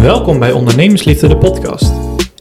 Welkom 0.00 0.38
bij 0.38 0.52
Ondernemersliefde, 0.52 1.28
de 1.28 1.36
podcast. 1.36 1.92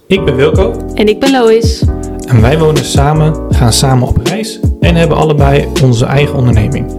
Ik 0.08 0.26
ben 0.26 0.36
Wilco 0.36 0.86
En 0.94 1.08
ik 1.08 1.20
ben 1.20 1.32
Lois. 1.32 1.82
en 2.28 2.42
wij 2.42 2.60
wonen 2.60 2.84
samen, 2.86 3.54
gaan 3.54 3.74
samen 3.74 4.08
op 4.08 4.18
reis 4.18 4.60
en 4.80 4.96
hebben 4.96 5.18
allebei 5.18 5.68
onze 5.84 6.06
eigen 6.06 6.36
onderneming. 6.36 6.92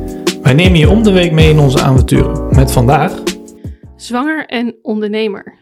Wij 0.43 0.53
nemen 0.53 0.79
je 0.79 0.89
om 0.89 1.03
de 1.03 1.13
week 1.13 1.33
mee 1.33 1.51
in 1.51 1.59
onze 1.59 1.81
avonturen. 1.81 2.55
Met 2.55 2.73
vandaag, 2.73 3.23
Zwanger 3.97 4.47
en 4.47 4.75
ondernemer. 4.83 5.55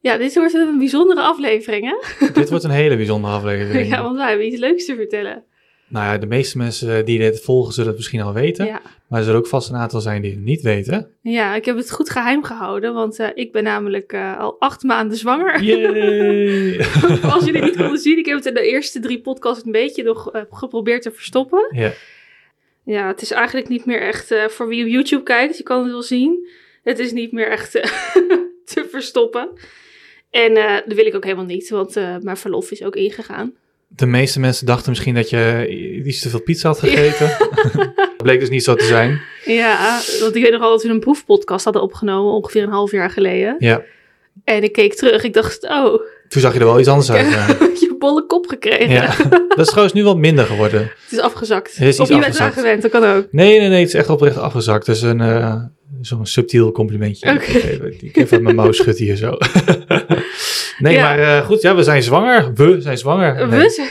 Ja, 0.00 0.16
dit 0.16 0.34
wordt 0.34 0.54
een 0.54 0.78
bijzondere 0.78 1.20
aflevering, 1.20 1.84
hè? 1.84 2.26
dit 2.32 2.50
wordt 2.50 2.64
een 2.64 2.70
hele 2.70 2.96
bijzondere 2.96 3.34
aflevering. 3.34 3.88
Ja, 3.92 4.02
want 4.02 4.16
wij 4.16 4.28
hebben 4.28 4.46
iets 4.46 4.60
leuks 4.60 4.84
te 4.84 4.94
vertellen. 4.94 5.44
Nou 5.88 6.04
ja, 6.04 6.18
de 6.18 6.26
meeste 6.26 6.58
mensen 6.58 7.04
die 7.04 7.18
dit 7.18 7.40
volgen 7.40 7.72
zullen 7.72 7.88
het 7.88 7.96
misschien 7.98 8.20
al 8.20 8.32
weten. 8.32 8.66
Ja. 8.66 8.80
Maar 9.08 9.18
er 9.18 9.24
zullen 9.24 9.40
ook 9.40 9.46
vast 9.46 9.68
een 9.68 9.76
aantal 9.76 10.00
zijn 10.00 10.22
die 10.22 10.30
het 10.30 10.40
niet 10.40 10.62
weten. 10.62 11.10
ja, 11.22 11.54
ik 11.54 11.64
heb 11.64 11.76
het 11.76 11.90
goed 11.90 12.10
geheim 12.10 12.42
gehouden, 12.44 12.94
want 12.94 13.18
eh, 13.18 13.28
ik 13.34 13.52
ben 13.52 13.62
namelijk 13.62 14.12
eh, 14.12 14.38
al 14.38 14.56
acht 14.60 14.82
maanden 14.82 15.16
zwanger. 15.16 15.52
Als 17.32 17.44
jullie 17.44 17.62
niet 17.62 17.76
konden 17.76 17.98
zien, 17.98 18.18
ik 18.18 18.26
heb 18.26 18.36
het 18.36 18.46
in 18.46 18.54
de 18.54 18.68
eerste 18.70 19.00
drie 19.00 19.20
podcasts 19.20 19.64
een 19.64 19.72
beetje 19.72 20.02
nog 20.02 20.32
eh, 20.32 20.42
geprobeerd 20.50 21.02
te 21.02 21.10
verstoppen. 21.10 21.70
ja. 21.74 21.92
Ja, 22.84 23.06
het 23.06 23.22
is 23.22 23.30
eigenlijk 23.30 23.68
niet 23.68 23.84
meer 23.84 24.00
echt, 24.00 24.34
voor 24.48 24.68
wie 24.68 24.84
op 24.84 24.90
YouTube 24.90 25.22
kijkt, 25.22 25.56
je 25.56 25.62
kan 25.62 25.82
het 25.82 25.92
wel 25.92 26.02
zien. 26.02 26.48
Het 26.82 26.98
is 26.98 27.12
niet 27.12 27.32
meer 27.32 27.48
echt 27.48 27.70
te 28.72 28.86
verstoppen. 28.90 29.48
En 30.30 30.54
dat 30.86 30.96
wil 30.96 31.06
ik 31.06 31.14
ook 31.14 31.24
helemaal 31.24 31.44
niet, 31.44 31.68
want 31.68 31.94
mijn 32.22 32.36
verlof 32.36 32.70
is 32.70 32.82
ook 32.82 32.96
ingegaan. 32.96 33.54
De 33.88 34.06
meeste 34.06 34.40
mensen 34.40 34.66
dachten 34.66 34.90
misschien 34.90 35.14
dat 35.14 35.30
je 35.30 35.68
iets 36.04 36.20
te 36.20 36.28
veel 36.28 36.42
pizza 36.42 36.68
had 36.68 36.78
gegeten. 36.78 37.36
Bleek 38.16 38.40
dus 38.40 38.48
niet 38.48 38.64
zo 38.64 38.74
te 38.74 38.84
zijn. 38.84 39.20
Ja, 39.44 40.00
want 40.20 40.36
ik 40.36 40.42
weet 40.42 40.52
nog 40.52 40.60
wel 40.60 40.70
dat 40.70 40.82
we 40.82 40.88
een 40.88 41.00
proefpodcast 41.00 41.64
hadden 41.64 41.82
opgenomen, 41.82 42.32
ongeveer 42.32 42.62
een 42.62 42.68
half 42.68 42.90
jaar 42.90 43.10
geleden. 43.10 43.56
Ja, 43.58 43.82
En 44.44 44.62
ik 44.62 44.72
keek 44.72 44.94
terug, 44.94 45.22
ik 45.22 45.32
dacht, 45.32 45.62
oh, 45.68 46.00
toen 46.28 46.40
zag 46.40 46.52
je 46.52 46.58
er 46.58 46.64
wel 46.64 46.78
iets 46.78 46.88
anders 46.88 47.10
uit. 47.10 47.26
ik 47.26 47.32
ja. 47.32 47.38
heb 47.38 47.76
je 47.80 47.96
bolle 47.98 48.26
kop 48.26 48.46
gekregen. 48.46 48.90
Ja, 48.90 49.14
dat 49.48 49.58
is 49.58 49.66
trouwens 49.66 49.94
nu 49.94 50.04
wat 50.04 50.16
minder 50.16 50.44
geworden. 50.44 50.80
Het 50.80 51.12
is 51.12 51.18
afgezakt. 51.20 51.76
Het 51.76 51.88
is 51.88 52.00
of 52.00 52.08
je 52.08 52.14
bent 52.14 52.26
afgezakt. 52.26 52.56
eraan 52.56 52.64
gewend, 52.64 52.82
dat 52.82 52.90
kan 52.90 53.04
ook. 53.04 53.26
Nee, 53.30 53.58
nee, 53.58 53.68
nee, 53.68 53.78
het 53.78 53.88
is 53.88 53.94
echt 53.94 54.08
oprecht 54.08 54.36
afgezakt. 54.36 54.86
Dat 54.86 54.96
is 54.96 55.02
een, 55.02 55.20
eh, 55.20 55.54
zo'n 56.00 56.26
subtiel 56.26 56.72
complimentje. 56.72 57.30
Oké. 57.32 57.44
Ik 57.44 57.64
even- 57.64 57.94
Ik 58.00 58.16
even 58.16 58.42
mijn 58.42 58.54
mouw 58.54 58.72
schud 58.72 58.98
hier 58.98 59.16
zo. 59.16 59.36
nee, 60.78 60.94
Ja. 60.94 61.02
maar 61.02 61.18
eh, 61.18 61.44
goed, 61.46 61.62
ja, 61.62 61.74
we 61.74 61.82
zijn 61.82 62.02
zwanger. 62.02 62.52
We 62.54 62.76
zijn 62.80 62.98
zwanger. 62.98 63.48
Nee. 63.48 63.60
We 63.60 63.70
zijn- 63.70 63.88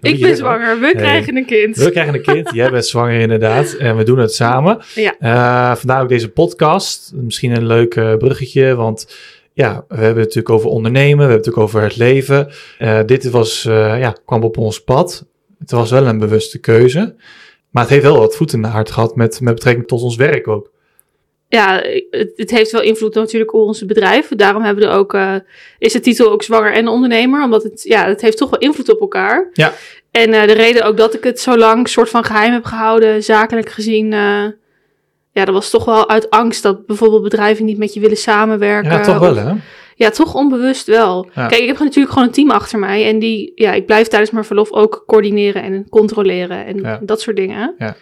ik 0.14 0.20
ben 0.20 0.36
zwanger, 0.36 0.80
we 0.80 0.92
krijgen 0.96 1.36
een 1.36 1.44
kind. 1.46 1.76
We 1.76 1.90
krijgen 1.90 2.14
een 2.14 2.22
kind. 2.22 2.50
Jij 2.54 2.70
bent 2.70 2.86
zwanger 2.86 3.20
inderdaad. 3.20 3.72
En 3.72 3.96
we 3.96 4.02
doen 4.04 4.18
het 4.18 4.34
samen. 4.34 4.78
Ja. 4.94 5.14
Eh, 5.18 5.76
vandaar 5.76 6.02
ook 6.02 6.08
deze 6.08 6.28
podcast. 6.28 7.12
Misschien 7.14 7.56
een 7.56 7.66
leuk 7.66 7.94
eh, 7.94 8.16
bruggetje, 8.16 8.74
want 8.74 9.16
ja, 9.54 9.84
we 9.88 9.94
hebben 9.94 10.08
het 10.08 10.16
natuurlijk 10.34 10.50
over 10.50 10.68
ondernemen. 10.70 11.16
We 11.26 11.32
hebben 11.32 11.36
het 11.36 11.46
natuurlijk 11.46 11.66
over 11.74 11.82
het 11.82 11.96
leven. 11.96 12.48
Dit 13.06 13.30
was, 13.30 13.62
ja, 13.62 14.16
kwam 14.24 14.42
op 14.42 14.56
ons 14.56 14.82
pad. 14.84 15.26
Het 15.58 15.70
was 15.70 15.90
wel 15.90 16.06
een 16.06 16.18
bewuste 16.18 16.58
keuze. 16.58 17.14
Maar 17.72 17.82
het 17.82 17.92
heeft 17.92 18.04
wel 18.04 18.18
wat 18.18 18.36
voet 18.36 18.52
in 18.52 18.62
de 18.62 18.68
aard 18.68 18.90
gehad 18.90 19.16
met, 19.16 19.40
met 19.40 19.54
betrekking 19.54 19.88
tot 19.88 20.02
ons 20.02 20.16
werk 20.16 20.48
ook. 20.48 20.70
Ja, 21.48 21.82
het, 22.10 22.32
het 22.36 22.50
heeft 22.50 22.70
wel 22.70 22.82
invloed 22.82 23.14
natuurlijk 23.14 23.54
op 23.54 23.60
ons 23.60 23.84
bedrijf. 23.84 24.28
Daarom 24.28 24.62
hebben 24.62 24.84
we 24.84 24.90
er 24.90 24.96
ook, 24.96 25.14
eh, 25.14 25.34
is 25.78 25.92
de 25.92 26.00
titel 26.00 26.30
ook 26.30 26.42
zwanger 26.42 26.72
en 26.72 26.88
ondernemer. 26.88 27.42
Omdat 27.44 27.62
het, 27.62 27.82
ja, 27.82 28.06
het 28.06 28.20
heeft 28.20 28.36
toch 28.36 28.50
wel 28.50 28.58
invloed 28.58 28.90
op 28.90 29.00
elkaar. 29.00 29.48
Ja. 29.52 29.72
En 30.10 30.32
eh, 30.32 30.46
de 30.46 30.52
reden 30.52 30.82
ook 30.82 30.96
dat 30.96 31.14
ik 31.14 31.24
het 31.24 31.40
zo 31.40 31.56
lang 31.56 31.88
soort 31.88 32.08
van 32.08 32.24
geheim 32.24 32.52
heb 32.52 32.64
gehouden, 32.64 33.22
zakelijk 33.22 33.70
gezien... 33.70 34.12
eh, 34.12 34.44
ja, 35.32 35.44
dat 35.44 35.54
was 35.54 35.70
toch 35.70 35.84
wel 35.84 36.08
uit 36.08 36.30
angst 36.30 36.62
dat 36.62 36.86
bijvoorbeeld 36.86 37.22
bedrijven 37.22 37.64
niet 37.64 37.78
met 37.78 37.94
je 37.94 38.00
willen 38.00 38.16
samenwerken. 38.16 38.90
Ja, 38.90 39.00
toch 39.00 39.18
wel 39.18 39.30
Of- 39.30 39.36
hè? 39.36 39.52
Ja, 40.02 40.10
toch 40.10 40.34
onbewust 40.34 40.86
wel. 40.86 41.28
Ja. 41.34 41.46
Kijk, 41.46 41.60
ik 41.60 41.66
heb 41.66 41.78
natuurlijk 41.78 42.12
gewoon 42.12 42.28
een 42.28 42.34
team 42.34 42.50
achter 42.50 42.78
mij. 42.78 43.06
En 43.06 43.18
die, 43.18 43.52
ja, 43.54 43.72
ik 43.72 43.86
blijf 43.86 44.06
tijdens 44.08 44.30
mijn 44.30 44.44
verlof 44.44 44.70
ook 44.72 45.02
coördineren 45.06 45.62
en 45.62 45.86
controleren 45.88 46.66
en 46.66 46.78
Ja. 46.78 47.00
dat 47.02 47.20
soort 47.20 47.36
dingen. 47.36 47.74
Ja. 47.78 47.96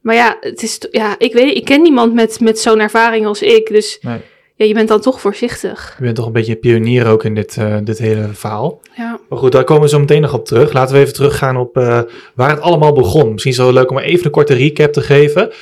Maar 0.00 0.14
ja, 0.14 0.36
het 0.40 0.62
is, 0.62 0.78
ja, 0.90 1.14
ik 1.18 1.32
weet, 1.32 1.56
ik 1.56 1.64
ken 1.64 1.82
niemand 1.82 2.14
met, 2.14 2.40
met 2.40 2.58
zo'n 2.58 2.80
ervaring 2.80 3.26
als 3.26 3.42
ik. 3.42 3.68
Dus 3.68 3.98
Nee. 4.00 4.18
ja, 4.54 4.64
je 4.64 4.74
bent 4.74 4.88
dan 4.88 5.00
toch 5.00 5.20
voorzichtig. 5.20 5.94
Je 5.98 6.04
bent 6.04 6.16
toch 6.16 6.26
een 6.26 6.32
beetje 6.32 6.56
pionier 6.56 7.06
ook 7.06 7.24
in 7.24 7.34
dit, 7.34 7.56
eh, 7.56 7.76
dit 7.84 7.98
hele 7.98 8.28
verhaal. 8.32 8.80
Ja. 8.96 9.18
Maar 9.28 9.38
goed, 9.38 9.52
daar 9.52 9.64
komen 9.64 9.82
we 9.82 9.88
zo 9.88 9.98
meteen 9.98 10.20
nog 10.20 10.34
op 10.34 10.44
terug. 10.46 10.72
Laten 10.72 10.94
we 10.94 11.00
even 11.00 11.14
teruggaan 11.14 11.56
op 11.56 11.76
eh, 11.76 12.00
waar 12.34 12.50
het 12.50 12.60
allemaal 12.60 12.92
begon. 12.92 13.30
Misschien 13.32 13.52
is 13.52 13.56
het 13.58 13.66
wel 13.66 13.74
leuk 13.74 13.90
om 13.90 13.98
even 13.98 14.24
een 14.24 14.30
korte 14.30 14.54
recap 14.54 14.92
te 14.92 15.00
geven. 15.00 15.52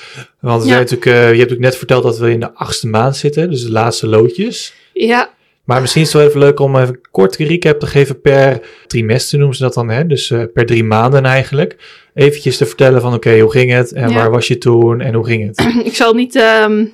Want 0.40 0.62
we 0.62 0.68
Ja. 0.68 0.74
natuurlijk, 0.78 1.06
eh, 1.06 1.12
je 1.14 1.18
hebt 1.20 1.30
natuurlijk 1.32 1.60
net 1.60 1.76
verteld 1.76 2.02
dat 2.02 2.18
we 2.18 2.30
in 2.30 2.40
de 2.40 2.54
achtste 2.54 2.88
maand 2.88 3.16
zitten, 3.16 3.50
dus 3.50 3.62
de 3.64 3.72
laatste 3.72 4.06
loodjes. 4.06 4.74
Ja, 4.92 5.30
Maar 5.64 5.80
misschien 5.80 6.02
is 6.02 6.12
het 6.12 6.16
wel 6.16 6.28
even 6.28 6.40
leuk 6.40 6.60
om 6.60 6.76
even 6.76 6.88
een 6.88 7.00
korte 7.10 7.44
recap 7.44 7.80
te 7.80 7.86
geven 7.86 8.20
per 8.20 8.60
trimester 8.86 9.38
noemen 9.38 9.56
ze 9.56 9.62
dat 9.62 9.74
dan, 9.74 9.90
hè? 9.90 10.06
dus 10.06 10.30
eh, 10.30 10.42
per 10.54 10.66
drie 10.66 10.84
maanden 10.84 11.24
eigenlijk. 11.24 11.76
Eventjes 12.14 12.56
te 12.56 12.66
vertellen 12.66 13.00
van 13.00 13.14
oké, 13.14 13.38
hoe 13.38 13.50
ging 13.50 13.72
het 13.72 13.92
en 13.92 14.08
Ja. 14.08 14.14
waar 14.14 14.30
was 14.30 14.46
je 14.48 14.58
toen 14.58 15.00
en 15.00 15.14
hoe 15.14 15.26
ging 15.26 15.46
het? 15.46 15.66
ik 15.90 15.94
zal 15.94 16.14
niet 16.14 16.36
ehm, 16.36 16.84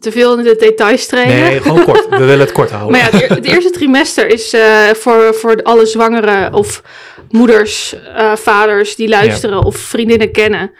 te 0.00 0.12
veel 0.12 0.38
in 0.38 0.44
de 0.44 0.56
details 0.58 1.06
treden. 1.06 1.34
Nee, 1.40 1.60
gewoon 1.60 1.84
kort. 1.84 2.08
We 2.18 2.24
willen 2.24 2.40
het 2.40 2.52
kort 2.52 2.70
houden. 2.70 2.90
Maar 2.92 3.00
ja, 3.00 3.10
het, 3.18 3.22
eer- 3.30 3.36
het 3.36 3.44
eerste 3.46 3.70
trimester 3.70 4.26
is 4.28 4.52
eh, 4.52 4.88
voor, 4.88 5.34
voor 5.34 5.62
alle 5.62 5.86
zwangeren 5.86 6.52
of 6.52 6.82
moeders, 7.30 7.94
eh, 8.16 8.36
vaders 8.36 8.96
die 8.96 9.08
luisteren 9.08 9.64
of 9.64 9.76
vriendinnen 9.76 10.30
kennen. 10.32 10.70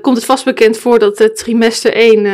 komt 0.00 0.16
het 0.16 0.26
vast 0.26 0.44
bekend 0.44 0.78
voor 0.78 0.98
dat 0.98 1.18
het 1.18 1.36
trimester 1.36 1.92
1 1.94 2.26
eh, 2.26 2.32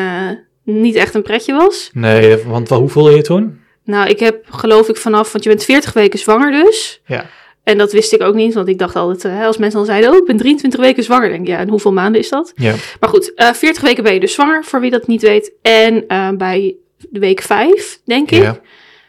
niet 0.65 0.95
echt 0.95 1.15
een 1.15 1.23
pretje 1.23 1.53
was. 1.55 1.91
Nee, 1.93 2.37
want 2.47 2.69
wel, 2.69 2.79
hoe 2.81 2.89
voelde 2.89 3.17
je 3.17 3.23
toen? 3.23 3.61
Nou, 3.89 4.09
ik 4.09 4.21
heb 4.21 4.45
geloof 4.51 4.89
ik 4.89 4.97
vanaf, 4.97 5.33
want 5.33 5.45
je 5.45 5.51
bent 5.51 5.65
40 5.65 5.93
weken 5.93 6.19
zwanger 6.19 6.51
dus. 6.51 7.01
Ja. 7.07 7.27
En 7.65 7.79
dat 7.79 7.93
wist 7.93 8.13
ik 8.13 8.23
ook 8.23 8.35
niet, 8.35 8.55
want 8.55 8.69
ik 8.69 8.79
dacht 8.79 8.97
altijd, 8.97 9.25
eh, 9.25 9.47
als 9.47 9.57
mensen 9.57 9.79
dan 9.79 9.87
zeiden, 9.89 10.11
oh, 10.11 10.17
ik 10.17 10.25
ben 10.25 10.37
23 10.37 10.81
weken 10.81 11.03
zwanger, 11.03 11.29
denk 11.29 11.41
ik, 11.41 11.47
ja, 11.49 11.59
en 11.59 11.69
hoeveel 11.69 11.93
maanden 11.93 12.21
is 12.21 12.29
dat? 12.29 12.53
Ja. 12.55 12.75
Maar 13.01 13.09
goed, 13.09 13.35
eh 13.35 13.53
40 13.53 13.83
weken 13.83 14.03
ben 14.03 14.15
je 14.15 14.21
dus 14.21 14.33
zwanger, 14.33 14.65
voor 14.65 14.81
wie 14.81 14.91
dat 14.91 15.07
niet 15.07 15.23
weet. 15.23 15.53
En 15.63 16.05
eh, 16.09 16.29
bij 16.31 16.75
de 17.11 17.19
week 17.21 17.41
5, 17.43 18.01
denk 18.05 18.31
ik, 18.31 18.51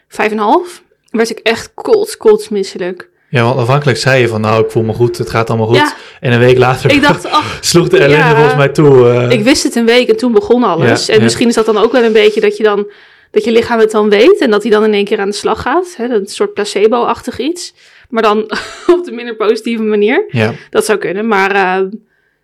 vijf 0.07 0.31
en 0.31 0.37
half, 0.37 0.83
werd 1.09 1.29
ik 1.29 1.39
echt 1.39 1.71
kots, 1.73 2.17
kots 2.17 2.49
misselijk. 2.49 3.09
Ja, 3.29 3.43
want 3.43 3.59
aanvankelijk 3.59 3.97
zei 3.97 4.21
je 4.21 4.27
van 4.27 4.41
nou, 4.41 4.63
ik 4.63 4.71
voel 4.71 4.83
me 4.83 4.93
goed, 4.93 5.17
het 5.17 5.29
gaat 5.29 5.49
allemaal 5.49 5.67
goed. 5.67 5.75
Ja. 5.77 5.93
En 6.19 6.31
een 6.31 6.39
week 6.39 6.57
later 6.57 6.91
Ik 6.91 7.01
dacht, 7.01 7.25
ach, 7.39 7.57
sloeg 7.61 7.89
de 7.89 7.97
ellende 7.97 8.23
Ja. 8.25 8.35
volgens 8.35 8.55
mij 8.55 8.69
toe. 8.69 9.27
ik 9.29 9.43
wist 9.43 9.63
het 9.63 9.75
een 9.75 9.85
week 9.85 10.09
en 10.09 10.17
toen 10.17 10.31
begon 10.31 10.63
alles. 10.63 11.09
En 11.09 11.23
misschien 11.23 11.47
is 11.47 11.53
dat 11.53 11.65
dan 11.65 11.77
ook 11.77 11.91
wel 11.91 12.03
een 12.03 12.13
beetje 12.13 12.41
dat 12.41 12.57
je 12.57 12.63
dan, 12.63 12.87
dat 13.31 13.43
je 13.43 13.51
lichaam 13.51 13.79
het 13.79 13.91
dan 13.91 14.09
weet 14.09 14.37
en 14.39 14.51
dat 14.51 14.61
hij 14.61 14.71
dan 14.71 14.83
in 14.83 14.93
één 14.93 15.05
keer 15.05 15.19
aan 15.19 15.29
de 15.29 15.35
slag 15.35 15.61
gaat. 15.61 15.93
Hè, 15.97 16.05
een 16.09 16.27
soort 16.27 16.53
placebo-achtig 16.53 17.39
iets. 17.39 17.73
Maar 18.09 18.23
dan 18.23 18.37
op 18.95 19.05
de 19.05 19.11
minder 19.11 19.35
positieve 19.35 19.83
manier. 19.83 20.25
ja, 20.27 20.53
Dat 20.69 20.85
zou 20.85 20.97
kunnen, 20.97 21.27
maar 21.27 21.51
eh, 21.55 21.85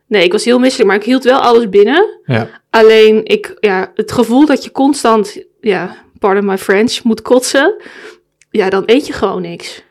nee, 0.07 0.23
ik 0.23 0.31
was 0.31 0.45
heel 0.45 0.59
misselijk, 0.59 0.89
maar 0.89 0.97
ik 0.99 1.05
hield 1.05 1.23
wel 1.23 1.39
alles 1.39 1.69
binnen. 1.69 2.19
ja, 2.25 2.49
Alleen, 2.69 3.25
ik, 3.25 3.57
ja, 3.59 3.91
het 3.95 4.11
gevoel 4.11 4.45
dat 4.45 4.63
je 4.63 4.71
constant, 4.71 5.43
ja, 5.61 5.95
pardon 6.19 6.45
my 6.45 6.57
French, 6.57 7.03
moet 7.03 7.21
kotsen, 7.21 7.73
ja, 8.51 8.69
dan 8.69 8.83
eet 8.85 9.07
je 9.07 9.13
gewoon 9.13 9.41
niks. 9.41 9.83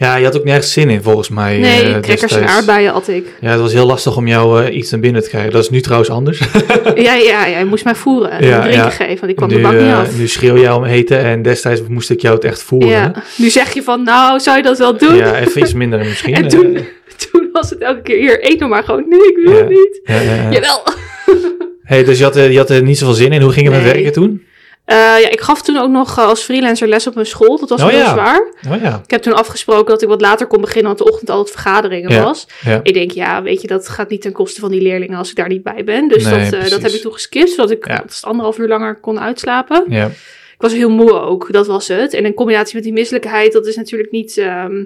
Ja, 0.00 0.16
je 0.16 0.24
had 0.24 0.36
ook 0.36 0.44
nergens 0.44 0.72
zin 0.72 0.90
in 0.90 1.02
volgens 1.02 1.28
mij. 1.28 1.58
Nee, 1.58 1.82
eh, 1.94 2.00
crackers 2.00 2.32
en 2.32 2.46
aardbeien 2.48 2.92
at 2.92 3.08
ik. 3.08 3.26
Ja, 3.40 3.50
het 3.50 3.60
was 3.60 3.72
heel 3.72 3.86
lastig 3.86 4.16
om 4.16 4.26
jou 4.28 4.64
eh, 4.64 4.76
iets 4.76 4.90
naar 4.90 5.00
binnen 5.00 5.22
te 5.22 5.28
krijgen. 5.28 5.50
Dat 5.52 5.62
is 5.62 5.70
nu 5.70 5.80
trouwens 5.80 6.10
anders. 6.10 6.38
ja, 6.94 7.14
ja, 7.14 7.46
ja, 7.46 7.58
je 7.58 7.64
moest 7.64 7.84
mij 7.84 7.94
voeren 7.94 8.30
en 8.30 8.44
Ja, 8.46 8.60
drinken 8.60 8.80
ja. 8.82 8.90
geven, 8.90 9.16
want 9.18 9.30
ik 9.30 9.36
kwam 9.36 9.48
nu, 9.48 9.54
de 9.56 9.60
bak 9.62 9.72
niet 9.72 9.80
eh, 9.82 9.98
af. 9.98 10.18
nu 10.18 10.28
schreeuw 10.28 10.56
jij 10.58 10.72
om 10.72 10.84
eten 10.84 11.18
en 11.18 11.42
destijds 11.42 11.80
moest 11.88 12.10
ik 12.10 12.20
jou 12.20 12.34
het 12.34 12.44
echt 12.44 12.62
voeren. 12.62 12.88
ja, 12.90 13.12
nu 13.36 13.48
zeg 13.50 13.72
je 13.74 13.82
van, 13.82 14.02
nou, 14.02 14.40
zou 14.40 14.56
je 14.56 14.62
dat 14.62 14.78
wel 14.78 14.96
doen? 14.96 15.14
Ja, 15.16 15.38
even 15.38 15.60
iets 15.62 15.72
minder 15.72 15.98
misschien. 15.98 16.34
en 16.34 16.42
eh. 16.44 16.48
toen, 16.50 16.78
toen 17.30 17.48
was 17.52 17.70
het 17.70 17.78
elke 17.78 18.02
keer, 18.02 18.16
hier, 18.16 18.50
eet 18.50 18.58
nog 18.60 18.68
maar 18.68 18.84
gewoon. 18.84 19.04
Nee, 19.08 19.18
ik 19.28 19.38
wil 19.44 19.56
het 19.56 19.68
niet. 19.68 20.00
Ja, 20.04 20.20
ja, 20.20 20.34
ja. 20.34 20.50
Jawel. 20.50 20.82
Hey, 21.82 22.04
dus 22.04 22.18
je 22.18 22.24
had, 22.24 22.36
er- 22.36 22.50
je 22.50 22.58
had 22.58 22.70
er 22.70 22.82
niet 22.82 22.98
zoveel 22.98 23.14
zin 23.14 23.32
in. 23.32 23.42
Hoe 23.42 23.52
ging 23.52 23.66
het 23.66 23.74
met 23.82 23.92
werken 23.92 24.12
toen? 24.12 24.42
Eh, 24.88 24.96
ja, 24.96 25.28
ik 25.30 25.40
gaf 25.40 25.62
toen 25.62 25.76
ook 25.76 25.90
nog 25.90 26.18
eh, 26.18 26.24
als 26.26 26.42
freelancer 26.42 26.88
les 26.88 27.06
op 27.06 27.14
mijn 27.14 27.26
school. 27.26 27.58
Dat 27.58 27.68
was 27.68 27.80
Oh, 27.82 27.86
wel 27.86 27.96
heel 27.96 28.04
ja. 28.06 28.12
zwaar. 28.12 28.52
Oh 28.70 28.82
ja, 28.82 29.00
Ik 29.04 29.10
heb 29.10 29.22
toen 29.22 29.32
afgesproken 29.34 29.86
dat 29.86 30.02
ik 30.02 30.08
wat 30.08 30.20
later 30.20 30.46
kon 30.46 30.60
beginnen, 30.60 30.84
want 30.86 30.98
de 30.98 31.04
ochtend 31.12 31.30
altijd 31.30 31.50
vergaderingen 31.50 32.10
Ja. 32.12 32.22
was. 32.22 32.46
Ik 32.82 32.94
denk, 32.94 33.10
ja, 33.10 33.42
weet 33.42 33.60
je, 33.62 33.66
dat 33.68 33.88
gaat 33.88 34.08
niet 34.10 34.20
ten 34.22 34.32
koste 34.32 34.60
van 34.60 34.70
die 34.70 34.80
leerlingen 34.82 35.18
als 35.18 35.30
ik 35.30 35.36
daar 35.36 35.48
niet 35.48 35.62
bij 35.62 35.84
ben. 35.84 36.08
Dus 36.08 36.24
Nee, 36.24 36.50
dat, 36.50 36.60
eh, 36.60 36.70
dat 36.70 36.82
heb 36.82 36.90
ik 36.92 37.00
toen 37.00 37.12
geskipt, 37.12 37.50
zodat 37.50 37.70
ik 37.70 38.00
anderhalf 38.20 38.58
uur 38.58 38.68
langer 38.68 38.94
kon 39.00 39.20
uitslapen. 39.20 39.84
ja. 39.88 40.06
Ik 40.54 40.64
was 40.64 40.72
heel 40.72 40.90
moe 40.90 41.12
ook, 41.12 41.52
dat 41.52 41.66
was 41.66 41.88
het. 41.88 42.14
En 42.14 42.24
in 42.24 42.34
combinatie 42.34 42.74
met 42.74 42.84
die 42.84 42.92
misselijkheid, 42.92 43.52
dat 43.52 43.66
is 43.66 43.76
natuurlijk 43.76 44.10
niet 44.10 44.36
ehm, 44.38 44.84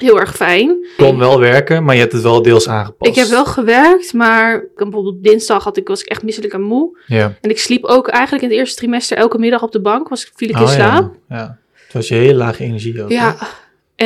heel 0.00 0.20
erg 0.20 0.36
fijn. 0.36 0.86
Kon 0.96 1.18
wel 1.18 1.38
werken, 1.40 1.84
maar 1.84 1.94
je 1.94 2.00
hebt 2.00 2.12
het 2.12 2.22
wel 2.22 2.42
deels 2.42 2.68
aangepast. 2.68 3.10
Ik 3.10 3.16
heb 3.16 3.28
wel 3.28 3.44
gewerkt, 3.44 4.12
maar 4.12 4.64
bijvoorbeeld 4.76 5.22
dinsdag 5.22 5.64
had 5.64 5.76
ik, 5.76 5.88
was 5.88 6.00
ik 6.02 6.08
echt 6.08 6.22
misselijk 6.22 6.52
en 6.52 6.62
moe. 6.62 6.98
Ja. 7.06 7.34
En 7.40 7.50
ik 7.50 7.58
sliep 7.58 7.84
ook 7.84 8.08
eigenlijk 8.08 8.44
in 8.44 8.50
het 8.50 8.58
eerste 8.58 8.76
trimester 8.76 9.16
elke 9.16 9.38
middag 9.38 9.62
op 9.62 9.72
de 9.72 9.80
bank, 9.80 10.08
was, 10.08 10.30
viel 10.34 10.48
ik 10.48 10.56
in 10.56 10.62
Oh, 10.62 10.68
slaap. 10.68 11.14
ja. 11.28 11.36
ja. 11.36 11.58
Het 11.84 11.92
was 11.92 12.08
je 12.08 12.14
hele 12.14 12.34
lage 12.38 12.64
energie 12.64 13.02
ook. 13.02 13.10
Ja, 13.10 13.36
hè? 13.38 13.46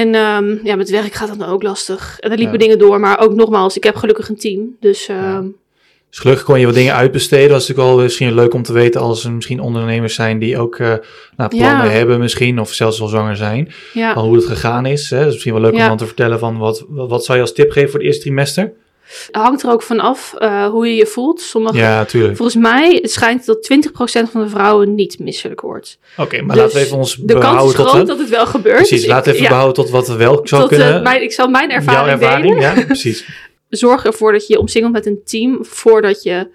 en 0.01 0.15
ehm, 0.15 0.57
ja, 0.67 0.77
met 0.77 0.91
werk 0.91 1.13
gaat 1.13 1.29
dat 1.29 1.39
dan 1.39 1.49
ook 1.49 1.63
lastig. 1.63 2.17
En 2.21 2.29
dan 2.29 2.39
liepen 2.39 2.59
Ja. 2.59 2.65
dingen 2.65 2.79
door, 2.79 3.01
maar 3.01 3.21
ook 3.21 3.35
nogmaals, 3.35 3.77
ik 3.77 3.85
heb 3.85 3.97
gelukkig 3.97 4.29
een 4.29 4.37
team. 4.39 4.77
Dus 4.81 5.09
ehm, 5.09 5.47
Dus 6.11 6.19
gelukkig 6.19 6.45
kon 6.45 6.61
je 6.61 6.67
wat 6.67 6.75
dingen 6.75 6.95
uitbesteden. 6.95 7.49
Dat 7.49 7.61
is 7.61 7.67
natuurlijk 7.69 7.95
wel 7.95 8.05
misschien 8.05 8.35
leuk 8.35 8.55
om 8.55 8.63
te 8.63 8.73
weten 8.73 9.01
als 9.01 9.25
er 9.25 9.33
misschien 9.33 9.61
ondernemers 9.61 10.15
zijn 10.15 10.39
die 10.39 10.59
ook 10.59 10.79
eh 10.79 10.93
nou, 11.37 11.51
plannen 11.57 11.87
Ja. 11.87 11.91
hebben 11.91 12.19
misschien, 12.19 12.61
of 12.61 12.73
zelfs 12.73 12.99
wel 12.99 13.09
zwanger 13.09 13.37
zijn, 13.37 13.73
Ja. 13.93 14.13
van 14.15 14.25
hoe 14.25 14.37
het 14.37 14.45
gegaan 14.47 14.87
is. 14.87 15.11
Hè? 15.11 15.25
Dus 15.25 15.33
misschien 15.33 15.53
wel 15.53 15.63
leuk 15.63 15.73
om 15.73 15.79
dan 15.79 15.97
te 15.97 16.07
vertellen 16.07 16.39
van 16.39 16.59
wat, 16.59 16.85
wat, 16.89 17.25
zou 17.25 17.39
je 17.39 17.45
als 17.45 17.53
tip 17.55 17.71
geven 17.71 17.91
voor 17.91 17.99
het 17.99 18.09
eerste 18.09 18.23
trimester? 18.23 18.73
hangt 19.31 19.63
er 19.63 19.71
ook 19.71 19.83
van 19.83 20.01
af 20.01 20.35
eh, 20.39 20.67
hoe 20.67 20.87
je 20.87 20.95
je 20.95 21.07
voelt. 21.07 21.41
Sommige, 21.41 21.77
Ja, 21.77 21.97
natuurlijk. 21.97 22.37
Volgens 22.37 22.63
mij 22.63 22.99
het 23.03 23.11
schijnt 23.11 23.47
dat 23.47 23.63
20% 23.63 24.31
van 24.31 24.43
de 24.43 24.49
vrouwen 24.49 24.95
niet 24.95 25.19
misselijk 25.19 25.61
wordt. 25.61 25.99
Oké, 26.17 26.43
maar 26.43 26.57
Dus 26.57 26.65
laten 26.65 26.79
we 26.79 26.85
even 26.85 26.97
ons 26.97 27.15
De 27.15 27.25
kans 27.33 27.39
behouden 27.45 27.69
is 27.69 27.75
tot... 27.77 27.87
groot 27.89 28.01
hè? 28.01 28.05
dat 28.07 28.19
het 28.19 28.29
wel 28.29 28.47
gebeurt. 28.47 28.77
Precies, 28.77 29.01
Dus 29.01 29.09
laten 29.11 29.25
we 29.25 29.31
even 29.31 29.43
ja, 29.43 29.49
behouden 29.49 29.75
tot 29.85 29.91
wat 29.91 30.09
we 30.09 30.17
wel 30.17 30.41
zou 30.45 30.63
tot, 30.63 30.73
eh, 30.73 30.79
kunnen... 30.79 31.03
mijn, 31.03 31.23
ik 31.23 31.33
zal 31.33 31.49
mijn 31.49 31.71
ervaring, 31.71 32.07
jouw 32.21 32.29
ervaring, 32.29 32.55
delen. 32.59 32.77
ja, 32.79 32.85
precies. 32.85 33.25
Zorg 33.69 34.05
ervoor 34.05 34.33
dat 34.33 34.47
je 34.47 34.53
je 34.53 34.59
omsingelt 34.61 34.93
met 34.93 35.07
een 35.07 35.21
team 35.25 35.65
voordat 35.65 36.23
je 36.23 36.49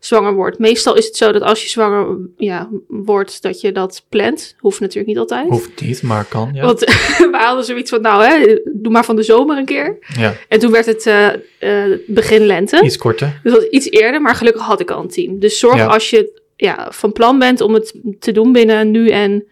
zwanger 0.00 0.34
wordt. 0.34 0.58
Meestal 0.58 0.96
is 0.96 1.06
het 1.06 1.16
zo 1.16 1.32
dat 1.32 1.42
als 1.42 1.62
je 1.62 1.68
zwanger 1.68 2.18
ja, 2.36 2.68
wordt, 2.88 3.42
dat 3.42 3.60
je 3.60 3.72
dat 3.72 4.04
plant. 4.08 4.54
Hoeft 4.58 4.80
natuurlijk 4.80 5.06
niet 5.06 5.18
altijd. 5.18 5.48
Hoeft 5.48 5.80
niet, 5.80 6.02
maar 6.02 6.24
kan, 6.24 6.50
ja. 6.54 6.64
Want 6.64 6.80
we 7.32 7.38
hadden 7.38 7.64
zoiets 7.64 7.90
van, 7.90 8.00
nou 8.00 8.24
hè, 8.24 8.60
doe 8.72 8.92
maar 8.92 9.04
van 9.04 9.16
de 9.16 9.22
zomer 9.22 9.58
een 9.58 9.64
keer. 9.64 9.98
ja. 10.18 10.34
En 10.48 10.58
toen 10.58 10.70
werd 10.70 10.86
het 10.86 11.06
eh, 11.06 11.28
eh, 11.58 11.98
begin 12.06 12.46
lente. 12.46 12.80
Iets 12.84 12.96
korter. 12.96 13.40
Dus 13.42 13.52
dat 13.52 13.62
was 13.62 13.70
iets 13.70 13.90
eerder, 13.90 14.20
maar 14.20 14.34
gelukkig 14.34 14.62
had 14.62 14.80
ik 14.80 14.90
al 14.90 15.02
een 15.02 15.08
team. 15.08 15.38
Dus 15.38 15.58
zorg 15.58 15.76
Ja. 15.76 15.86
als 15.86 16.10
je 16.10 16.40
ja, 16.56 16.86
van 16.90 17.12
plan 17.12 17.38
bent 17.38 17.60
om 17.60 17.74
het 17.74 17.94
te 18.18 18.32
doen 18.32 18.52
binnen 18.52 18.90
nu 18.90 19.08
en 19.08 19.44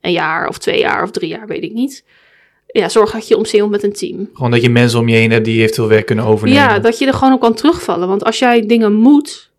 een 0.00 0.12
jaar 0.12 0.48
of 0.48 0.58
twee 0.58 0.78
jaar 0.78 1.02
of 1.02 1.10
drie 1.10 1.28
jaar, 1.28 1.46
weet 1.46 1.62
ik 1.62 1.72
niet. 1.72 2.04
Ja, 2.72 2.88
zorg 2.88 3.12
dat 3.12 3.28
je 3.28 3.36
omsingelt 3.36 3.70
met 3.70 3.82
een 3.82 3.92
team. 3.92 4.30
Gewoon 4.34 4.50
dat 4.50 4.62
je 4.62 4.70
mensen 4.70 4.98
om 4.98 5.08
je 5.08 5.16
heen 5.16 5.30
hebt 5.30 5.44
die 5.44 5.60
eventueel 5.60 5.88
werk 5.88 6.06
kunnen 6.06 6.24
overnemen. 6.24 6.62
Ja, 6.62 6.78
dat 6.78 6.98
je 6.98 7.06
er 7.06 7.14
gewoon 7.14 7.32
op 7.32 7.40
kan 7.40 7.54
terugvallen. 7.54 8.08
Want 8.08 8.24
als 8.24 8.38
jij 8.38 8.66
dingen 8.66 8.92
moet, 8.92 9.50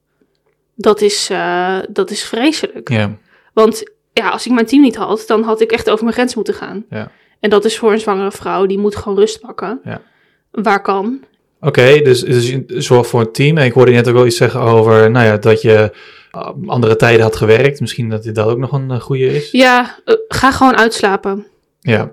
dat 0.75 1.01
is, 1.01 1.29
eh, 1.31 1.77
dat 1.89 2.11
is 2.11 2.23
vreselijk. 2.23 2.89
Ja, 2.89 3.17
Want 3.53 3.83
ja, 4.13 4.29
als 4.29 4.45
ik 4.45 4.51
mijn 4.51 4.65
team 4.65 4.81
niet 4.81 4.95
had, 4.95 5.23
dan 5.27 5.43
had 5.43 5.61
ik 5.61 5.71
echt 5.71 5.89
over 5.89 6.03
mijn 6.03 6.15
grens 6.15 6.35
moeten 6.35 6.53
gaan. 6.53 6.85
ja. 6.89 7.11
En 7.39 7.49
dat 7.49 7.65
is 7.65 7.77
voor 7.77 7.91
een 7.91 7.99
zwangere 7.99 8.31
vrouw, 8.31 8.65
die 8.65 8.77
moet 8.77 8.95
gewoon 8.95 9.17
rust 9.17 9.39
pakken. 9.39 9.79
Ja. 9.83 10.01
Waar 10.51 10.81
kan. 10.81 11.23
Oké, 11.61 12.01
dus, 12.01 12.21
dus 12.21 12.55
zorg 12.67 13.07
voor 13.07 13.19
een 13.19 13.31
team. 13.31 13.57
En 13.57 13.65
ik 13.65 13.73
hoorde 13.73 13.91
net 13.91 14.07
ook 14.07 14.13
wel 14.13 14.25
iets 14.25 14.37
zeggen 14.37 14.61
over, 14.61 15.11
nou 15.11 15.25
ja, 15.25 15.37
dat 15.37 15.61
je 15.61 15.91
uh, 16.35 16.49
andere 16.65 16.95
tijden 16.95 17.21
had 17.21 17.35
gewerkt. 17.35 17.79
Misschien 17.79 18.09
dat 18.09 18.23
dit 18.23 18.35
dat 18.35 18.47
ook 18.47 18.57
nog 18.57 18.71
een 18.71 18.89
uh, 18.89 18.99
goede 18.99 19.25
is. 19.25 19.51
Ja, 19.51 19.99
eh, 20.05 20.15
ga 20.27 20.51
gewoon 20.51 20.77
uitslapen. 20.77 21.47
Ja, 21.79 22.11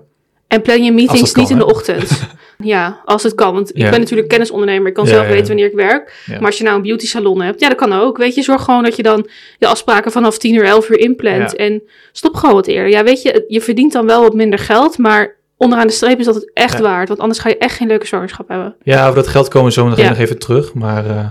En 0.49 0.61
plan 0.61 0.83
je 0.83 0.91
meetings 0.91 1.31
kan, 1.31 1.41
niet 1.41 1.51
in 1.51 1.57
de 1.57 1.65
ochtend. 1.65 2.11
ja, 2.73 3.01
als 3.05 3.23
het 3.23 3.35
kan. 3.35 3.53
Want 3.53 3.71
Ja. 3.73 3.85
ik 3.85 3.91
ben 3.91 3.99
natuurlijk 3.99 4.27
kennisondernemer. 4.29 4.87
Ik 4.87 4.93
kan 4.93 5.03
Ja, 5.05 5.09
zelf 5.11 5.23
ja, 5.25 5.29
weten 5.31 5.47
wanneer 5.47 5.65
ik 5.65 5.73
werk. 5.75 6.23
Maar 6.27 6.45
als 6.45 6.57
je 6.57 6.63
nou 6.63 6.75
een 6.75 6.81
beauty 6.81 7.07
salon 7.07 7.41
hebt, 7.41 7.59
ja, 7.59 7.67
dat 7.67 7.77
kan 7.77 7.93
ook. 7.93 8.17
Weet 8.17 8.35
je, 8.35 8.41
zorg 8.41 8.63
gewoon 8.63 8.83
dat 8.83 8.95
je 8.95 9.03
dan 9.03 9.27
je 9.57 9.67
afspraken 9.67 10.11
vanaf 10.11 10.37
10 10.37 10.55
uur, 10.55 10.63
11 10.65 10.89
uur 10.89 10.99
inplant. 10.99 11.55
En 11.55 11.83
stop 12.11 12.35
gewoon 12.35 12.55
wat 12.55 12.67
eerder. 12.67 12.89
Ja, 12.91 13.03
weet 13.03 13.21
je, 13.21 13.45
je 13.47 13.61
verdient 13.61 13.93
dan 13.93 14.05
wel 14.05 14.21
wat 14.21 14.33
minder 14.33 14.59
geld. 14.59 14.97
Maar 14.97 15.35
onderaan 15.57 15.87
de 15.87 15.93
streep 15.93 16.19
is 16.19 16.25
dat 16.25 16.35
het 16.35 16.51
echt 16.53 16.79
waard. 16.79 17.07
Want 17.07 17.19
anders 17.19 17.39
ga 17.39 17.49
je 17.49 17.57
echt 17.57 17.75
geen 17.75 17.87
leuke 17.87 18.05
zwangerschap 18.05 18.47
hebben. 18.47 18.75
ja 18.83 19.03
over 19.03 19.15
dat 19.15 19.27
geld 19.27 19.47
komen 19.47 19.67
we 19.67 19.73
zo 19.73 19.87
nog 19.87 20.17
even 20.17 20.39
terug. 20.39 20.73
Maar 20.73 21.05
uh, 21.05 21.25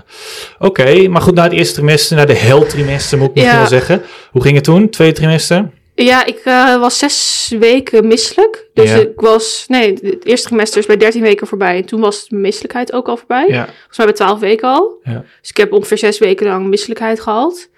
oké, 0.59 1.09
maar 1.09 1.23
goed, 1.23 1.35
na 1.35 1.43
het 1.43 1.53
eerste 1.53 1.75
trimester, 1.75 2.17
naar 2.17 2.27
de 2.27 2.35
heltrimester 2.37 3.19
moet 3.19 3.31
ik 3.35 3.43
Ja. 3.43 3.57
wel 3.59 3.67
zeggen. 3.67 4.03
Hoe 4.31 4.43
ging 4.43 4.55
het 4.55 4.65
toen? 4.65 4.89
Tweede 4.89 5.15
trimester? 5.15 5.71
Ja, 6.05 6.25
ik 6.25 6.39
eh, 6.45 6.77
was 6.81 6.99
zes 6.99 7.55
weken 7.59 8.07
misselijk. 8.07 8.67
Dus 8.75 8.91
Ja. 8.91 8.97
ik 8.97 9.11
was, 9.21 9.65
nee, 9.69 9.93
het 10.03 10.25
eerste 10.25 10.47
trimester 10.47 10.81
is 10.81 10.87
bij 10.87 10.97
13 10.97 11.23
weken 11.23 11.47
voorbij. 11.47 11.77
En 11.77 11.85
toen 11.85 12.01
was 12.01 12.29
de 12.29 12.37
misselijkheid 12.37 12.93
ook 12.93 13.09
al 13.09 13.17
voorbij. 13.17 13.47
Ja, 13.49 13.65
Volgens 13.65 13.97
mij 13.97 14.07
bij 14.07 14.15
12 14.15 14.39
weken 14.41 14.69
al. 14.69 14.99
Ja. 15.03 15.25
Dus 15.41 15.51
ik 15.51 15.57
heb 15.57 15.73
ongeveer 15.73 15.99
zes 15.99 16.19
weken 16.19 16.47
lang 16.47 16.67
misselijkheid 16.67 17.21
gehad. 17.21 17.69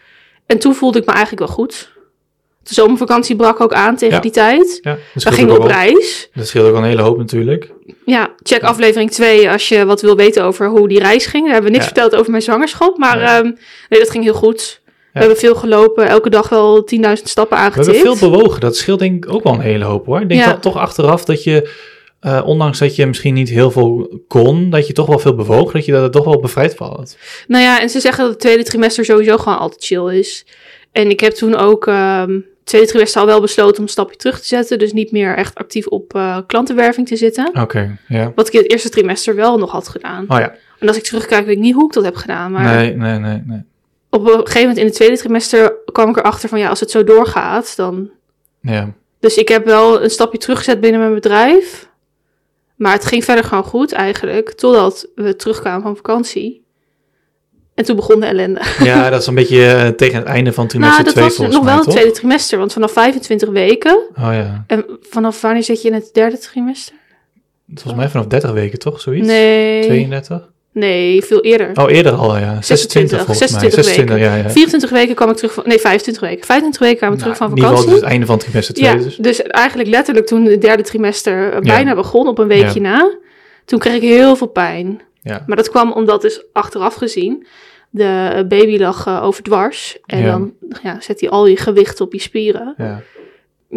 En 0.47 0.59
toen 0.59 0.75
voelde 0.75 0.99
ik 0.99 1.07
me 1.07 1.13
eigenlijk 1.13 1.47
wel 1.47 1.55
goed. 1.57 1.93
De 2.63 2.75
zomervakantie 2.75 3.37
brak 3.37 3.61
ook 3.61 3.73
aan 3.73 3.97
tegen 3.97 4.21
die 4.23 4.31
tijd. 4.31 4.79
ja. 4.83 4.99
Dat 5.15 5.35
We 5.37 5.51
ook 5.51 5.59
op 5.59 5.65
reis. 5.67 6.29
Dat 6.35 6.47
scheelt 6.47 6.69
ook 6.71 6.77
een 6.77 6.85
hele 6.85 7.03
hoop 7.03 7.19
natuurlijk. 7.19 7.71
Ja, 8.05 8.31
check 8.43 8.63
aflevering 8.63 9.11
2 9.11 9.51
als 9.51 9.69
je 9.69 9.85
wat 9.85 10.01
wil 10.01 10.17
weten 10.17 10.45
over 10.45 10.67
hoe 10.67 10.89
die 10.89 10.99
reis 10.99 11.27
ging. 11.27 11.47
We 11.47 11.53
hebben 11.53 11.73
niks 11.73 11.85
Ja. 11.85 11.91
verteld 11.91 12.17
over 12.17 12.31
mijn 12.31 12.43
zwangerschap. 12.43 12.97
Maar 12.99 13.21
ehm, 13.21 13.45
nee, 13.89 14.01
dat 14.01 14.11
ging 14.11 14.25
heel 14.25 14.35
goed. 14.35 14.81
We 15.13 15.19
hebben 15.19 15.37
veel 15.37 15.55
gelopen. 15.55 16.09
Elke 16.09 16.31
dag 16.31 16.49
wel 16.49 16.89
10.000 16.95 17.03
stappen 17.13 17.57
We 17.57 17.63
aangetikt. 17.63 17.97
hebben 17.97 18.17
veel 18.17 18.31
bewogen. 18.31 18.61
Dat 18.61 18.77
scheelt 18.77 18.99
denk 18.99 19.25
ik 19.25 19.33
ook 19.33 19.43
wel 19.43 19.53
een 19.53 19.61
hele 19.61 19.85
hoop 19.85 20.07
hoor. 20.07 20.21
Ik 20.21 20.29
denk 20.29 20.45
dat 20.45 20.63
toch 20.63 20.77
achteraf 20.77 21.25
dat 21.25 21.45
je, 21.45 21.71
uh, 22.23 22.43
ondanks 22.45 22.79
dat 22.79 22.97
je 22.97 23.07
misschien 23.07 23.35
niet 23.35 23.49
heel 23.49 23.71
veel 23.71 24.21
kon, 24.29 24.71
dat 24.71 24.87
je 24.87 24.93
toch 24.93 25.07
wel 25.07 25.19
veel 25.19 25.35
bewoog. 25.35 25.73
Dat 25.73 25.85
je 25.85 25.93
dat 25.93 26.13
toch 26.13 26.25
wel 26.25 26.41
bevrijd 26.41 26.75
van 26.75 26.89
had. 26.89 27.17
Nou 27.47 27.65
ja, 27.65 27.81
en 27.81 27.91
ze 27.91 28.01
zeggen 28.01 28.23
dat 28.23 28.33
het 28.33 28.41
tweede 28.41 28.63
trimester 28.63 29.05
sowieso 29.05 29.37
gewoon 29.37 29.59
altijd 29.59 29.85
chill 29.85 30.19
is. 30.19 30.47
En 30.93 31.11
ik 31.11 31.21
heb 31.21 31.33
toen 31.33 31.57
ook 31.57 31.87
ehm 31.87 32.39
tweede 32.71 32.89
trimester 32.89 33.21
al 33.21 33.27
wel 33.27 33.41
besloten 33.41 33.77
om 33.77 33.83
een 33.83 33.89
stapje 33.89 34.17
terug 34.17 34.41
te 34.41 34.47
zetten. 34.47 34.79
Dus 34.79 34.93
niet 34.93 35.13
meer 35.13 35.37
echt 35.37 35.55
actief 35.55 35.87
op 35.87 36.15
eh, 36.15 36.39
klantenwerving 36.47 37.09
te 37.09 37.17
zitten. 37.17 37.51
Oké, 37.61 37.99
ja. 38.09 38.33
Wat 38.35 38.47
ik 38.47 38.53
in 38.53 38.61
het 38.63 38.71
eerste 38.71 38.89
trimester 38.89 39.35
wel 39.35 39.59
nog 39.59 39.71
had 39.71 39.89
gedaan. 39.89 40.25
Oh 40.29 40.39
ja, 40.39 40.55
En 40.79 40.89
als 40.89 40.97
ik 40.97 41.03
terugkijk, 41.03 41.47
weet 41.47 41.57
ik 41.57 41.63
niet 41.63 41.75
hoe 41.75 41.87
ik 41.87 41.93
dat 41.93 42.05
heb 42.05 42.17
gedaan. 42.17 42.53
Maar 42.53 42.77
nee, 42.77 42.97
nee, 42.97 43.19
nee, 43.19 43.43
nee. 43.45 43.63
Op 44.11 44.27
een 44.27 44.33
gegeven 44.33 44.61
moment 44.61 44.79
in 44.79 44.85
het 44.85 44.95
tweede 44.95 45.17
trimester 45.17 45.75
kwam 45.93 46.09
ik 46.09 46.17
erachter 46.17 46.49
van 46.49 46.59
ja, 46.59 46.69
als 46.69 46.81
het 46.81 46.91
zo 46.91 47.05
doorgaat, 47.05 47.77
dan. 47.77 48.11
Ja, 48.61 48.93
Dus 49.21 49.37
ik 49.37 49.49
heb 49.49 49.65
wel 49.65 50.03
een 50.03 50.11
stapje 50.11 50.39
teruggezet 50.39 50.81
binnen 50.81 51.01
mijn 51.01 51.15
bedrijf. 51.15 51.89
Maar 52.77 52.93
het 52.93 53.05
ging 53.05 53.25
verder 53.25 53.45
gewoon 53.45 53.65
goed 53.65 53.93
eigenlijk. 53.93 54.53
Totdat 54.53 55.09
we 55.15 55.37
terugkwamen 55.37 55.83
van 55.83 55.97
vakantie. 55.97 56.65
En 57.75 57.85
toen 57.85 57.97
begon 57.97 58.21
de 58.21 58.27
ellende. 58.27 58.61
ja 58.85 59.11
dat 59.11 59.21
is 59.21 59.27
een 59.27 59.35
beetje 59.35 59.67
eh, 59.67 59.89
tegen 59.89 60.19
het 60.19 60.27
einde 60.27 60.53
van 60.53 60.67
trimester 60.67 61.03
nou, 61.03 61.15
dat 61.15 61.15
2 61.15 61.25
was 61.25 61.55
nog 61.55 61.65
mij, 61.65 61.75
wel 61.75 61.83
het 61.83 61.91
tweede 61.91 62.11
trimester. 62.11 62.59
Want 62.59 62.73
vanaf 62.73 62.93
25 62.93 63.49
weken. 63.49 63.97
Oh 64.17 64.29
ja, 64.33 64.65
En 64.67 64.85
vanaf 65.01 65.41
wanneer 65.41 65.63
zit 65.63 65.83
je 65.83 65.89
in 65.89 65.95
het 65.95 66.11
derde 66.13 66.39
trimester? 66.39 66.95
volgens 67.75 67.95
mij 67.95 68.09
vanaf 68.09 68.27
30 68.27 68.51
weken 68.53 68.79
toch, 68.79 69.01
zoiets? 69.01 69.27
Nee. 69.27 69.83
32? 69.83 70.49
Nee, 70.73 71.25
veel 71.25 71.41
eerder. 71.41 71.71
Oh, 71.75 71.91
eerder 71.91 72.13
al, 72.13 72.39
ja. 72.39 72.63
26 72.63 73.19
volgens 73.19 73.39
26 73.39 73.85
mij. 73.85 73.95
26, 73.95 74.19
ja, 74.19 74.35
ja. 74.35 74.51
24 74.51 74.91
weken 74.91 75.15
kwam 75.15 75.31
ik 75.31 75.37
terug 75.37 75.53
van... 75.53 75.65
Nee, 75.67 75.79
25 75.79 76.23
weken. 76.23 76.47
25 76.47 76.81
weken 76.81 76.97
kwamen 76.99 77.17
we 77.17 77.23
terug 77.23 77.39
Nou, 77.39 77.51
van 77.51 77.59
in 77.59 77.65
vakantie. 77.65 77.91
dus 77.91 78.01
het 78.01 78.11
einde 78.11 78.27
van 78.27 78.39
trimester 78.39 78.75
2 78.75 78.89
Ja, 78.91 78.97
dus. 78.97 79.17
dus 79.17 79.43
eigenlijk 79.43 79.89
letterlijk 79.89 80.27
toen 80.27 80.45
het 80.45 80.61
derde 80.61 80.83
trimester 80.83 81.53
eh, 81.53 81.61
bijna 81.61 81.95
begon, 81.95 82.29
op 82.29 82.39
een 82.39 82.47
weekje 82.49 82.81
na, 82.81 83.19
toen 83.65 83.79
kreeg 83.79 83.95
ik 83.95 84.03
heel 84.03 84.37
veel 84.37 84.47
pijn. 84.47 85.01
Ja. 85.23 85.45
Maar 85.47 85.57
dat 85.57 85.71
kwam 85.71 85.93
omdat 85.93 86.23
dus 86.23 86.43
achteraf 86.53 86.95
gezien 86.95 87.47
de 87.91 88.45
baby 88.49 88.79
lag 88.79 89.07
uh, 89.07 89.25
overdwars. 89.25 89.99
En 90.07 90.25
dan 90.25 90.53
ja, 90.83 91.01
zet 91.01 91.21
hij 91.21 91.31
al 91.31 91.47
je 91.47 91.57
gewicht 91.57 92.01
op 92.01 92.13
je 92.13 92.21
spieren. 92.21 92.75
ja. 92.79 93.03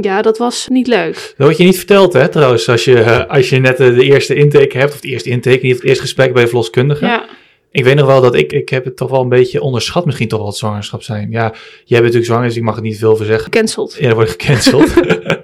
Ja, 0.02 0.22
dat 0.22 0.38
was 0.38 0.68
niet 0.70 0.88
leuk. 0.88 1.14
Dat 1.14 1.34
wordt 1.38 1.58
je 1.58 1.64
niet 1.64 1.78
verteld, 1.78 2.14
hè, 2.14 2.28
trouwens, 2.28 2.70
als 2.70 2.86
je, 2.86 3.00
eh, 3.02 3.30
als 3.30 3.50
je 3.50 3.60
net 3.60 3.80
eh, 3.80 3.96
de 3.96 4.04
eerste 4.04 4.36
intake 4.36 4.78
hebt, 4.78 4.94
of 4.94 5.00
de 5.00 5.08
eerste 5.08 5.30
intake, 5.30 5.60
niet 5.62 5.76
het 5.76 5.84
eerste 5.84 6.02
gesprek 6.02 6.34
bij 6.34 6.42
de 6.42 6.48
verloskundige. 6.48 7.06
Ja, 7.06 7.26
Ik 7.72 7.84
weet 7.84 7.96
nog 7.96 8.06
wel 8.06 8.22
dat 8.22 8.36
ik, 8.36 8.54
ik 8.54 8.70
heb 8.70 8.86
het 8.86 8.98
toch 8.98 9.10
wel 9.10 9.22
een 9.22 9.30
beetje 9.30 9.62
onderschat, 9.62 10.06
misschien 10.06 10.28
toch 10.28 10.40
wel 10.40 10.48
het 10.48 10.58
zwangerschap 10.58 11.04
zijn. 11.04 11.32
Ja, 11.32 11.50
jij 11.50 12.02
bent 12.02 12.02
natuurlijk 12.04 12.26
zwanger, 12.26 12.48
dus 12.48 12.56
ik 12.58 12.64
mag 12.64 12.76
er 12.76 12.82
niet 12.82 12.98
veel 12.98 13.12
over 13.12 13.26
zeggen. 13.26 13.44
gecanceld. 13.44 13.96
Ja, 14.00 14.08
dat 14.08 14.16
wordt 14.16 14.32
gecanceld. 14.32 14.94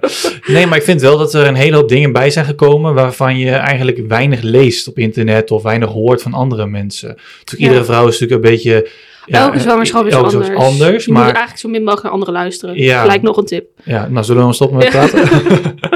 nee, 0.54 0.66
maar 0.66 0.78
ik 0.78 0.84
vind 0.84 1.00
wel 1.00 1.18
dat 1.18 1.34
er 1.34 1.46
een 1.46 1.54
hele 1.54 1.76
hoop 1.76 1.88
dingen 1.88 2.12
bij 2.12 2.30
zijn 2.30 2.44
gekomen 2.44 2.94
waarvan 2.94 3.38
je 3.38 3.50
eigenlijk 3.50 4.08
weinig 4.08 4.42
leest 4.42 4.88
op 4.88 4.98
internet 4.98 5.50
of 5.50 5.62
weinig 5.62 5.88
hoort 5.88 6.22
van 6.22 6.34
andere 6.34 6.66
mensen. 6.66 7.16
Ja. 7.44 7.56
iedere 7.56 7.84
vrouw 7.84 8.06
is 8.06 8.18
natuurlijk 8.18 8.44
een 8.44 8.50
beetje... 8.50 8.88
ja, 9.26 9.40
elke 9.40 9.58
zwangerschap 9.60 10.06
is 10.06 10.14
anders. 10.14 10.48
is 10.48 10.54
anders, 10.56 11.04
je 11.04 11.10
moet 11.12 11.20
maar 11.20 11.28
eigenlijk 11.30 11.58
zo 11.58 11.68
min 11.68 11.78
mogelijk 11.80 12.02
naar 12.02 12.12
anderen 12.12 12.34
luisteren. 12.34 12.76
Ja. 12.76 13.00
Gelijk 13.00 13.22
nog 13.22 13.36
een 13.36 13.44
tip. 13.44 13.68
ja, 13.84 14.08
nou 14.08 14.24
zullen 14.24 14.40
we 14.40 14.44
dan 14.44 14.54
stoppen 14.54 14.78
met 14.78 14.88
praten? 14.88 15.28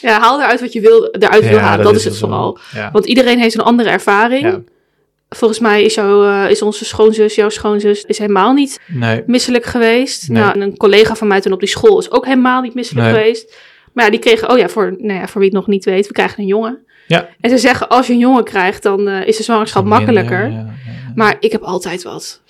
Ja, 0.00 0.20
haal 0.20 0.40
eruit 0.40 0.60
wat 0.60 0.72
je 0.72 0.80
wil, 0.80 1.04
eruit 1.10 1.48
wil 1.48 1.58
halen. 1.58 1.84
dat 1.84 1.92
Dat, 1.92 1.94
is 1.94 2.04
het 2.04 2.20
wel. 2.20 2.28
vooral. 2.28 2.58
Want 2.92 3.06
iedereen 3.06 3.38
heeft 3.38 3.54
een 3.54 3.60
andere 3.64 3.90
ervaring. 3.90 4.64
Volgens 5.28 5.60
mij 5.60 5.82
is, 5.82 5.94
jouw, 5.94 6.24
eh, 6.24 6.50
is 6.50 6.62
onze 6.62 6.84
schoonzus, 6.84 7.34
jouw 7.34 7.48
schoonzus, 7.48 8.02
is 8.04 8.18
helemaal 8.18 8.52
niet 8.52 8.80
Nee, 8.86 9.22
misselijk 9.26 9.64
geweest. 9.64 10.28
Nee. 10.28 10.42
Nou, 10.42 10.54
en 10.54 10.60
een 10.60 10.76
collega 10.76 11.14
van 11.14 11.28
mij 11.28 11.40
toen 11.40 11.52
op 11.52 11.58
die 11.60 11.68
school 11.68 11.98
is 11.98 12.10
ook 12.10 12.24
helemaal 12.24 12.60
niet 12.60 12.74
misselijk 12.74 13.06
Nee. 13.06 13.14
geweest. 13.16 13.56
Maar 13.92 14.04
ja, 14.04 14.10
die 14.10 14.20
kregen, 14.20 14.50
oh 14.50 14.58
ja 14.58 14.68
voor, 14.68 14.94
nou 14.98 15.18
ja, 15.20 15.26
voor 15.26 15.40
wie 15.40 15.50
het 15.50 15.58
nog 15.58 15.66
niet 15.66 15.84
weet, 15.84 16.06
we 16.06 16.12
krijgen 16.12 16.40
een 16.40 16.46
jongen. 16.46 16.78
Ja. 17.06 17.28
En 17.40 17.50
ze 17.50 17.58
zeggen, 17.58 17.88
als 17.88 18.06
je 18.06 18.12
een 18.12 18.18
jongen 18.18 18.44
krijgt, 18.44 18.82
dan 18.82 19.08
eh, 19.08 19.26
is 19.26 19.36
de 19.36 19.42
zwangerschap 19.42 19.84
makkelijker. 19.84 20.50
Ja. 20.50 20.66
Maar 21.18 21.36
ik 21.40 21.52
heb 21.52 21.62
altijd 21.62 22.02
wat. 22.02 22.40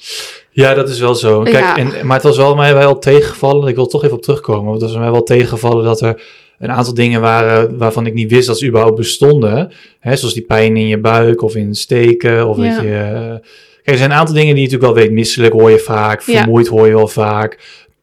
Ja, 0.51 0.75
dat 0.75 0.89
is 0.89 0.99
wel 1.01 1.15
zo. 1.15 1.43
Kijk, 1.43 1.57
Ja. 1.57 1.77
en, 1.77 1.93
maar 2.07 2.17
het 2.17 2.27
was 2.27 2.37
wel 2.37 2.55
mij 2.55 2.75
wel 2.75 2.99
tegengevallen. 2.99 3.69
Ik 3.69 3.75
wil 3.75 3.87
toch 3.87 4.05
even 4.05 4.17
op 4.17 4.23
terugkomen. 4.23 4.65
Want 4.71 4.81
het 4.81 4.91
was 4.91 5.01
mij 5.01 5.11
wel 5.11 5.23
tegengevallen 5.23 5.85
dat 5.85 6.01
er 6.01 6.23
een 6.59 6.71
aantal 6.71 6.95
dingen 6.95 7.21
waren 7.21 7.79
waarvan 7.79 8.07
ik 8.07 8.15
niet 8.15 8.31
wist 8.31 8.47
dat 8.47 8.59
ze 8.59 8.67
überhaupt 8.67 8.97
bestonden. 8.97 9.73
Hè, 10.01 10.17
zoals 10.17 10.35
die 10.35 10.45
pijn 10.45 10.77
in 10.77 10.87
je 10.87 10.99
buik 10.99 11.43
of 11.43 11.55
in 11.57 11.75
steken. 11.75 12.49
Of 12.49 12.57
Ja. 12.57 12.63
dat 12.75 12.83
je. 12.83 12.91
eh, 12.95 13.49
Kijk, 13.83 14.01
er 14.01 14.05
zijn 14.07 14.11
een 14.11 14.17
aantal 14.17 14.35
dingen 14.35 14.55
die 14.55 14.65
je 14.65 14.71
natuurlijk 14.71 14.95
wel 14.97 15.05
weet. 15.05 15.15
Misselijk 15.17 15.53
hoor 15.53 15.71
je 15.71 15.79
vaak. 15.79 16.21
Ja. 16.23 16.39
Vermoeid 16.39 16.67
hoor 16.67 16.87
je 16.87 16.95
wel 16.95 17.09
vaak. 17.09 17.59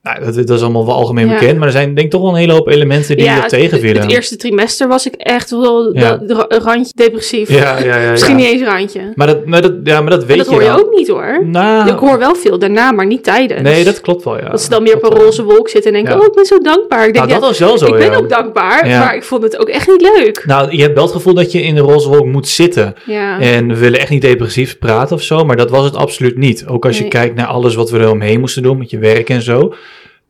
Nou, 0.06 0.24
dat, 0.24 0.36
dat 0.36 0.50
is 0.58 0.62
allemaal 0.62 0.86
wel 0.86 0.96
algemeen 0.96 1.28
Ja. 1.28 1.34
bekend, 1.40 1.58
maar 1.58 1.68
er 1.68 1.74
zijn 1.74 1.86
denk 1.94 2.00
ik 2.06 2.10
toch 2.12 2.22
wel 2.22 2.30
een 2.30 2.36
hele 2.36 2.52
hoop 2.54 2.68
elementen 2.68 3.16
die 3.18 3.26
ja, 3.26 3.34
het, 3.40 3.50
tegenvielen. 3.50 4.02
het 4.02 4.12
eerste 4.12 4.36
trimester 4.36 4.88
was 4.88 5.06
ik 5.06 5.14
echt 5.16 5.50
wel 5.50 5.98
Ja. 5.98 6.18
dat- 6.18 6.38
ra- 6.38 6.58
randje 6.64 6.92
depressief. 6.96 7.50
Misschien 8.12 8.36
niet 8.36 8.46
eens 8.46 8.64
randje. 8.64 9.12
Maar 9.16 9.28
dat, 9.28 9.46
maar 9.46 9.62
dat, 9.62 9.74
ja, 9.84 10.02
maar 10.02 10.10
dat 10.10 10.26
weet 10.26 10.32
En 10.32 10.38
dat 10.38 10.48
hoor 10.48 10.62
je 10.62 10.68
dan. 10.68 10.80
ook 10.80 10.94
niet 10.96 11.08
hoor. 11.08 11.40
Nou, 11.46 11.90
Ik 11.90 11.98
hoor 11.98 12.18
wel 12.20 12.36
veel 12.36 12.60
daarna, 12.60 12.92
maar 12.92 13.06
niet 13.06 13.24
tijdens. 13.24 13.62
nee, 13.62 13.84
dat 13.84 14.02
klopt 14.02 14.24
wel, 14.24 14.38
ja. 14.38 14.50
Dat 14.50 14.62
ze 14.62 14.70
dan 14.70 14.84
meer 14.84 14.96
op 14.96 15.04
een 15.04 15.18
roze 15.18 15.44
wolk 15.44 15.70
zitten 15.70 15.94
en 15.94 16.04
denken, 16.04 16.20
oh, 16.22 16.26
ik 16.28 16.34
ben 16.34 16.46
zo 16.46 16.58
dankbaar. 16.60 17.08
Ik 17.08 17.14
denk, 17.14 17.28
Nou, 17.28 17.40
dat 17.40 17.50
was 17.50 17.60
wel 17.60 17.78
zo, 17.78 17.86
ik 17.86 17.98
ben 18.10 18.14
ook 18.18 18.30
dankbaar, 18.30 18.88
maar 18.88 19.16
ik 19.16 19.24
vond 19.24 19.44
het 19.44 19.60
ook 19.60 19.70
echt 19.70 19.88
niet 19.88 20.02
leuk. 20.16 20.44
Nou, 20.46 20.76
je 20.76 20.82
hebt 20.82 20.94
wel 20.94 21.04
het 21.04 21.14
gevoel 21.14 21.34
dat 21.34 21.52
je 21.52 21.62
in 21.62 21.76
de 21.76 21.82
roze 21.82 22.10
wolk 22.10 22.26
moet 22.26 22.48
zitten. 22.48 22.96
En 23.40 23.68
we 23.68 23.78
willen 23.78 24.00
echt 24.00 24.10
niet 24.10 24.22
depressief 24.22 24.78
praten 24.80 25.16
of 25.16 25.22
zo, 25.22 25.44
maar 25.46 25.56
dat 25.58 25.70
was 25.70 25.86
het 25.86 25.96
absoluut 25.96 26.38
niet. 26.38 26.66
Ook 26.68 26.86
als 26.86 26.98
je 26.98 27.08
kijkt 27.08 27.36
naar 27.36 27.48
alles 27.48 27.76
wat 27.76 27.90
we 27.90 28.00
er 28.00 28.10
omheen 28.12 28.40
moesten 28.40 28.64
doen 28.64 28.78
met 28.78 28.90
je 28.90 28.98
werk 28.98 29.30
en 29.30 29.42
zo. 29.42 29.74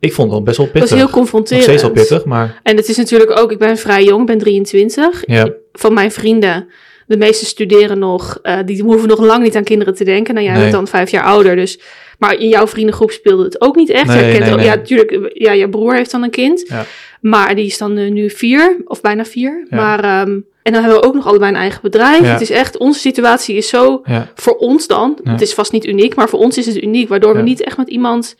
Ik 0.05 0.13
vond 0.13 0.31
het 0.31 0.43
best 0.43 0.57
wel 0.57 0.65
dat 0.65 0.73
was 0.75 0.81
pittig. 0.89 0.97
heel 1.05 1.13
confronterend. 1.15 1.67
Nog 1.67 1.77
steeds 1.77 1.93
wel 1.93 2.03
pittig, 2.03 2.25
maar 2.25 2.59
En 2.63 2.75
het 2.75 2.89
is 2.89 2.97
natuurlijk 2.97 3.39
ook, 3.39 3.51
ik 3.51 3.57
ben 3.57 3.77
vrij 3.77 4.03
jong, 4.03 4.19
ik 4.21 4.27
ben 4.27 4.37
23. 4.37 5.23
ja. 5.27 5.47
Van 5.73 5.93
mijn 5.93 6.11
vrienden, 6.11 6.67
de 7.07 7.17
meeste 7.17 7.45
studeren 7.45 7.99
nog, 7.99 8.39
eh, 8.41 8.57
die 8.65 8.81
hoeven 8.83 9.07
nog 9.07 9.19
lang 9.19 9.43
niet 9.43 9.55
aan 9.55 9.63
kinderen 9.63 9.95
te 9.95 10.03
denken. 10.03 10.33
Nou, 10.33 10.45
jij 10.45 10.53
Nee. 10.55 10.63
bent 10.63 10.75
dan 10.75 10.87
vijf 10.87 11.09
jaar 11.11 11.23
ouder, 11.23 11.55
dus... 11.55 11.79
Maar 12.19 12.39
in 12.39 12.49
jouw 12.49 12.67
vriendengroep 12.67 13.11
speelde 13.11 13.43
het 13.43 13.61
ook 13.61 13.75
niet 13.75 13.89
echt. 13.89 14.07
Nee, 14.07 14.17
Jij 14.19 14.29
kent 14.31 14.43
nee, 14.43 14.51
ook- 14.51 14.57
nee. 14.57 14.65
Ja, 14.67 14.75
natuurlijk, 14.75 15.29
ja, 15.33 15.51
je 15.51 15.69
broer 15.69 15.95
heeft 15.95 16.11
dan 16.11 16.23
een 16.23 16.29
kind. 16.29 16.65
Ja. 16.67 16.85
Maar 17.21 17.55
die 17.55 17.65
is 17.65 17.77
dan 17.77 17.97
eh, 17.97 18.11
nu 18.11 18.29
vier, 18.29 18.77
of 18.85 19.01
bijna 19.01 19.25
vier. 19.25 19.65
Ja. 19.69 19.75
Maar, 19.77 20.03
ehm, 20.03 20.31
en 20.61 20.73
dan 20.73 20.81
hebben 20.83 21.01
we 21.01 21.07
ook 21.07 21.13
nog 21.13 21.27
allebei 21.27 21.51
een 21.51 21.57
eigen 21.57 21.79
bedrijf. 21.81 22.19
Ja. 22.21 22.25
Het 22.31 22.41
is 22.41 22.49
echt, 22.49 22.77
onze 22.77 22.99
situatie 22.99 23.55
is 23.55 23.67
zo 23.69 24.01
ja. 24.05 24.31
voor 24.35 24.55
ons 24.55 24.87
dan, 24.87 25.19
Ja. 25.23 25.31
het 25.31 25.41
is 25.41 25.53
vast 25.53 25.71
niet 25.71 25.85
uniek, 25.85 26.15
maar 26.15 26.29
voor 26.29 26.39
ons 26.39 26.57
is 26.57 26.65
het 26.65 26.83
uniek, 26.83 27.09
waardoor 27.09 27.35
we 27.35 27.41
niet 27.41 27.63
echt 27.63 27.77
met 27.77 27.89
iemand 27.89 28.35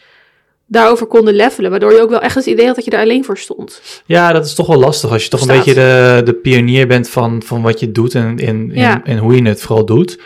daarover 0.67 1.05
konden 1.07 1.33
levelen. 1.33 1.69
Waardoor 1.71 1.91
je 1.91 2.01
ook 2.01 2.09
wel 2.09 2.19
echt 2.21 2.35
het 2.35 2.45
idee 2.45 2.65
had 2.65 2.75
dat 2.75 2.85
je 2.85 2.91
daar 2.91 3.01
alleen 3.01 3.25
voor 3.25 3.37
stond. 3.37 3.81
Ja, 4.05 4.31
dat 4.33 4.45
is 4.45 4.53
toch 4.53 4.67
wel 4.67 4.79
lastig 4.79 5.11
als 5.11 5.23
je 5.23 5.29
toch 5.29 5.41
een 5.41 5.47
beetje 5.47 5.73
de, 5.73 6.21
de 6.25 6.33
pionier 6.33 6.87
bent 6.87 7.09
van, 7.09 7.41
van 7.45 7.61
wat 7.61 7.79
je 7.79 7.91
doet 7.91 8.15
en, 8.15 8.39
en, 8.39 8.69
Ja. 8.73 9.01
en 9.03 9.17
hoe 9.17 9.35
je 9.35 9.47
het 9.47 9.61
vooral 9.61 9.85
doet. 9.85 10.19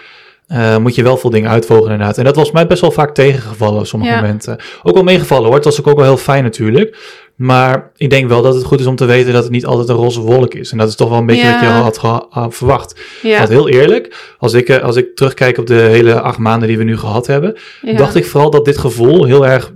eh, 0.47 0.77
moet 0.77 0.95
je 0.95 1.03
wel 1.03 1.17
veel 1.17 1.29
dingen 1.29 1.49
uitvogelen 1.49 1.91
inderdaad. 1.91 2.17
En 2.17 2.23
dat 2.23 2.35
was 2.35 2.51
mij 2.51 2.67
best 2.67 2.81
wel 2.81 2.91
vaak 2.91 3.13
tegengevallen 3.13 3.79
op 3.79 3.85
sommige 3.87 4.11
Ja. 4.11 4.21
momenten. 4.21 4.57
Ook 4.83 4.93
wel 4.93 5.03
meegevallen 5.03 5.45
hoor, 5.45 5.55
het 5.55 5.63
was 5.65 5.79
ook, 5.79 5.87
ook 5.87 5.95
wel 5.95 6.05
heel 6.05 6.17
fijn 6.17 6.43
natuurlijk. 6.43 6.97
Maar 7.35 7.91
ik 7.97 8.09
denk 8.09 8.29
wel 8.29 8.41
dat 8.41 8.53
het 8.55 8.63
goed 8.63 8.79
is 8.79 8.85
om 8.85 8.95
te 8.95 9.05
weten 9.05 9.33
dat 9.33 9.43
het 9.43 9.51
niet 9.51 9.65
altijd 9.65 9.89
een 9.89 9.95
roze 9.95 10.19
wolk 10.21 10.53
is. 10.53 10.71
En 10.71 10.77
dat 10.77 10.87
is 10.89 10.95
toch 10.95 11.09
wel 11.09 11.17
een 11.17 11.25
beetje 11.25 11.45
Ja. 11.45 11.51
wat 11.51 11.61
je 11.61 11.67
al 11.67 11.81
had 11.81 11.97
geha- 11.97 12.49
verwacht. 12.51 12.99
Ja, 13.21 13.37
Want 13.37 13.49
heel 13.49 13.69
eerlijk, 13.69 14.33
als 14.37 14.53
ik, 14.53 14.69
eh, 14.69 14.83
als 14.83 14.95
ik 14.95 15.15
terugkijk 15.15 15.57
op 15.57 15.67
de 15.67 15.73
hele 15.73 16.21
acht 16.21 16.37
maanden 16.37 16.67
die 16.67 16.77
we 16.77 16.83
nu 16.83 16.97
gehad 16.97 17.27
hebben, 17.27 17.55
dacht 17.95 18.15
ik 18.15 18.25
vooral 18.25 18.49
dat 18.49 18.65
dit 18.65 18.77
gevoel 18.77 19.25
heel 19.25 19.47
erg, 19.47 19.71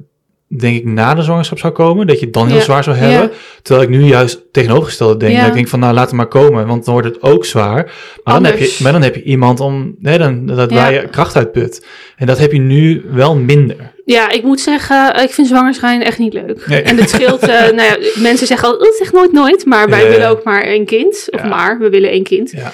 denk 0.58 0.76
ik, 0.76 0.86
na 0.86 1.14
de 1.14 1.22
zwangerschap 1.22 1.60
zou 1.60 1.74
komen. 1.74 2.08
Dat 2.08 2.20
je 2.20 2.26
het 2.26 2.34
dan 2.34 2.48
heel 2.48 2.56
Ja, 2.56 2.62
zwaar 2.64 2.84
zou 2.84 2.98
ja. 2.98 3.04
hebben. 3.04 3.32
Terwijl 3.62 3.90
ik 3.90 3.98
nu 3.98 4.04
juist 4.04 4.42
tegenovergestelde 4.52 5.18
denk. 5.18 5.34
Ja. 5.34 5.40
Dat 5.40 5.48
ik 5.48 5.54
denk 5.54 5.68
van, 5.68 5.80
nou, 5.80 5.94
laat 5.94 6.06
het 6.06 6.16
maar 6.16 6.28
komen. 6.28 6.68
Want 6.68 6.86
dan 6.86 6.94
wordt 6.94 7.10
het 7.10 7.22
ook 7.22 7.46
zwaar. 7.46 7.92
Maar, 8.24 8.34
dan 8.34 8.46
heb, 8.46 8.58
je, 8.60 8.80
maar 8.84 8.92
dan 8.92 9.02
heb 9.02 9.16
je 9.16 9.24
iemand 9.24 9.60
om, 9.60 9.96
nee, 10.00 10.18
dan, 10.18 10.46
dat 10.46 10.72
waar 10.72 10.94
je 10.94 11.08
kracht 11.08 11.36
uitput. 11.36 11.86
En 12.16 12.26
dat 12.26 12.38
heb 12.38 12.52
je 12.52 12.60
nu 12.60 13.06
wel 13.12 13.36
minder. 13.36 13.94
Ja, 14.06 14.30
ik 14.30 14.44
moet 14.44 14.60
zeggen, 14.60 15.24
ik 15.24 15.30
vind 15.30 15.48
zwangerschijn 15.48 16.04
echt 16.04 16.18
niet 16.18 16.34
leuk. 16.34 16.68
Nee. 16.68 16.82
En 16.82 16.98
het 16.98 17.10
scheelt, 17.10 17.42
eh, 17.42 17.62
nou 17.78 17.82
ja, 17.82 17.98
mensen 18.16 18.48
zeggen 18.48 18.68
altijd, 18.68 18.92
oh, 18.92 18.98
zeg 18.98 19.12
nooit 19.12 19.32
nooit, 19.32 19.66
maar 19.66 19.90
wij 19.90 20.10
willen 20.10 20.30
ook 20.30 20.44
maar 20.44 20.64
één 20.64 20.86
kind. 20.86 21.28
Of 21.32 21.44
maar, 21.44 21.80
we 21.80 21.90
willen 21.90 22.10
één 22.10 22.24
kind. 22.24 22.52
Ja. 22.52 22.72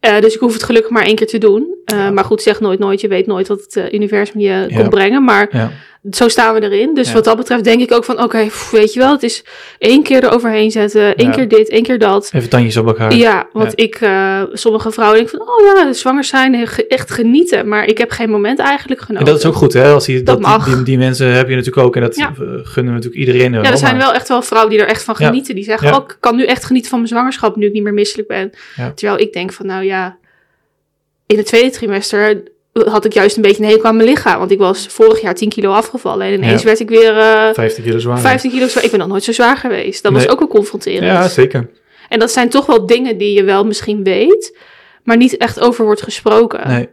Eh, 0.00 0.20
dus 0.20 0.34
ik 0.34 0.40
hoef 0.40 0.52
het 0.52 0.62
gelukkig 0.62 0.90
maar 0.90 1.04
één 1.04 1.14
keer 1.14 1.26
te 1.26 1.38
doen. 1.38 1.74
Eh. 1.84 2.10
Maar 2.10 2.24
goed, 2.24 2.42
zeg 2.42 2.60
nooit 2.60 2.78
nooit, 2.78 3.00
je 3.00 3.08
weet 3.08 3.26
nooit 3.26 3.48
wat 3.48 3.66
het 3.68 3.92
universum 3.92 4.40
je 4.40 4.66
komt 4.76 4.90
brengen. 4.90 5.24
Maar 5.24 5.48
Ja. 5.50 5.70
Zo 6.10 6.28
staan 6.28 6.54
we 6.54 6.62
erin. 6.62 6.94
Dus 6.94 7.08
Ja. 7.08 7.14
wat 7.14 7.24
dat 7.24 7.36
betreft 7.36 7.64
denk 7.64 7.80
ik 7.80 7.92
ook 7.92 8.04
van, 8.04 8.22
oké, 8.22 8.46
weet 8.70 8.92
je 8.92 9.00
wel, 9.00 9.12
het 9.12 9.22
is 9.22 9.44
één 9.78 10.02
keer 10.02 10.24
eroverheen 10.24 10.70
zetten, 10.70 11.16
één 11.16 11.28
Ja. 11.28 11.34
keer 11.34 11.48
dit, 11.48 11.68
één 11.68 11.82
keer 11.82 11.98
dat. 11.98 12.30
Even 12.34 12.48
tandjes 12.48 12.76
op 12.76 12.86
elkaar. 12.86 13.14
Ja, 13.14 13.48
want 13.52 13.72
ik, 13.74 13.94
eh, 13.94 14.42
sommige 14.52 14.90
vrouwen 14.90 15.18
denken 15.18 15.38
van, 15.38 15.48
oh 15.48 15.64
ja, 15.64 15.92
zwanger 15.92 16.24
zijn, 16.24 16.54
eh, 16.54 16.68
echt 16.88 17.10
genieten. 17.10 17.68
Maar 17.68 17.86
ik 17.86 17.98
heb 17.98 18.10
geen 18.10 18.30
moment 18.30 18.58
eigenlijk 18.58 19.00
En 19.00 19.06
genoten. 19.06 19.26
dat 19.26 19.38
is 19.38 19.44
ook 19.44 19.54
goed, 19.54 19.72
hè? 19.72 19.92
Als 19.92 20.04
die, 20.06 20.16
dat, 20.16 20.26
Dat 20.26 20.40
mag. 20.40 20.64
Die, 20.64 20.74
die, 20.74 20.84
die 20.84 20.98
mensen 20.98 21.26
heb 21.32 21.48
je 21.48 21.54
natuurlijk 21.56 21.86
ook. 21.86 21.96
En 21.96 22.02
dat 22.02 22.14
gunnen 22.16 22.92
we 22.94 22.98
natuurlijk 23.00 23.14
iedereen. 23.14 23.52
Ja, 23.52 23.62
er 23.70 23.78
zijn 23.78 23.96
wel 23.98 24.12
echt 24.12 24.28
wel 24.28 24.42
vrouwen 24.42 24.70
die 24.72 24.80
er 24.80 24.88
echt 24.88 25.02
van 25.02 25.16
genieten. 25.16 25.54
Die 25.54 25.64
zeggen, 25.64 25.94
oh, 25.94 26.04
ik 26.08 26.16
kan 26.20 26.36
nu 26.36 26.44
echt 26.44 26.64
genieten 26.64 26.90
van 26.90 26.98
mijn 26.98 27.10
zwangerschap 27.10 27.56
nu 27.56 27.66
ik 27.66 27.72
niet 27.72 27.82
meer 27.82 27.94
misselijk 27.94 28.28
ben. 28.28 28.50
Terwijl 28.94 29.18
ik 29.20 29.32
denk 29.32 29.52
van, 29.52 29.66
nou 29.66 29.84
ja, 29.84 30.18
in 31.26 31.36
het 31.36 31.46
tweede 31.46 31.70
trimester 31.70 32.42
had 32.72 33.04
ik 33.04 33.12
juist 33.12 33.36
een 33.36 33.42
beetje 33.42 33.62
een 33.62 33.68
hekel 33.68 33.84
aan 33.84 33.96
mijn 33.96 34.08
lichaam. 34.08 34.38
Want 34.38 34.50
ik 34.50 34.58
was 34.58 34.86
vorig 34.86 35.20
jaar 35.20 35.34
10 35.34 35.48
kilo 35.48 35.70
afgevallen 35.72 36.26
en 36.26 36.32
ineens 36.32 36.60
Ja. 36.60 36.66
werd 36.66 36.80
ik 36.80 36.88
weer 36.88 37.16
eh 37.18 37.48
15 37.54 37.84
kilo 37.84 37.98
zwaar. 37.98 38.18
15 38.20 38.50
kilo 38.50 38.66
zwaar. 38.68 38.84
Ik 38.84 38.90
ben 38.90 38.98
nog 39.00 39.08
nooit 39.08 39.24
zo 39.24 39.32
zwaar 39.32 39.56
geweest. 39.56 40.02
Dat 40.02 40.12
Nee. 40.12 40.22
was 40.22 40.30
ook 40.32 40.38
wel 40.38 40.48
confronterend. 40.48 41.04
Ja, 41.04 41.28
zeker. 41.28 41.70
En 42.08 42.18
dat 42.18 42.30
zijn 42.30 42.48
toch 42.48 42.66
wel 42.66 42.86
dingen 42.86 43.18
die 43.18 43.32
je 43.32 43.44
wel 43.44 43.64
misschien 43.64 44.04
weet, 44.04 44.56
maar 45.04 45.16
niet 45.16 45.36
echt 45.36 45.60
over 45.60 45.84
wordt 45.84 46.02
gesproken. 46.02 46.68
Nee. 46.68 46.88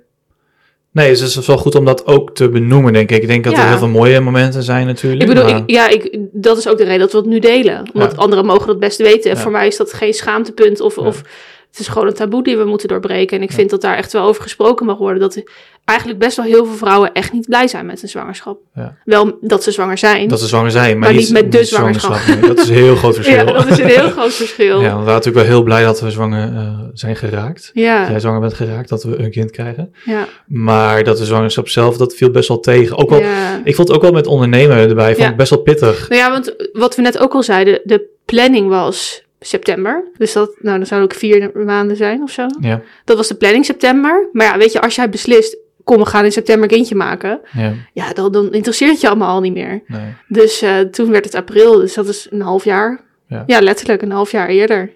Nee, 0.92 1.10
dus 1.10 1.20
het 1.20 1.36
is 1.36 1.48
wel 1.48 1.58
goed 1.58 1.76
om 1.76 1.86
dat 1.86 2.06
ook 2.06 2.36
te 2.36 2.50
benoemen, 2.50 2.94
denk 2.94 3.12
ik. 3.12 3.22
Ik 3.22 3.28
denk 3.28 3.44
dat 3.44 3.54
er 3.58 3.68
heel 3.68 3.78
veel 3.78 3.88
mooie 3.88 4.20
momenten 4.20 4.64
zijn 4.64 4.86
natuurlijk. 4.86 5.22
Ik 5.22 5.28
bedoel, 5.28 5.44
maar- 5.44 5.58
ik, 5.58 5.64
ja, 5.70 5.88
ik, 5.90 6.18
dat 6.32 6.58
is 6.58 6.68
ook 6.68 6.78
de 6.78 6.84
reden 6.84 7.00
dat 7.00 7.12
we 7.12 7.18
het 7.18 7.28
nu 7.28 7.40
delen. 7.40 7.90
Omdat 7.94 8.12
Ja. 8.12 8.18
anderen 8.18 8.46
mogen 8.46 8.68
dat 8.68 8.80
best 8.80 8.98
weten. 8.98 9.32
En 9.32 9.38
voor 9.38 9.52
mij 9.52 9.68
is 9.68 9.78
dat 9.78 9.94
geen 9.94 10.14
schaamtepunt 10.14 10.82
of, 10.82 10.98
of 10.98 11.22
het 11.70 11.80
is 11.80 11.88
gewoon 11.88 12.08
een 12.08 12.14
taboe 12.14 12.44
die 12.44 12.58
we 12.58 12.66
moeten 12.66 12.88
doorbreken. 12.88 13.38
En 13.38 13.44
ik 13.44 13.52
vind 13.52 13.70
dat 13.70 13.82
daar 13.82 13.98
echt 13.98 14.14
wel 14.14 14.28
over 14.28 14.42
gesproken 14.42 14.86
mag 14.86 14.98
worden. 14.98 15.20
Dat 15.20 15.44
eigenlijk 15.86 16.20
best 16.20 16.38
wel 16.38 16.46
heel 16.46 16.66
veel 16.66 16.76
vrouwen 16.76 17.14
echt 17.14 17.34
niet 17.34 17.46
blij 17.48 17.68
zijn 17.68 17.86
met 17.86 18.04
een 18.04 18.10
zwangerschap. 18.10 18.60
Ja. 18.76 18.98
Wel 19.06 19.38
dat 19.42 19.64
ze 19.64 19.72
zwanger 19.72 19.98
zijn. 19.98 20.28
Dat 20.28 20.40
ze 20.40 20.48
zwanger 20.48 20.72
zijn, 20.72 21.00
maar, 21.00 21.10
Maar 21.10 21.18
niet 21.18 21.32
met 21.32 21.52
de 21.52 21.64
zwangerschap. 21.64 22.20
Nee, 22.28 22.40
dat 22.40 22.60
is 22.60 22.68
een 22.70 22.76
heel 22.76 22.96
groot 22.96 23.16
verschil. 23.20 23.36
ja, 23.36 23.44
dat 23.44 23.66
is 23.68 23.80
een 23.80 23.86
heel 23.88 24.10
groot 24.10 24.34
verschil. 24.44 24.82
Ja, 24.82 24.88
we 24.88 24.90
waren 24.90 25.06
natuurlijk 25.06 25.36
wel 25.36 25.46
heel 25.46 25.64
blij 25.64 25.84
dat 25.84 26.00
we 26.00 26.12
zwanger 26.12 26.54
eh, 26.56 26.80
zijn 26.94 27.16
geraakt. 27.16 27.70
ja, 27.74 28.10
Jij 28.10 28.20
zwanger 28.20 28.40
bent 28.40 28.54
geraakt, 28.54 28.90
dat 28.90 29.04
we 29.04 29.18
een 29.18 29.32
kind 29.32 29.52
krijgen. 29.52 29.94
ja. 30.06 30.28
Maar 30.48 31.04
dat 31.04 31.18
de 31.18 31.26
zwangerschap 31.26 31.68
zelf, 31.70 31.98
dat 31.98 32.16
viel 32.16 32.32
best 32.32 32.48
wel 32.48 32.60
tegen. 32.60 32.98
Ook 32.98 33.10
wel, 33.10 33.20
ja. 33.20 33.62
Ik 33.64 33.76
vond 33.76 33.88
het 33.88 33.98
ook 33.98 34.04
wel 34.04 34.12
met 34.12 34.28
ondernemen 34.28 34.78
erbij, 34.78 35.16
vond 35.16 35.30
ik 35.30 35.38
best 35.38 35.50
wel 35.50 35.62
pittig. 35.62 36.10
Nou 36.10 36.22
ja, 36.22 36.32
want 36.32 36.56
wat 36.74 36.96
we 36.96 37.02
net 37.02 37.18
ook 37.18 37.34
al 37.34 37.44
zeiden, 37.44 37.80
de 37.84 38.06
planning 38.26 38.70
was 38.70 39.26
september. 39.40 40.04
Dus 40.18 40.34
dat, 40.34 40.56
nou, 40.60 40.78
dan 40.78 40.86
zou 40.88 41.02
ook 41.04 41.14
vier 41.14 41.52
maanden 41.66 41.96
zijn 41.98 42.22
of 42.22 42.32
zo. 42.32 42.46
Ja, 42.60 42.82
Dat 43.06 43.18
was 43.18 43.28
de 43.28 43.36
planning 43.36 43.66
september. 43.66 44.30
Maar 44.34 44.46
ja, 44.46 44.58
weet 44.58 44.72
je, 44.72 44.82
als 44.82 44.96
jij 44.96 45.10
beslist, 45.10 45.58
kom, 45.84 45.98
we 45.98 46.06
gaan 46.06 46.26
in 46.26 46.32
september 46.32 46.68
kindje 46.68 46.96
maken. 46.96 47.40
ja, 47.54 47.74
Ja, 47.94 48.14
dan, 48.14 48.32
dan 48.32 48.54
interesseert 48.54 48.92
het 48.92 49.02
je 49.02 49.08
allemaal 49.08 49.34
al 49.34 49.42
niet 49.42 49.54
meer. 49.54 49.82
nee. 49.88 50.14
Dus 50.28 50.62
eh, 50.62 50.80
toen 50.80 51.12
werd 51.12 51.26
het 51.26 51.36
april, 51.36 51.78
dus 51.78 51.94
dat 51.94 52.08
is 52.08 52.28
een 52.30 52.42
half 52.42 52.64
jaar. 52.64 53.06
Ja. 53.28 53.44
Ja, 53.46 53.62
letterlijk 53.62 54.02
een 54.02 54.12
half 54.12 54.32
jaar 54.32 54.48
eerder. 54.48 54.90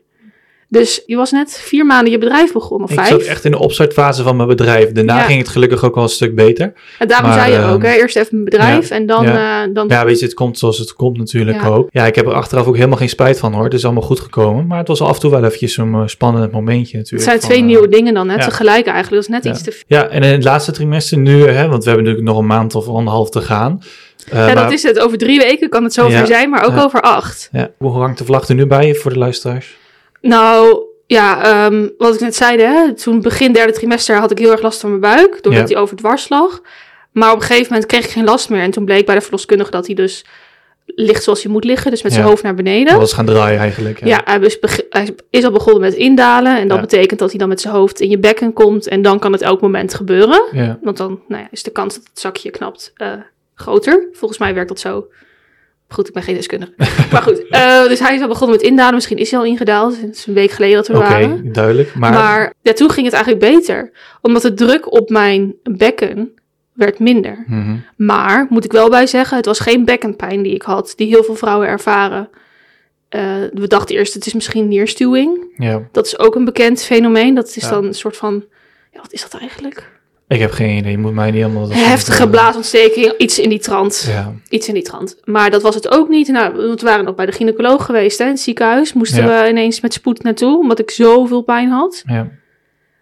Dus 0.74 1.01
je 1.06 1.16
was 1.16 1.32
net 1.32 1.58
vier 1.63 1.86
maanden 1.86 2.12
je 2.12 2.18
bedrijf 2.18 2.51
begonnen, 2.54 2.84
of 2.88 2.94
Ik 2.94 3.00
vijf. 3.00 3.10
zat 3.10 3.22
echt 3.22 3.46
in 3.46 3.51
de 3.51 3.60
opstartfase 3.60 4.24
van 4.24 4.36
mijn 4.36 4.48
bedrijf. 4.48 4.92
Daarna 4.92 5.18
Ja. 5.18 5.24
ging 5.24 5.40
het 5.40 5.50
gelukkig 5.50 5.84
ook 5.84 5.96
wel 5.96 6.04
een 6.04 6.10
stuk 6.10 6.36
beter. 6.36 6.74
en 7.00 7.08
daarom 7.08 7.30
maar, 7.30 7.40
zei 7.40 7.51
je 7.51 7.58
ehm, 7.58 7.70
ook, 7.72 7.84
hè, 7.84 7.94
eerst 7.94 8.16
even 8.16 8.30
mijn 8.32 8.44
bedrijf 8.44 8.90
en 8.90 9.06
dan... 9.06 9.25
eh, 9.25 9.60
dan 9.74 9.88
Ja, 9.88 10.06
weet 10.06 10.20
je, 10.20 10.25
het 10.25 10.34
komt 10.34 10.58
zoals 10.58 10.78
het 10.78 10.94
komt 10.94 11.18
natuurlijk 11.18 11.62
Ja. 11.62 11.68
ook. 11.68 11.88
Ja, 11.92 12.06
ik 12.06 12.16
heb 12.16 12.25
er 12.25 12.34
achteraf 12.34 12.68
ook 12.68 12.75
helemaal 12.75 12.98
geen 12.98 13.10
spijt 13.10 13.40
van 13.40 13.54
hoor. 13.54 13.63
Het 13.63 13.74
is 13.74 13.84
allemaal 13.86 14.04
goed 14.04 14.20
gekomen. 14.20 14.68
Maar 14.68 14.78
het 14.78 14.88
was 14.88 15.01
af 15.01 15.13
en 15.13 15.20
toe 15.22 15.32
wel 15.32 15.44
eventjes 15.44 15.74
zo'n 15.74 15.94
eh, 15.94 16.01
spannend 16.06 16.51
momentje 16.51 16.98
het 16.98 17.12
natuurlijk. 17.12 17.24
zijn 17.30 17.40
van, 17.40 17.50
twee 17.50 17.60
eh, 17.62 17.66
nieuwe 17.66 17.88
dingen 17.88 18.13
dan, 18.13 18.30
hè, 18.30 18.36
ja. 18.36 18.44
tegelijk 18.46 18.86
eigenlijk. 18.86 19.10
Dat 19.10 19.22
is 19.22 19.28
net 19.28 19.44
Ja. 19.44 19.51
iets 19.51 19.62
te 19.63 19.72
veel. 19.72 19.84
Ja, 19.88 20.08
en 20.08 20.24
in 20.24 20.32
het 20.32 20.44
laatste 20.44 20.72
trimester 20.72 21.18
nu, 21.18 21.46
hè, 21.48 21.68
want 21.68 21.84
we 21.84 21.90
hebben 21.90 22.06
natuurlijk 22.08 22.24
nog 22.34 22.38
een 22.38 22.46
maand 22.48 22.75
of 22.75 22.88
anderhalf 22.88 23.30
te 23.30 23.42
gaan. 23.42 23.82
Ja, 24.32 24.46
dat 24.48 24.56
maar- 24.56 24.74
is 24.74 24.84
het. 24.84 25.00
Over 25.00 25.18
drie 25.18 25.40
weken 25.40 25.70
kan 25.70 25.84
het 25.84 25.94
zover 25.94 26.12
Ja. 26.12 26.25
zijn, 26.25 26.50
maar 26.50 26.66
ook 26.66 26.75
Ja. 26.75 26.84
over 26.84 27.01
acht. 27.01 27.50
Ja, 27.51 27.70
hoe 27.78 27.92
hangt 27.92 28.18
de 28.18 28.25
vlag 28.25 28.48
er 28.48 28.56
nu 28.56 28.66
bij 28.66 28.96
voor 28.96 29.12
de 29.13 29.18
luisteraars? 29.20 29.80
Nou, 30.22 30.82
ja, 31.08 31.44
ehm, 31.44 31.88
wat 31.98 32.13
ik 32.13 32.20
net 32.20 32.36
zei, 32.36 32.62
hè, 32.62 32.94
toen 32.94 33.22
begin 33.22 33.51
derde 33.54 33.74
trimester 33.74 34.16
had 34.16 34.32
ik 34.32 34.38
heel 34.38 34.51
erg 34.51 34.62
last 34.62 34.80
van 34.80 34.90
mijn 34.90 35.01
buik, 35.16 35.44
doordat 35.44 35.70
Ja. 35.70 35.74
hij 35.75 35.84
overdwars 35.84 36.30
lag. 36.30 36.62
Maar 37.12 37.30
op 37.32 37.36
een 37.36 37.42
gegeven 37.46 37.68
moment 37.74 37.86
kreeg 37.90 38.06
ik 38.06 38.12
geen 38.12 38.24
last 38.24 38.50
meer. 38.50 38.62
En 38.62 38.72
toen 38.72 38.86
bleek 38.86 39.06
bij 39.06 39.16
de 39.16 39.22
verloskundige 39.22 39.72
dat 39.72 39.86
hij 39.86 39.96
dus 39.96 40.25
ligt 40.86 41.24
zoals 41.24 41.44
hij 41.44 41.51
moet 41.51 41.63
liggen, 41.63 41.92
dus 41.92 42.01
met 42.01 42.12
zijn 42.12 42.24
Ja. 42.24 42.30
hoofd 42.30 42.44
naar 42.44 42.54
beneden. 42.56 42.98
Was 42.98 43.13
gaan 43.13 43.25
draaien 43.25 43.60
eigenlijk. 43.60 44.00
Ja. 44.00 44.08
Ja, 44.08 44.22
hij 44.25 44.40
is, 44.40 44.58
hij 44.90 45.16
is 45.30 45.44
al 45.44 45.51
begonnen 45.51 45.82
met 45.82 45.94
indalen. 45.94 46.58
En 46.58 46.68
dat 46.68 46.78
Ja. 46.78 46.84
betekent 46.84 47.20
dat 47.20 47.30
hij 47.30 47.40
dan 47.40 47.48
met 47.50 47.62
zijn 47.62 47.74
hoofd 47.74 48.00
in 48.00 48.10
je 48.10 48.18
bekken 48.20 48.54
komt. 48.54 48.88
En 48.88 49.01
dan 49.01 49.20
kan 49.20 49.32
het 49.32 49.42
elk 49.42 49.62
moment 49.62 49.94
gebeuren. 49.94 50.44
Want 50.82 50.98
dan 50.98 51.22
nou 51.28 51.42
ja, 51.42 51.48
is 51.51 51.63
de 51.63 51.72
kans 51.72 51.96
dat 51.96 52.04
het 52.04 52.20
zakje 52.20 52.50
knapt 52.50 52.92
eh, 52.96 53.12
groter. 53.56 54.08
Volgens 54.13 54.40
mij 54.40 54.54
werkt 54.54 54.70
dat 54.70 54.80
zo. 54.80 55.06
Goed, 55.92 56.08
ik 56.08 56.14
ben 56.14 56.24
geen 56.24 56.36
deskundige. 56.36 56.72
maar 57.12 57.22
goed, 57.22 57.48
eh, 57.50 57.84
dus 57.88 58.00
hij 58.00 58.16
is 58.16 58.22
al 58.22 58.28
begonnen 58.28 58.58
met 58.58 58.66
indalen. 58.66 58.94
Misschien 58.94 59.18
is 59.18 59.32
hij 59.32 59.40
al 59.40 59.46
ingedaald. 59.46 59.98
Is 60.12 60.26
een 60.26 60.34
week 60.34 60.52
geleden 60.52 60.76
dat 60.76 60.88
we 60.88 60.94
Oké, 60.98 61.04
waren. 61.04 61.52
duidelijk. 61.54 61.96
Maar, 61.96 62.12
Maar, 62.12 62.54
ja, 62.62 62.74
toen 62.74 62.90
ging 62.90 63.06
het 63.06 63.16
eigenlijk 63.16 63.44
beter. 63.54 63.92
Omdat 64.22 64.42
de 64.42 64.54
druk 64.54 64.92
op 64.94 65.10
mijn 65.10 65.56
bekken 65.64 66.32
werd 66.74 67.00
minder. 67.00 67.44
Mhm. 67.48 67.76
Maar, 67.96 68.46
moet 68.50 68.66
ik 68.66 68.72
wel 68.72 68.90
bij 68.90 69.08
zeggen, 69.08 69.38
het 69.38 69.46
was 69.46 69.60
geen 69.60 69.86
bekkenpijn 69.86 70.42
die 70.42 70.54
ik 70.54 70.62
had. 70.62 70.94
Die 70.96 71.08
heel 71.08 71.24
veel 71.24 71.36
vrouwen 71.36 71.68
ervaren. 71.68 72.30
Eh, 73.10 73.22
we 73.54 73.68
dachten 73.68 73.96
eerst, 73.96 74.14
het 74.14 74.26
is 74.26 74.34
misschien 74.34 74.68
nierstuwing. 74.68 75.54
ja. 75.58 75.82
Dat 75.92 76.06
is 76.06 76.20
ook 76.20 76.36
een 76.36 76.46
bekend 76.46 76.84
fenomeen. 76.84 77.36
Dat 77.36 77.48
is 77.48 77.56
Ja. 77.64 77.70
dan 77.70 77.86
een 77.86 77.94
soort 77.94 78.18
van... 78.18 78.44
Ja, 78.92 79.00
wat 79.02 79.14
is 79.14 79.22
dat 79.30 79.42
eigenlijk? 79.42 79.90
Ik 80.32 80.40
heb 80.40 80.52
geen 80.52 80.78
idee. 80.78 80.92
Je 80.92 80.98
moet 80.98 81.14
mij 81.14 81.32
niet 81.32 81.42
helemaal... 81.42 81.72
Heftige 81.72 82.30
blaasontsteking, 82.30 83.14
iets 83.18 83.40
in 83.40 83.50
die 83.50 83.60
trant. 83.60 84.06
Ja. 84.08 84.34
Iets 84.50 84.68
in 84.68 84.74
die 84.74 84.84
trant. 84.84 85.18
Maar 85.24 85.50
dat 85.52 85.62
was 85.62 85.76
het 85.76 85.92
ook 85.92 86.10
niet. 86.10 86.28
Nou, 86.28 86.56
want 86.68 86.82
we 86.82 86.88
waren 86.88 87.08
ook 87.08 87.16
bij 87.16 87.26
de 87.26 87.32
gynaecoloog 87.32 87.86
geweest 87.86 88.18
hè, 88.18 88.24
in 88.26 88.32
het 88.32 88.40
ziekenhuis. 88.40 88.94
Moesten 88.94 89.24
Ja. 89.26 89.44
we 89.44 89.50
ineens 89.50 89.82
met 89.82 89.94
spoed 89.94 90.24
naartoe, 90.24 90.60
omdat 90.60 90.80
ik 90.80 90.92
zoveel 90.92 91.42
pijn 91.42 91.70
had. 91.70 92.04
Ja. 92.06 92.30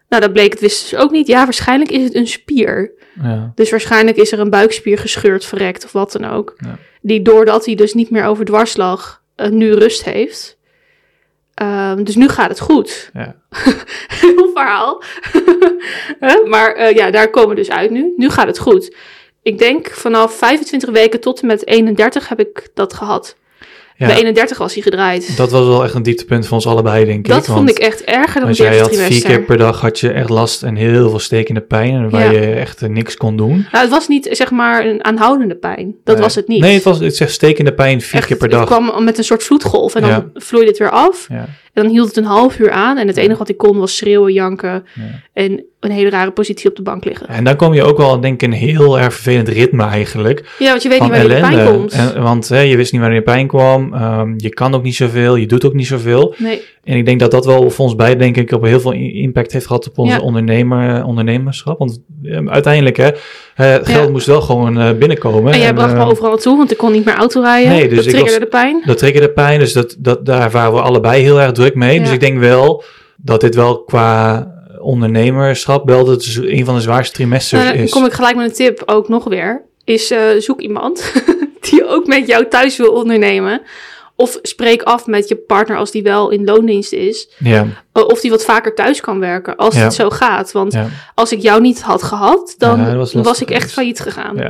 Nou, 0.10 0.22
dat 0.22 0.34
bleek 0.34 0.52
het 0.52 0.62
wisten 0.62 0.90
dus 0.90 1.06
ook 1.06 1.12
niet. 1.12 1.28
Ja, 1.28 1.44
waarschijnlijk 1.44 1.92
is 1.92 2.04
het 2.04 2.16
een 2.16 2.28
spier. 2.28 2.92
Ja. 3.24 3.52
Dus 3.56 3.70
waarschijnlijk 3.70 4.18
is 4.18 4.32
er 4.32 4.40
een 4.40 4.50
buikspier 4.50 4.98
gescheurd, 4.98 5.46
verrekt 5.46 5.86
of 5.86 5.92
wat 5.92 6.12
dan 6.12 6.26
ook. 6.26 6.54
Ja. 6.58 6.78
Die 7.02 7.22
doordat 7.22 7.66
hij 7.66 7.76
dus 7.76 7.94
niet 7.94 8.10
meer 8.10 8.26
over 8.26 8.46
dwars 8.46 8.78
lag, 8.78 9.22
eh, 9.36 9.50
nu 9.50 9.74
rust 9.74 10.04
heeft. 10.04 10.58
Ehm, 11.60 12.04
dus 12.04 12.16
nu 12.16 12.28
gaat 12.28 12.50
het 12.50 12.60
goed. 12.60 13.10
Ja. 13.14 13.36
Heel 14.22 14.50
verhaal. 14.54 15.04
Maar 16.46 16.74
eh, 16.74 16.96
ja, 16.96 17.12
daar 17.12 17.30
komen 17.30 17.50
we 17.50 17.56
dus 17.56 17.70
uit 17.70 17.90
nu. 17.92 18.14
Nu 18.18 18.30
gaat 18.30 18.48
het 18.48 18.60
goed. 18.60 18.96
Ik 19.42 19.58
denk 19.58 19.90
vanaf 19.90 20.34
25 20.34 20.90
weken 20.90 21.20
tot 21.20 21.42
en 21.42 21.48
met 21.48 21.68
31 21.68 22.28
heb 22.28 22.40
ik 22.40 22.70
dat 22.74 22.94
gehad. 22.94 23.36
Ja. 24.00 24.08
Bij 24.08 24.16
31 24.16 24.58
was 24.58 24.74
hij 24.74 24.84
gedraaid. 24.84 25.38
Dat 25.38 25.52
was 25.52 25.68
wel 25.68 25.84
echt 25.84 25.94
een 25.94 26.04
dieptepunt 26.04 26.46
voor 26.46 26.56
ons 26.56 26.68
allebei, 26.68 27.06
denk 27.06 27.18
ik. 27.28 27.34
Dat 27.34 27.46
vond 27.46 27.70
ik 27.70 27.78
echt 27.80 28.04
erger 28.04 28.40
dan 28.40 28.50
het 28.50 28.58
jij 28.58 28.68
eerste 28.68 28.82
had 28.84 28.90
vier 28.96 29.04
trimester. 29.06 29.30
keer 29.30 29.42
per 29.42 29.58
dag 29.58 29.82
had 29.82 30.00
je 30.00 30.12
echt 30.12 30.30
last 30.30 30.64
en 30.64 30.76
heel 30.76 31.10
veel 31.10 31.20
stekende 31.20 31.62
pijn. 31.62 31.94
En 31.94 32.10
waar 32.10 32.34
Ja. 32.34 32.42
je 32.42 32.54
echt 32.54 32.82
eh, 32.82 32.90
niks 32.90 33.16
kon 33.18 33.38
doen. 33.38 33.68
Nou, 33.72 33.84
het 33.84 33.90
was 33.90 34.08
niet 34.08 34.28
zeg 34.32 34.52
maar 34.52 34.86
een 34.86 35.04
aanhoudende 35.06 35.56
pijn. 35.56 35.96
Dat 36.04 36.16
Nee. 36.16 36.24
was 36.24 36.36
het 36.36 36.48
niet. 36.48 36.62
Nee, 36.62 36.74
het, 36.74 36.84
was, 36.84 37.00
het 37.00 37.16
zegt 37.16 37.32
stekende 37.32 37.74
pijn 37.74 38.02
vier 38.02 38.16
Echt, 38.20 38.28
keer 38.28 38.38
per 38.38 38.48
Het 38.50 38.58
dag. 38.58 38.66
kwam 38.66 39.04
met 39.04 39.18
een 39.18 39.24
soort 39.24 39.44
vloedgolf 39.44 39.96
en 39.96 40.02
dan 40.02 40.30
vloeide 40.34 40.70
het 40.70 40.80
weer 40.80 40.90
af. 40.92 41.28
Dan 41.84 41.92
hield 41.92 42.08
het 42.08 42.18
een 42.18 42.24
half 42.24 42.60
uur 42.60 42.72
aan. 42.72 42.98
En 42.98 43.08
het 43.08 43.18
enige 43.18 43.38
wat 43.40 43.50
ik 43.50 43.58
kon 43.58 43.78
was 43.78 43.96
schreeuwen, 43.98 44.34
janken 44.34 44.86
Ja. 44.96 45.02
en 45.34 45.64
een 45.80 45.92
hele 45.92 46.10
rare 46.10 46.32
positie 46.32 46.70
op 46.70 46.76
de 46.76 46.82
bank 46.82 47.06
liggen. 47.06 47.28
En 47.28 47.44
dan 47.44 47.56
kom 47.56 47.74
je 47.74 47.84
ook 47.84 47.98
wel, 47.98 48.20
denk 48.20 48.34
ik, 48.42 48.48
een 48.48 48.54
heel 48.54 49.00
erg 49.00 49.14
vervelend 49.14 49.48
ritme 49.48 49.84
eigenlijk. 49.84 50.56
Ja, 50.60 50.70
want 50.70 50.84
je 50.84 50.90
weet 50.90 51.00
niet 51.02 51.10
waar 51.10 51.22
je 51.22 51.28
de 51.28 51.40
pijn 51.40 51.54
ellende. 51.54 51.72
komt. 51.72 51.92
En, 51.92 52.22
want 52.22 52.50
hè, 52.50 52.60
je 52.60 52.76
wist 52.78 52.92
niet 52.92 53.02
wanneer 53.02 53.20
je 53.20 53.26
pijn 53.26 53.48
kwam. 53.48 53.94
ehm, 53.94 54.34
je 54.38 54.50
kan 54.50 54.74
ook 54.74 54.84
niet 54.84 54.96
zoveel. 54.96 55.36
Je 55.36 55.46
doet 55.46 55.66
ook 55.66 55.74
niet 55.74 55.88
zoveel. 55.88 56.34
Nee, 56.38 56.62
En 56.84 56.98
ik 56.98 57.06
denk 57.06 57.20
dat 57.20 57.32
dat 57.32 57.46
wel 57.46 57.70
voor 57.70 57.86
ons 57.86 57.96
beiden, 57.96 58.20
denk 58.20 58.38
ik, 58.38 58.52
op 58.52 58.64
heel 58.64 58.80
veel 58.80 58.92
impact 58.94 59.52
heeft 59.52 59.66
gehad 59.68 59.88
op 59.90 59.98
onze 59.98 60.14
Ja. 60.16 60.20
ondernemer, 60.22 61.04
ondernemerschap. 61.06 61.80
Want 61.80 62.00
eh, 62.24 62.40
uiteindelijk, 62.48 62.98
hè, 62.98 63.10
het 63.54 63.88
geld 63.88 64.06
Ja. 64.06 64.12
moest 64.12 64.26
wel 64.28 64.42
gewoon 64.42 64.80
eh, 64.80 64.92
binnenkomen. 64.92 65.54
en 65.54 65.60
jij 65.60 65.68
En, 65.68 65.76
bracht 65.76 65.94
me 65.94 66.00
eh, 66.00 66.08
overal 66.08 66.30
naartoe, 66.30 66.58
want 66.58 66.72
ik 66.72 66.78
kon 66.78 66.92
niet 66.92 67.06
meer 67.06 67.16
auto 67.16 67.42
rijden. 67.42 67.72
Nee, 67.72 67.88
dus 67.88 67.98
dat 67.98 68.06
ik 68.06 68.12
triggerde 68.12 68.40
was- 68.40 68.50
de 68.50 68.58
pijn. 68.58 68.82
Dat 68.86 68.98
triggerde 68.98 69.30
pijn, 69.30 69.60
dus 69.60 69.74
dat, 69.74 69.96
dat, 70.00 70.26
daar 70.26 70.52
waren 70.52 70.74
we 70.74 70.82
allebei 70.82 71.22
heel 71.22 71.42
erg 71.42 71.52
druk 71.52 71.69
mee. 71.76 71.98
Ja. 71.98 72.04
Dus 72.04 72.12
ik 72.14 72.20
denk 72.20 72.40
wel 72.40 72.84
dat 73.18 73.42
dit 73.42 73.56
wel 73.56 73.84
qua 73.84 74.48
ondernemerschap 74.80 75.88
wel 75.90 76.06
dat 76.06 76.26
het 76.26 76.38
een 76.42 76.66
van 76.66 76.76
de 76.76 76.82
zwaarste 76.82 77.14
trimesters 77.16 77.62
Nou, 77.64 77.74
dan 77.76 77.84
is. 77.84 77.92
kom 77.92 78.06
ik 78.06 78.14
gelijk 78.14 78.36
met 78.36 78.46
een 78.50 78.54
tip 78.56 78.82
ook 78.86 79.10
nog 79.10 79.24
weer. 79.24 79.66
Is 79.84 80.12
eh, 80.12 80.22
zoek 80.38 80.60
iemand 80.62 81.14
die 81.70 81.88
ook 81.88 82.08
met 82.08 82.28
jou 82.28 82.48
thuis 82.48 82.78
wil 82.78 82.92
ondernemen. 82.92 83.62
Of 84.16 84.40
spreek 84.42 84.82
af 84.84 85.06
met 85.08 85.28
je 85.28 85.36
partner 85.36 85.78
als 85.78 85.92
die 85.92 86.04
wel 86.04 86.30
in 86.30 86.44
loondienst 86.46 86.94
is. 86.94 87.30
Ja, 87.38 87.64
Uh, 87.94 88.04
Of 88.06 88.20
die 88.22 88.32
wat 88.32 88.44
vaker 88.46 88.76
thuis 88.76 89.02
kan 89.02 89.20
werken, 89.20 89.56
als 89.56 89.76
Ja. 89.76 89.84
het 89.84 89.94
zo 89.94 90.10
gaat. 90.10 90.52
Want 90.52 90.74
ja, 90.74 90.88
als 91.16 91.32
ik 91.32 91.40
jou 91.40 91.62
niet 91.62 91.82
had 91.82 92.04
gehad, 92.04 92.56
dan 92.58 92.98
was 92.98 93.14
was, 93.14 93.42
ik 93.42 93.50
echt 93.50 93.72
failliet 93.72 94.00
gegaan. 94.00 94.36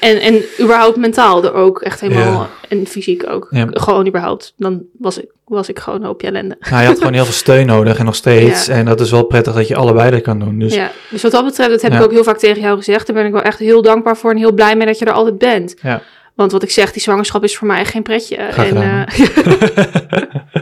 En, 0.00 0.20
en 0.20 0.42
überhaupt 0.60 0.96
mentaal 0.96 1.44
er 1.44 1.54
ook 1.54 1.80
echt 1.80 2.00
helemaal. 2.00 2.40
Ja. 2.40 2.48
En 2.68 2.86
fysiek 2.86 3.28
ook. 3.28 3.46
Ja. 3.50 3.66
Gewoon 3.70 4.06
überhaupt. 4.06 4.54
Dan 4.56 4.82
was 4.98 5.18
ik, 5.18 5.30
was 5.44 5.68
ik 5.68 5.78
gewoon 5.78 6.00
een 6.00 6.06
hoopje 6.06 6.26
ellende. 6.26 6.56
Nou, 6.60 6.82
je 6.82 6.88
had 6.88 6.98
gewoon 6.98 7.12
heel 7.12 7.24
veel 7.24 7.32
steun 7.32 7.66
nodig 7.66 7.98
en 7.98 8.04
nog 8.04 8.14
steeds. 8.14 8.66
Ja. 8.72 8.74
En 8.74 8.84
dat 8.84 9.00
is 9.00 9.10
wel 9.10 9.24
prettig 9.24 9.54
dat 9.54 9.68
je 9.68 9.76
allebei 9.76 10.10
dat 10.10 10.20
kan 10.20 10.38
doen. 10.38 10.58
Dus. 10.58 10.78
Dus 11.10 11.22
wat 11.22 11.32
dat 11.32 11.44
betreft, 11.44 11.70
dat 11.70 11.82
heb 11.82 11.92
ik 11.92 12.02
ook 12.02 12.10
heel 12.10 12.24
vaak 12.24 12.38
tegen 12.38 12.62
jou 12.62 12.76
gezegd. 12.76 13.06
Daar 13.06 13.16
ben 13.16 13.26
ik 13.26 13.32
wel 13.32 13.42
echt 13.42 13.58
heel 13.58 13.82
dankbaar 13.82 14.16
voor 14.16 14.30
en 14.30 14.36
heel 14.36 14.52
blij 14.52 14.76
mee 14.76 14.86
dat 14.86 14.98
je 14.98 15.04
er 15.04 15.12
altijd 15.12 15.38
bent. 15.38 15.74
ja. 15.82 16.02
Want 16.34 16.52
wat 16.52 16.62
ik 16.62 16.70
zeg, 16.70 16.92
die 16.92 17.02
zwangerschap 17.02 17.44
is 17.44 17.56
voor 17.56 17.66
mij 17.66 17.78
echt 17.78 17.90
geen 17.90 18.02
pretje. 18.02 18.36
Graag 18.36 18.68
en, 18.68 18.76
gedaan. 18.76 19.06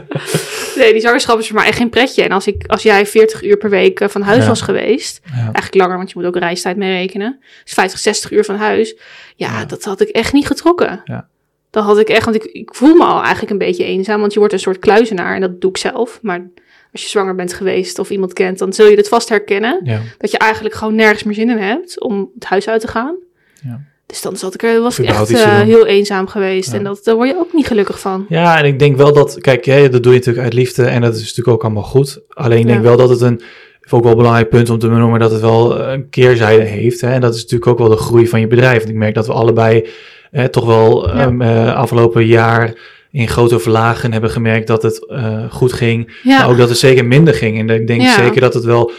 nee, 0.81 0.91
die 0.91 1.01
zwangerschap 1.01 1.39
is 1.39 1.47
voor 1.47 1.55
mij 1.55 1.67
echt 1.67 1.77
geen 1.77 1.89
pretje. 1.89 2.23
En 2.23 2.31
als, 2.31 2.47
ik, 2.47 2.63
als 2.67 2.83
jij 2.83 3.05
40 3.05 3.43
uur 3.43 3.57
per 3.57 3.69
week 3.69 3.99
eh, 3.99 4.07
van 4.07 4.21
huis 4.21 4.41
Ja. 4.43 4.47
was 4.49 4.61
geweest, 4.61 5.21
eigenlijk 5.33 5.75
langer, 5.75 5.97
want 5.97 6.09
je 6.11 6.15
moet 6.19 6.27
ook 6.27 6.35
reistijd 6.37 6.77
mee 6.77 6.91
rekenen. 6.97 7.39
Dus 7.63 7.73
50, 7.73 7.99
60 7.99 8.31
uur 8.31 8.43
van 8.45 8.55
huis. 8.55 8.95
Ja, 9.35 9.59
Ja. 9.59 9.65
dat 9.65 9.83
had 9.83 10.01
ik 10.01 10.07
echt 10.09 10.33
niet 10.33 10.47
getrokken. 10.47 11.01
Ja. 11.05 11.27
Dat 11.69 11.83
had 11.83 11.97
ik 11.99 12.09
echt, 12.09 12.23
want 12.25 12.35
ik, 12.35 12.43
ik 12.43 12.75
voel 12.75 12.95
me 12.95 13.03
al 13.03 13.19
eigenlijk 13.21 13.51
een 13.51 13.57
beetje 13.57 13.83
eenzaam, 13.83 14.19
want 14.19 14.33
je 14.33 14.39
wordt 14.39 14.53
een 14.53 14.59
soort 14.59 14.79
kluizenaar 14.79 15.35
en 15.35 15.41
dat 15.41 15.61
doe 15.61 15.69
ik 15.69 15.77
zelf. 15.77 16.19
Maar 16.21 16.49
als 16.91 17.01
je 17.01 17.09
zwanger 17.09 17.35
bent 17.35 17.53
geweest 17.53 17.99
of 17.99 18.09
iemand 18.09 18.33
kent, 18.33 18.57
dan 18.59 18.73
zul 18.73 18.87
je 18.87 18.95
dit 18.95 19.07
vast 19.07 19.29
herkennen. 19.29 19.79
Dat 20.17 20.31
je 20.31 20.37
eigenlijk 20.37 20.75
gewoon 20.75 20.95
nergens 20.95 21.23
meer 21.23 21.35
zin 21.35 21.49
in 21.49 21.57
hebt 21.57 22.01
om 22.01 22.31
het 22.35 22.45
huis 22.45 22.67
uit 22.67 22.81
te 22.81 22.87
gaan. 22.87 23.15
Ja. 23.63 23.81
Dus 24.11 24.21
dan 24.21 24.35
zat 24.37 24.53
ik 24.53 24.63
er, 24.63 24.81
was 24.81 24.99
ik 24.99 25.05
echt 25.05 25.33
eh, 25.33 25.59
heel 25.59 25.85
eenzaam 25.85 26.27
geweest. 26.27 26.71
Ja. 26.71 26.77
En 26.77 26.83
dat, 26.83 26.99
daar 27.03 27.15
word 27.15 27.29
je 27.29 27.35
ook 27.39 27.53
niet 27.53 27.67
gelukkig 27.67 27.99
van. 27.99 28.25
Ja, 28.29 28.57
en 28.59 28.65
ik 28.65 28.79
denk 28.79 28.97
wel 28.97 29.13
dat, 29.13 29.37
kijk, 29.41 29.65
hè, 29.65 29.89
dat 29.89 30.03
doe 30.03 30.11
je 30.11 30.17
natuurlijk 30.17 30.45
uit 30.45 30.53
liefde 30.53 30.83
en 30.85 31.01
dat 31.01 31.13
is 31.15 31.19
natuurlijk 31.21 31.47
ook 31.47 31.63
allemaal 31.63 31.83
goed. 31.83 32.19
Alleen 32.29 32.59
ik 32.59 32.65
denk 32.67 32.77
Ja. 32.79 32.83
wel 32.85 32.97
dat 32.97 33.09
het 33.09 33.21
een, 33.21 33.41
ook 33.89 34.01
wel 34.03 34.11
een 34.11 34.17
belangrijk 34.17 34.49
punt 34.49 34.69
om 34.69 34.79
te 34.79 34.87
benoemen, 34.89 35.19
dat 35.19 35.31
het 35.31 35.41
wel 35.41 35.79
een 35.79 36.09
keerzijde 36.09 36.63
heeft. 36.63 37.01
Hè? 37.01 37.09
En 37.11 37.21
dat 37.21 37.35
is 37.35 37.41
natuurlijk 37.41 37.71
ook 37.71 37.77
wel 37.77 37.89
de 37.89 37.97
groei 37.97 38.27
van 38.27 38.39
je 38.39 38.47
bedrijf. 38.47 38.83
En 38.83 38.89
ik 38.89 38.95
merk 38.95 39.13
dat 39.15 39.27
we 39.27 39.33
allebei 39.33 39.87
eh, 40.31 40.43
toch 40.45 40.65
wel 40.65 41.07
Ja. 41.07 41.13
ehm, 41.25 41.41
eh, 41.41 41.75
afgelopen 41.75 42.25
jaar 42.25 42.73
in 43.11 43.27
grote 43.27 43.59
verlagen 43.59 44.11
hebben 44.11 44.29
gemerkt 44.29 44.67
dat 44.67 44.83
het 44.83 45.05
eh, 45.09 45.43
goed 45.49 45.73
ging. 45.73 46.19
Ja, 46.23 46.37
Maar 46.37 46.49
ook 46.49 46.57
dat 46.57 46.69
het 46.69 46.77
zeker 46.77 47.05
minder 47.05 47.33
ging. 47.33 47.59
En 47.59 47.69
ik 47.69 47.87
denk 47.87 48.01
zeker 48.01 48.41
dat 48.41 48.53
het 48.53 48.63
wel 48.63 48.91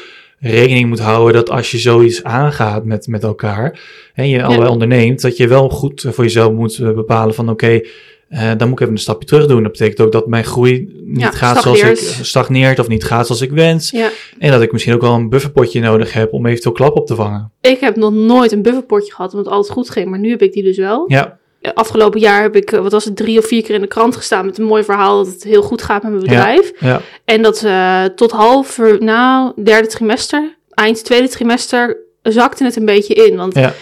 rekening 0.51 0.89
moet 0.89 1.01
houden 1.01 1.33
dat 1.35 1.51
als 1.51 1.71
je 1.71 1.79
zoiets 1.79 2.23
aangaat 2.23 2.85
met, 2.85 3.07
met 3.07 3.23
elkaar 3.23 3.81
en 4.15 4.29
je 4.29 4.43
allebei 4.43 4.71
onderneemt, 4.71 5.21
dat 5.21 5.37
je 5.37 5.49
wel 5.49 5.69
goed 5.69 6.07
voor 6.09 6.25
jezelf 6.25 6.53
moet 6.53 6.79
eh, 6.79 6.91
bepalen 6.93 7.35
van 7.35 7.49
oké, 7.51 7.81
eh, 8.29 8.51
dan 8.57 8.69
moet 8.69 8.77
ik 8.77 8.81
even 8.81 8.93
een 8.93 8.99
stapje 8.99 9.27
terug 9.29 9.47
doen. 9.47 9.63
Dat 9.63 9.73
betekent 9.73 10.01
ook 10.01 10.13
dat 10.13 10.27
mijn 10.27 10.45
groei 10.45 11.03
niet 11.05 11.21
Ja, 11.21 11.31
gaat 11.31 11.63
zoals 11.63 11.83
ik 11.83 11.97
stagneert. 12.23 12.79
of 12.79 12.89
niet 12.89 13.05
gaat 13.05 13.27
zoals 13.27 13.41
ik 13.41 13.51
wens. 13.51 13.91
ja. 13.91 14.11
En 14.39 14.51
dat 14.51 14.63
ik 14.63 14.73
misschien 14.73 14.95
ook 14.95 15.01
wel 15.01 15.15
een 15.15 15.29
bufferpotje 15.29 15.81
nodig 15.81 16.13
heb 16.13 16.33
om 16.33 16.47
eventueel 16.47 16.75
klap 16.75 16.97
op 16.97 17.07
te 17.07 17.15
vangen. 17.15 17.53
Ik 17.61 17.81
heb 17.81 17.97
nog 17.97 18.13
nooit 18.13 18.53
een 18.53 18.63
bufferpotje 18.63 19.13
gehad, 19.13 19.31
omdat 19.31 19.47
het 19.47 19.55
altijd 19.55 19.75
goed 19.75 19.91
ging. 19.91 20.09
Maar 20.11 20.19
nu 20.19 20.31
heb 20.31 20.43
ik 20.43 20.53
die 20.53 20.63
dus 20.63 20.77
wel. 20.77 21.05
Ja, 21.07 21.39
Afgelopen 21.75 22.21
jaar 22.21 22.43
heb 22.43 22.57
ik, 22.57 22.73
eh, 22.73 22.81
wat 22.81 22.93
was 22.93 23.05
het, 23.05 23.17
drie 23.17 23.39
of 23.39 23.47
vier 23.47 23.63
keer 23.63 23.75
in 23.75 23.81
de 23.81 23.87
krant 23.87 24.17
gestaan 24.17 24.47
met 24.47 24.59
een 24.59 24.65
mooi 24.65 24.85
verhaal 24.85 25.25
dat 25.25 25.33
het 25.33 25.43
heel 25.43 25.63
goed 25.63 25.83
gaat 25.83 26.03
met 26.03 26.13
mijn 26.13 26.25
bedrijf. 26.25 26.73
ja, 26.79 27.01
En 27.25 27.43
dat 27.43 27.63
eh, 27.63 28.05
tot 28.05 28.31
half, 28.31 28.79
nou, 28.99 29.53
derde 29.63 29.89
trimester, 29.89 30.57
eind 30.75 31.05
tweede 31.05 31.29
trimester, 31.29 31.97
zakte 32.23 32.65
het 32.65 32.77
een 32.77 32.85
beetje 32.85 33.15
in. 33.15 33.37
Want 33.37 33.55
Ja. 33.55 33.75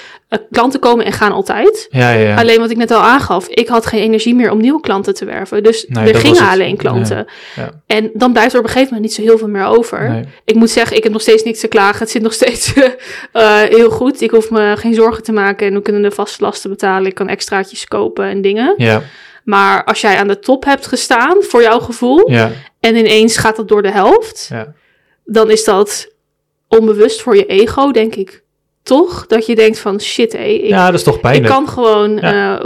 Klanten 0.50 0.80
komen 0.80 1.04
en 1.04 1.12
gaan 1.12 1.32
altijd. 1.32 1.86
ja, 1.90 2.10
ja. 2.10 2.28
ja. 2.28 2.36
Alleen 2.36 2.60
wat 2.60 2.70
ik 2.70 2.76
net 2.76 2.90
al 2.90 3.00
aangaf, 3.00 3.48
ik 3.48 3.68
had 3.68 3.86
geen 3.86 4.00
energie 4.00 4.34
meer 4.34 4.50
om 4.50 4.60
nieuwe 4.60 4.80
klanten 4.80 5.14
te 5.14 5.24
werven. 5.24 5.62
Dus 5.62 5.84
Nee, 5.88 6.12
er 6.12 6.20
gingen 6.20 6.48
alleen 6.48 6.76
klanten. 6.76 7.26
Ja. 7.56 7.70
En 7.86 8.10
dan 8.14 8.32
blijft 8.32 8.52
er 8.52 8.58
op 8.58 8.64
een 8.64 8.70
gegeven 8.70 8.94
moment 8.94 9.10
niet 9.10 9.18
zo 9.18 9.30
heel 9.30 9.38
veel 9.38 9.48
meer 9.48 9.64
over. 9.64 10.10
Nee. 10.10 10.24
Ik 10.44 10.54
moet 10.54 10.70
zeggen, 10.70 10.96
ik 10.96 11.02
heb 11.02 11.12
nog 11.12 11.20
steeds 11.20 11.42
niks 11.42 11.60
te 11.60 11.68
klagen. 11.68 11.98
Het 11.98 12.10
zit 12.10 12.22
nog 12.22 12.32
steeds 12.32 12.72
eh, 13.32 13.60
heel 13.62 13.90
goed. 13.90 14.20
Ik 14.20 14.30
hoef 14.30 14.50
me 14.50 14.74
geen 14.76 14.94
zorgen 14.94 15.22
te 15.22 15.32
maken 15.32 15.66
en 15.66 15.74
we 15.74 15.82
kunnen 15.82 16.02
de 16.02 16.10
vaste 16.10 16.44
lasten 16.44 16.70
betalen. 16.70 17.06
Ik 17.06 17.14
kan 17.14 17.28
extraatjes 17.28 17.86
kopen 17.86 18.24
en 18.24 18.42
dingen. 18.42 18.74
Ja, 18.76 19.02
Maar 19.44 19.84
als 19.84 20.00
jij 20.00 20.16
aan 20.16 20.28
de 20.28 20.38
top 20.38 20.64
hebt 20.64 20.86
gestaan, 20.86 21.36
voor 21.40 21.62
jouw 21.62 21.80
gevoel, 21.80 22.30
en 22.80 22.96
ineens 22.96 23.36
gaat 23.36 23.56
dat 23.56 23.68
door 23.68 23.82
de 23.82 23.90
helft, 23.90 24.46
ja. 24.50 24.74
dan 25.24 25.50
is 25.50 25.64
dat 25.64 26.08
onbewust 26.68 27.22
voor 27.22 27.36
je 27.36 27.46
ego, 27.46 27.90
denk 27.90 28.14
ik. 28.14 28.42
Toch? 28.82 29.26
Dat 29.26 29.46
je 29.46 29.54
denkt 29.54 29.78
van 29.78 30.00
shit, 30.00 30.32
hé, 30.32 30.44
ik, 30.44 30.64
ja, 30.68 30.86
dat 30.86 30.94
is 30.94 31.02
toch 31.02 31.14
ik 31.14 31.20
pijnlijk. 31.20 31.52
kan 31.52 31.68
gewoon. 31.68 32.16
Ja. 32.16 32.60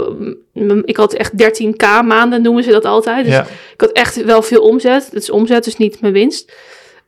eh, 0.53 0.77
ik 0.83 0.97
had 0.97 1.13
echt 1.13 1.31
13k 1.31 2.05
maanden, 2.05 2.41
noemen 2.41 2.63
ze 2.63 2.71
dat 2.71 2.85
altijd. 2.85 3.25
Dus 3.25 3.33
ja. 3.33 3.41
ik 3.73 3.81
had 3.81 3.91
echt 3.91 4.23
wel 4.23 4.41
veel 4.41 4.61
omzet. 4.61 5.05
Het 5.05 5.21
is 5.21 5.29
omzet, 5.29 5.63
dus 5.63 5.77
niet 5.77 6.01
mijn 6.01 6.13
winst. 6.13 6.53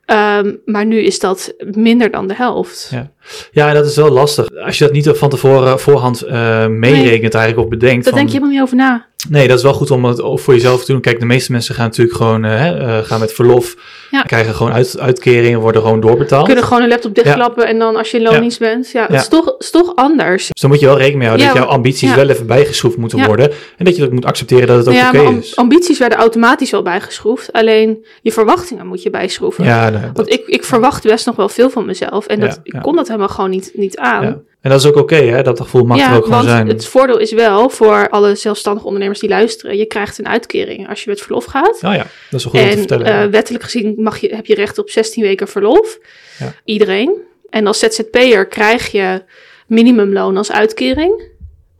Ehm, 0.04 0.54
maar 0.64 0.86
nu 0.86 0.98
is 1.00 1.18
dat 1.18 1.54
minder 1.58 2.10
dan 2.10 2.26
de 2.28 2.34
helft. 2.34 2.88
Ja. 2.90 3.10
Ja, 3.50 3.72
dat 3.72 3.86
is 3.86 3.96
wel 3.96 4.10
lastig. 4.10 4.46
Als 4.64 4.78
je 4.78 4.84
dat 4.84 4.92
niet 4.92 5.08
van 5.08 5.28
tevoren 5.28 5.80
voorhand 5.80 6.22
eh 6.22 6.66
meerekent 6.66 7.34
eigenlijk 7.34 7.64
of 7.64 7.78
bedenkt. 7.78 8.04
Daar 8.04 8.14
denk 8.14 8.26
je 8.26 8.32
helemaal 8.32 8.54
niet 8.54 8.62
over 8.62 8.76
na. 8.76 9.06
Nee, 9.28 9.48
dat 9.48 9.56
is 9.56 9.62
wel 9.62 9.72
goed 9.72 9.90
om 9.90 10.04
het 10.04 10.20
voor 10.24 10.54
jezelf 10.54 10.84
te 10.84 10.92
doen. 10.92 11.00
Kijk, 11.00 11.20
de 11.20 11.26
meeste 11.26 11.52
mensen 11.52 11.74
gaan 11.74 11.84
natuurlijk 11.84 12.16
gewoon 12.16 12.44
eh, 12.44 12.50
hè, 12.58 12.76
eh, 12.98 13.04
gaan 13.04 13.20
met 13.20 13.32
verlof. 13.32 13.76
Ja. 14.10 14.22
Krijgen 14.22 14.54
gewoon 14.54 14.72
uit, 14.72 14.98
uitkeringen, 14.98 15.60
worden 15.60 15.82
gewoon 15.82 16.00
doorbetaald. 16.00 16.46
Kunnen 16.46 16.64
gewoon 16.64 16.82
een 16.82 16.88
laptop 16.88 17.14
dichtklappen 17.14 17.66
en 17.66 17.78
dan 17.78 17.96
als 17.96 18.10
je 18.10 18.22
loondienst 18.22 18.58
bent. 18.58 18.90
Ja, 18.90 19.00
dat 19.00 19.10
Ja. 19.10 19.18
is, 19.20 19.28
toch, 19.28 19.54
is 19.58 19.70
toch 19.70 19.92
anders. 19.96 20.46
Dus 20.46 20.60
dan 20.60 20.70
moet 20.70 20.80
je 20.80 20.86
wel 20.86 20.94
rekening 20.96 21.18
mee 21.18 21.26
houden 21.28 21.46
Ja, 21.48 21.54
dat 21.54 21.62
jouw 21.62 21.72
ambities 21.72 22.08
ja. 22.10 22.16
wel 22.16 22.28
even 22.28 22.46
bijgeschroefd 22.46 22.96
moeten 22.96 23.18
Ja. 23.18 23.26
worden. 23.26 23.50
En 23.76 23.84
dat 23.84 23.96
je 23.96 24.04
ook 24.04 24.12
moet 24.12 24.24
accepteren 24.24 24.66
dat 24.66 24.76
het 24.76 24.88
ook 24.88 24.94
ja, 24.94 25.08
oké 25.08 25.18
am- 25.18 25.38
is. 25.38 25.56
ambities 25.56 25.98
werden 25.98 26.18
automatisch 26.18 26.70
wel 26.70 26.82
bijgeschroefd. 26.82 27.52
Alleen 27.52 28.06
je 28.22 28.32
verwachtingen 28.32 28.86
moet 28.86 29.02
je 29.02 29.10
bijschroeven. 29.10 29.64
Ja, 29.64 29.90
nee, 29.90 30.00
dat- 30.00 30.10
Want 30.14 30.32
ik, 30.32 30.46
ik 30.46 30.64
verwacht 30.64 31.02
best 31.02 31.26
nog 31.26 31.36
wel 31.36 31.48
veel 31.48 31.70
van 31.70 31.84
mezelf. 31.86 32.26
En 32.26 32.40
dat, 32.40 32.50
Ja, 32.54 32.60
ik 32.62 32.72
ja. 32.72 32.80
kon 32.80 32.96
dat 32.96 33.06
helemaal 33.06 33.28
gewoon 33.28 33.50
niet, 33.50 33.70
niet 33.74 33.96
aan. 33.96 34.42
En 34.68 34.74
dat 34.74 34.84
is 34.84 34.90
ook 34.90 34.96
oké, 34.96 35.16
hè? 35.16 35.42
Dat 35.42 35.60
gevoel 35.60 35.84
mag 35.84 35.98
er 36.00 36.06
ook 36.16 36.24
gewoon 36.24 36.30
want 36.30 36.48
zijn. 36.48 36.68
het 36.68 36.86
voordeel 36.86 37.18
is 37.18 37.32
wel 37.32 37.68
voor 37.70 38.08
alle 38.08 38.34
zelfstandige 38.34 38.86
ondernemers 38.86 39.20
die 39.20 39.28
luisteren. 39.28 39.76
Je 39.76 39.84
krijgt 39.86 40.18
een 40.18 40.28
uitkering 40.28 40.88
als 40.88 41.04
je 41.04 41.10
met 41.10 41.20
verlof 41.20 41.44
gaat. 41.44 41.74
Oh 41.82 41.94
ja, 41.94 42.06
dat 42.30 42.40
is 42.40 42.44
wel 42.44 42.52
goed 42.52 42.54
om 42.54 42.66
te 42.68 42.72
En 42.72 42.78
vertellen. 42.78 43.06
eh, 43.06 43.26
wettelijk 43.30 43.64
gezien 43.64 43.94
mag 43.96 44.18
je, 44.18 44.34
heb 44.34 44.46
je 44.46 44.54
recht 44.54 44.78
op 44.78 44.90
16 44.90 45.22
weken 45.22 45.48
verlof. 45.48 45.98
Ja. 46.38 46.54
Iedereen. 46.64 47.12
En 47.50 47.66
als 47.66 47.78
ZZP'er 47.78 48.46
krijg 48.46 48.90
je 48.92 49.22
minimumloon 49.66 50.36
als 50.36 50.52
uitkering, 50.52 51.22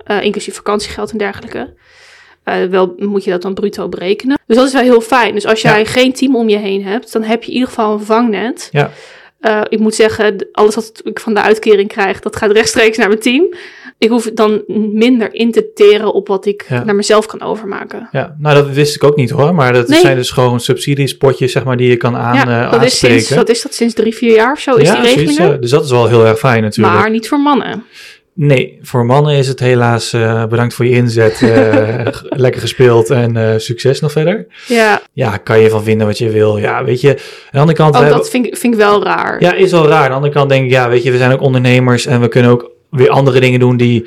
eh, 0.04 0.22
inclusief 0.22 0.54
vakantiegeld 0.54 1.10
en 1.10 1.18
dergelijke. 1.18 1.74
Eh, 2.44 2.54
wel 2.64 2.94
moet 2.98 3.24
je 3.24 3.30
dat 3.30 3.42
dan 3.42 3.54
bruto 3.54 3.88
berekenen. 3.88 4.38
Dus 4.46 4.56
dat 4.56 4.66
is 4.66 4.72
wel 4.72 4.82
heel 4.82 5.00
fijn. 5.00 5.34
Dus 5.34 5.46
als 5.46 5.60
jij 5.62 5.78
Ja. 5.78 5.84
geen 5.84 6.12
team 6.12 6.36
om 6.36 6.48
je 6.48 6.56
heen 6.58 6.84
hebt, 6.84 7.12
dan 7.12 7.22
heb 7.22 7.42
je 7.42 7.48
in 7.48 7.54
ieder 7.54 7.68
geval 7.68 7.92
een 7.92 8.04
vangnet. 8.04 8.68
Ja. 8.72 8.90
Eh, 9.38 9.60
ik 9.68 9.78
moet 9.78 9.94
zeggen, 9.94 10.48
alles 10.52 10.74
wat 10.74 11.00
ik 11.04 11.20
van 11.20 11.34
de 11.34 11.42
uitkering 11.42 11.88
krijg, 11.88 12.20
dat 12.20 12.36
gaat 12.36 12.50
rechtstreeks 12.50 12.96
naar 12.96 13.08
mijn 13.08 13.20
team. 13.20 13.54
Ik 13.98 14.08
hoef 14.08 14.30
dan 14.34 14.62
minder 14.92 15.34
in 15.34 15.52
te 15.52 15.72
teren 15.74 16.12
op 16.14 16.28
wat 16.28 16.46
ik 16.46 16.64
Ja. 16.68 16.84
naar 16.84 16.94
mezelf 16.94 17.26
kan 17.26 17.42
overmaken. 17.42 18.08
Ja, 18.12 18.36
nou 18.38 18.54
dat 18.54 18.70
wist 18.74 18.94
ik 18.94 19.04
ook 19.04 19.16
niet 19.16 19.30
hoor, 19.30 19.54
maar 19.54 19.72
dat 19.72 19.88
Nee. 19.88 20.00
zijn 20.00 20.16
dus 20.16 20.30
gewoon 20.30 20.60
subsidiespotjes 20.60 21.52
zeg 21.52 21.64
maar 21.64 21.76
die 21.76 21.88
je 21.88 21.96
kan 21.96 22.16
aan, 22.16 22.34
ja, 22.34 22.64
eh, 22.64 22.70
dat 22.72 22.82
is, 22.84 22.98
sinds, 22.98 23.30
wat 23.34 23.48
is 23.48 23.62
dat 23.62 23.74
sinds 23.74 23.94
drie, 23.94 24.14
vier 24.14 24.34
jaar 24.34 24.52
of 24.52 24.58
zo, 24.60 24.74
is 24.74 24.88
ja, 24.88 24.94
die 24.94 25.02
regeling 25.02 25.36
ja. 25.38 25.48
Dus 25.56 25.70
dat 25.70 25.84
is 25.84 25.90
wel 25.90 26.06
heel 26.08 26.26
erg 26.26 26.38
fijn 26.38 26.62
natuurlijk. 26.62 26.96
Maar 26.96 27.10
niet 27.10 27.28
voor 27.28 27.40
mannen. 27.40 27.84
Nee, 28.40 28.78
voor 28.82 29.06
mannen 29.06 29.34
is 29.36 29.48
het 29.48 29.60
helaas 29.60 30.12
eh, 30.12 30.46
bedankt 30.46 30.74
voor 30.74 30.84
je 30.84 30.90
inzet. 30.94 31.42
eh, 31.42 32.06
lekker 32.44 32.60
gespeeld 32.60 33.10
en 33.10 33.36
eh, 33.36 33.58
succes 33.58 34.00
nog 34.00 34.12
verder. 34.12 34.46
Ja, 34.66 35.00
Ja, 35.12 35.36
kan 35.36 35.60
je 35.60 35.70
van 35.70 35.82
vinden 35.84 36.06
wat 36.06 36.18
je 36.18 36.30
wil. 36.30 36.56
Ja, 36.58 36.84
weet 36.84 37.00
je, 37.00 37.08
aan 37.08 37.16
de 37.50 37.58
andere 37.58 37.76
kant... 37.78 37.94
hebben- 37.94 38.12
dat 38.16 38.30
vind 38.30 38.46
ik, 38.46 38.56
vind 38.56 38.72
ik 38.74 38.80
wel 38.80 39.04
raar. 39.04 39.40
Ja, 39.42 39.52
is 39.54 39.70
wel 39.70 39.88
raar. 39.88 40.02
Aan 40.02 40.08
de 40.08 40.14
andere 40.14 40.32
kant 40.32 40.48
denk 40.48 40.64
ik, 40.64 40.70
ja, 40.70 40.88
weet 40.88 41.02
je, 41.02 41.10
we 41.10 41.16
zijn 41.18 41.32
ook 41.32 41.40
ondernemers 41.40 42.06
en 42.06 42.20
we 42.20 42.28
kunnen 42.28 42.50
ook 42.50 42.70
weer 42.90 43.08
andere 43.10 43.40
dingen 43.40 43.60
doen 43.60 43.76
die 43.76 44.06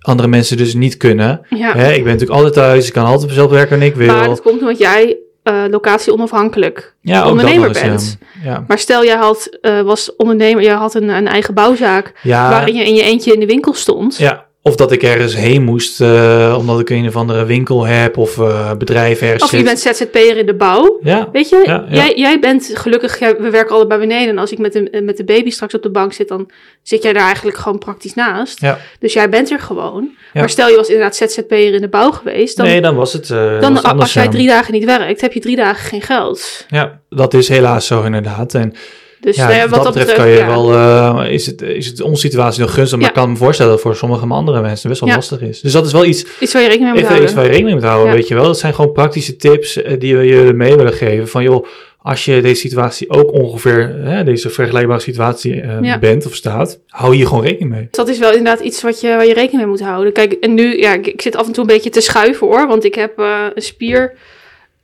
andere 0.00 0.28
mensen 0.28 0.56
dus 0.56 0.74
niet 0.74 0.96
kunnen. 0.96 1.40
Ja. 1.48 1.72
Hè, 1.76 1.88
ik 1.92 2.02
ben 2.04 2.12
natuurlijk 2.12 2.38
altijd 2.38 2.52
thuis, 2.54 2.86
ik 2.86 2.92
kan 2.92 3.04
altijd 3.04 3.32
zelf 3.32 3.50
werken 3.50 3.70
wanneer 3.70 3.88
ik 3.88 3.94
wil. 3.96 4.06
Maar 4.06 4.28
dat 4.28 4.42
komt 4.42 4.60
omdat 4.60 4.78
jij 4.78 5.16
eh, 5.46 5.64
locatie 5.70 6.12
onafhankelijk 6.12 6.94
ja, 7.00 7.28
ondernemer 7.28 7.68
eens, 7.68 7.80
bent. 7.80 8.18
Ja, 8.42 8.50
ja. 8.50 8.64
Maar 8.66 8.78
stel, 8.78 9.04
jij 9.04 9.16
had, 9.16 9.58
eh, 9.60 9.80
was 9.80 10.16
ondernemer, 10.16 10.62
jij 10.62 10.74
had 10.74 10.94
een, 10.94 11.08
een 11.08 11.28
eigen 11.28 11.54
bouwzaak 11.54 12.12
waarin 12.22 12.74
je 12.74 12.84
in 12.84 12.94
je 12.94 13.02
eentje 13.02 13.32
in 13.32 13.40
de 13.40 13.46
winkel 13.46 13.74
stond. 13.74 14.16
ja. 14.16 14.45
Of 14.66 14.76
dat 14.76 14.92
ik 14.92 15.02
ergens 15.02 15.34
heen 15.36 15.62
moest, 15.64 16.00
eh, 16.00 16.54
omdat 16.58 16.80
ik 16.80 16.90
een 16.90 17.06
of 17.06 17.16
andere 17.16 17.44
winkel 17.44 17.84
heb 17.86 18.16
of 18.16 18.38
eh, 18.38 18.72
bedrijf 18.74 19.20
ergens 19.20 19.42
Of 19.42 19.50
je 19.50 19.56
zit. 19.56 19.66
bent 19.66 19.78
ZZP'er 19.78 20.36
in 20.36 20.46
de 20.46 20.54
bouw. 20.54 20.98
Ja, 21.02 21.28
Weet 21.32 21.48
je, 21.48 21.62
Ja, 21.66 21.84
ja. 21.88 21.94
Jij, 21.96 22.12
jij 22.16 22.40
bent 22.40 22.70
gelukkig, 22.74 23.18
jij- 23.18 23.36
we 23.38 23.50
werken 23.50 23.74
allebei 23.74 24.00
beneden. 24.00 24.28
En 24.28 24.38
als 24.38 24.52
ik 24.52 24.58
met 24.58 24.72
de, 24.72 25.00
met 25.04 25.16
de 25.16 25.24
baby 25.24 25.50
straks 25.50 25.74
op 25.74 25.82
de 25.82 25.90
bank 25.90 26.12
zit, 26.12 26.28
dan 26.28 26.50
zit 26.82 27.02
jij 27.02 27.12
daar 27.12 27.24
eigenlijk 27.26 27.56
gewoon 27.56 27.78
praktisch 27.78 28.14
naast. 28.14 28.60
ja. 28.60 28.78
Dus 28.98 29.12
jij 29.12 29.28
bent 29.28 29.50
er 29.50 29.60
gewoon. 29.60 30.08
Ja. 30.32 30.40
Maar 30.40 30.50
stel 30.50 30.68
je 30.68 30.76
was 30.76 30.88
inderdaad 30.88 31.16
ZZP'er 31.16 31.74
in 31.74 31.80
de 31.80 31.88
bouw 31.88 32.10
geweest, 32.10 32.56
dan, 32.56 32.66
nee, 32.66 32.80
dan 32.80 32.94
was 32.94 33.12
het, 33.12 33.30
eh, 33.30 33.60
dan 33.60 33.72
was 33.74 33.82
het 33.82 34.00
als 34.00 34.12
jij 34.12 34.28
drie 34.28 34.46
dagen 34.46 34.72
niet 34.72 34.84
werkt, 34.84 35.20
heb 35.20 35.32
je 35.32 35.40
drie 35.40 35.56
dagen 35.56 35.86
geen 35.88 36.02
geld. 36.02 36.64
Ja, 36.68 37.00
dat 37.08 37.34
is 37.34 37.48
helaas 37.48 37.86
zo 37.86 38.02
inderdaad. 38.02 38.54
En 38.54 38.74
Dus 39.20 39.36
ja, 39.36 39.44
nou 39.44 39.56
ja, 39.56 39.68
wat 39.68 39.70
wat 39.70 39.84
dat 39.84 39.94
betreft, 39.94 40.18
kan 40.18 40.28
je 40.28 40.44
wel, 40.44 40.72
eh, 40.72 41.32
is, 41.32 41.46
het, 41.46 41.62
is 41.62 41.86
het 41.86 42.00
onze 42.00 42.20
situatie 42.20 42.60
nog 42.60 42.74
gunstig, 42.74 42.98
maar 42.98 43.08
ik 43.08 43.14
kan 43.14 43.30
me 43.30 43.36
voorstellen 43.36 43.72
dat 43.72 43.80
voor 43.80 43.96
sommige 43.96 44.26
andere 44.26 44.60
mensen 44.60 44.88
best 44.88 45.00
wel 45.00 45.14
lastig 45.14 45.40
is. 45.40 45.60
Dus 45.60 45.72
dat 45.72 45.86
is 45.86 45.92
wel 45.92 46.04
iets, 46.04 46.24
iets 46.40 46.52
waar 46.52 46.62
je 46.62 46.68
rekening 46.68 46.94
mee 46.94 47.02
moet 47.02 47.10
iets 47.12 47.20
houden. 47.20 47.34
waar 47.34 47.44
je 47.44 47.50
rekening 47.50 47.80
mee 47.80 47.90
houden, 47.90 48.14
weet 48.14 48.28
je 48.28 48.34
wel. 48.34 48.44
Dat 48.44 48.58
zijn 48.58 48.74
gewoon 48.74 48.92
praktische 48.92 49.36
tips 49.36 49.82
eh, 49.82 49.98
die 49.98 50.16
we 50.16 50.24
je 50.24 50.52
mee 50.52 50.76
willen 50.76 50.92
geven. 50.92 51.28
Van 51.28 51.42
joh, 51.42 51.66
als 52.02 52.24
je 52.24 52.40
deze 52.40 52.60
situatie 52.60 53.10
ook 53.10 53.32
ongeveer, 53.32 53.94
hè, 54.02 54.24
deze 54.24 54.50
vergelijkbare 54.50 55.00
situatie 55.00 55.60
eh, 55.60 55.76
Ja. 55.82 55.98
bent 55.98 56.26
of 56.26 56.34
staat, 56.34 56.78
hou 56.88 57.14
hier 57.14 57.26
gewoon 57.26 57.44
rekening 57.44 57.70
mee. 57.70 57.88
Dat 57.90 58.08
is 58.08 58.18
wel 58.18 58.30
inderdaad 58.32 58.60
iets 58.60 58.82
wat 58.82 59.00
je, 59.00 59.08
waar 59.08 59.26
je 59.26 59.34
rekening 59.34 59.56
mee 59.62 59.66
moet 59.66 59.80
houden. 59.80 60.12
Kijk, 60.12 60.32
en 60.32 60.54
nu, 60.54 60.78
ja, 60.78 60.92
ik, 60.92 61.06
ik 61.06 61.22
zit 61.22 61.36
af 61.36 61.46
en 61.46 61.52
toe 61.52 61.62
een 61.62 61.74
beetje 61.74 61.90
te 61.90 62.00
schuiven 62.00 62.46
hoor. 62.46 62.66
Want 62.66 62.84
ik 62.84 62.94
heb 62.94 63.18
eh, 63.18 63.40
een 63.54 63.62
spier, 63.62 64.12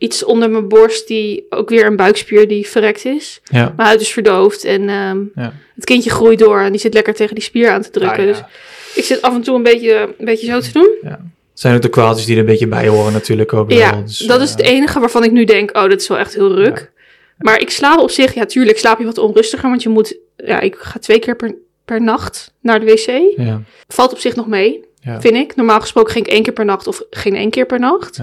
iets 0.03 0.25
onder 0.25 0.51
mijn 0.51 0.69
borst, 0.69 1.07
die 1.09 1.47
ook 1.51 1.69
weer 1.69 1.87
een 1.87 1.97
buikspier 1.97 2.49
die 2.49 2.67
verrekt 2.69 3.05
is. 3.05 3.41
Ja. 3.45 3.73
Mijn 3.77 3.89
huid 3.89 4.01
is 4.01 4.13
verdoofd 4.13 4.65
en 4.65 4.89
ehm, 4.89 5.19
Ja. 5.35 5.53
het 5.75 5.85
kindje 5.85 6.11
groeit 6.11 6.39
door 6.39 6.59
en 6.61 6.71
die 6.71 6.81
zit 6.81 6.95
lekker 6.95 7.15
tegen 7.15 7.35
die 7.35 7.45
spier 7.45 7.71
aan 7.71 7.83
te 7.83 7.91
drukken. 7.91 8.19
Ah, 8.19 8.25
ja. 8.25 8.33
Dus 8.33 8.43
ik 8.95 9.05
zit 9.05 9.23
af 9.23 9.35
en 9.35 9.43
toe 9.43 9.57
een 9.57 9.63
beetje, 9.63 10.15
een 10.19 10.25
beetje 10.25 10.47
zo 10.47 10.61
te 10.61 10.73
doen. 10.73 10.89
Het 11.03 11.61
zijn 11.61 11.75
ook 11.75 11.83
de 11.83 11.89
kwaaltjes 11.89 12.27
die 12.27 12.35
er 12.35 12.41
een 12.41 12.47
beetje 12.47 12.67
bij 12.67 12.89
horen 12.89 13.13
natuurlijk 13.13 13.53
ook 13.53 13.71
Ja, 13.71 13.91
wel. 13.91 14.05
Dus, 14.05 14.19
dat 14.19 14.41
is 14.41 14.51
het 14.51 14.61
eh, 14.61 14.71
enige 14.71 15.01
waarvan 15.01 15.25
ik 15.25 15.33
nu 15.33 15.45
denk, 15.45 15.77
oh, 15.77 15.83
dat 15.83 16.01
is 16.01 16.09
wel 16.09 16.19
echt 16.19 16.35
heel 16.35 16.55
ruk. 16.55 16.91
Maar 17.39 17.61
ik 17.61 17.71
slaap 17.71 17.99
op 17.99 18.11
zich, 18.11 18.35
ja, 18.35 18.45
tuurlijk 18.45 18.79
slaap 18.79 18.99
je 18.99 19.05
wat 19.05 19.19
onrustiger, 19.19 19.69
want 19.69 19.83
je 19.83 19.89
moet, 19.89 20.17
ja, 20.37 20.61
ik 20.61 20.75
ga 20.79 20.99
twee 20.99 21.19
keer 21.19 21.37
per, 21.37 21.55
per 21.85 22.03
nacht 22.03 22.53
naar 22.61 22.81
de 22.81 22.87
wc. 22.87 23.37
Ja, 23.37 23.63
Valt 23.89 24.13
op 24.13 24.19
zich 24.19 24.35
nog 24.37 24.47
mee, 24.47 24.85
ja. 25.01 25.21
vind 25.21 25.35
ik. 25.35 25.57
Normaal 25.57 25.81
gesproken 25.81 26.13
ging 26.13 26.27
ik 26.27 26.33
één 26.33 26.43
keer 26.43 26.53
per 26.53 26.65
nacht 26.65 26.87
of 26.87 27.03
geen 27.11 27.35
één 27.35 27.51
keer 27.51 27.67
per 27.67 27.79
nacht. 27.79 28.19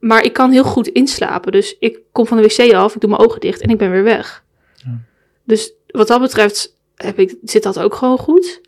Maar 0.00 0.24
ik 0.24 0.32
kan 0.32 0.50
heel 0.50 0.64
goed 0.64 0.88
inslapen. 0.88 1.52
Dus 1.52 1.76
ik 1.78 1.98
kom 2.12 2.26
van 2.26 2.36
de 2.36 2.42
wc 2.42 2.74
af, 2.74 2.94
ik 2.94 3.00
doe 3.00 3.10
mijn 3.10 3.22
ogen 3.22 3.40
dicht 3.40 3.60
en 3.60 3.68
ik 3.68 3.78
ben 3.78 3.90
weer 3.90 4.02
weg. 4.02 4.44
Ja. 4.74 4.98
Dus 5.44 5.72
wat 5.86 6.08
dat 6.08 6.20
betreft 6.20 6.76
heb 6.96 7.18
ik, 7.18 7.34
zit 7.44 7.62
dat 7.62 7.78
ook 7.78 7.94
gewoon 7.94 8.18
goed. 8.18 8.60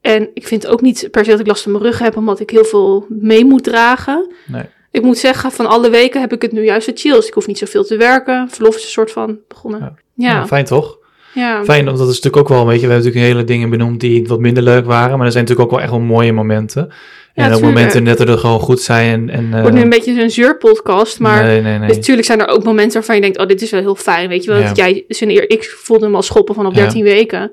En 0.00 0.28
ik 0.34 0.46
vind 0.46 0.66
ook 0.66 0.80
niet 0.80 1.08
per 1.10 1.24
se 1.24 1.30
dat 1.30 1.40
ik 1.40 1.46
last 1.46 1.62
van 1.62 1.72
mijn 1.72 1.84
rug 1.84 1.98
heb, 1.98 2.16
omdat 2.16 2.40
ik 2.40 2.50
heel 2.50 2.64
veel 2.64 3.06
mee 3.08 3.44
moet 3.44 3.64
dragen. 3.64 4.32
Nee. 4.46 4.64
Ik 4.90 5.02
moet 5.02 5.18
zeggen, 5.18 5.52
van 5.52 5.66
alle 5.66 5.90
weken 5.90 6.20
heb 6.20 6.32
ik 6.32 6.42
het 6.42 6.52
nu 6.52 6.64
juist 6.64 6.86
het 6.86 7.00
chills. 7.00 7.26
Ik 7.26 7.34
hoef 7.34 7.46
niet 7.46 7.58
zoveel 7.58 7.84
te 7.84 7.96
werken. 7.96 8.48
Verlof 8.50 8.76
is 8.76 8.82
een 8.82 8.88
soort 8.88 9.12
van 9.12 9.38
begonnen. 9.48 9.80
Ja. 9.80 9.94
Ja, 10.14 10.34
Nou, 10.34 10.46
fijn 10.46 10.64
toch? 10.64 10.98
ja. 11.34 11.64
Fijn, 11.64 11.84
want 11.84 11.98
dat 11.98 12.08
is 12.08 12.14
natuurlijk 12.14 12.42
ook 12.42 12.48
wel, 12.48 12.66
weet 12.66 12.80
je, 12.80 12.86
we 12.86 12.92
hebben 12.92 13.04
natuurlijk 13.06 13.32
hele 13.34 13.46
dingen 13.46 13.70
benoemd 13.70 14.00
die 14.00 14.26
wat 14.26 14.40
minder 14.40 14.62
leuk 14.62 14.84
waren, 14.86 15.16
maar 15.16 15.26
er 15.26 15.32
zijn 15.32 15.44
natuurlijk 15.44 15.70
ook 15.70 15.76
wel 15.76 15.84
echt 15.84 15.96
wel 15.96 16.06
mooie 16.06 16.32
momenten. 16.32 16.92
En 17.36 17.52
tuurlijk. 17.52 17.74
momenten 17.74 18.02
net 18.02 18.18
dat 18.18 18.28
er 18.28 18.38
gewoon 18.38 18.60
goed 18.60 18.80
zijn 18.80 19.30
en... 19.30 19.36
en 19.38 19.52
Het 19.52 19.60
wordt 19.60 19.76
nu 19.76 19.82
een 19.82 19.88
beetje 19.88 20.22
een 20.22 20.30
zeurpodcast, 20.30 21.20
maar 21.20 21.44
Nee, 21.44 21.60
nee, 21.60 21.78
nee. 21.78 21.88
Dus 21.88 21.96
natuurlijk 21.96 22.26
zijn 22.26 22.40
er 22.40 22.48
ook 22.48 22.64
momenten 22.64 22.92
waarvan 22.94 23.14
je 23.14 23.20
denkt, 23.20 23.38
oh, 23.38 23.46
dit 23.46 23.62
is 23.62 23.70
wel 23.70 23.80
heel 23.80 23.94
fijn. 23.94 24.28
Weet 24.28 24.44
je 24.44 24.50
wel, 24.50 24.60
Ja. 24.60 24.66
dat 24.66 24.76
jij, 24.76 25.04
zijn 25.08 25.30
eer, 25.30 25.50
ik 25.50 25.64
voelde 25.64 26.04
hem 26.04 26.14
al 26.14 26.22
schoppen 26.22 26.54
van 26.54 26.66
op 26.66 26.72
Ja. 26.74 26.78
13 26.82 27.02
weken. 27.02 27.52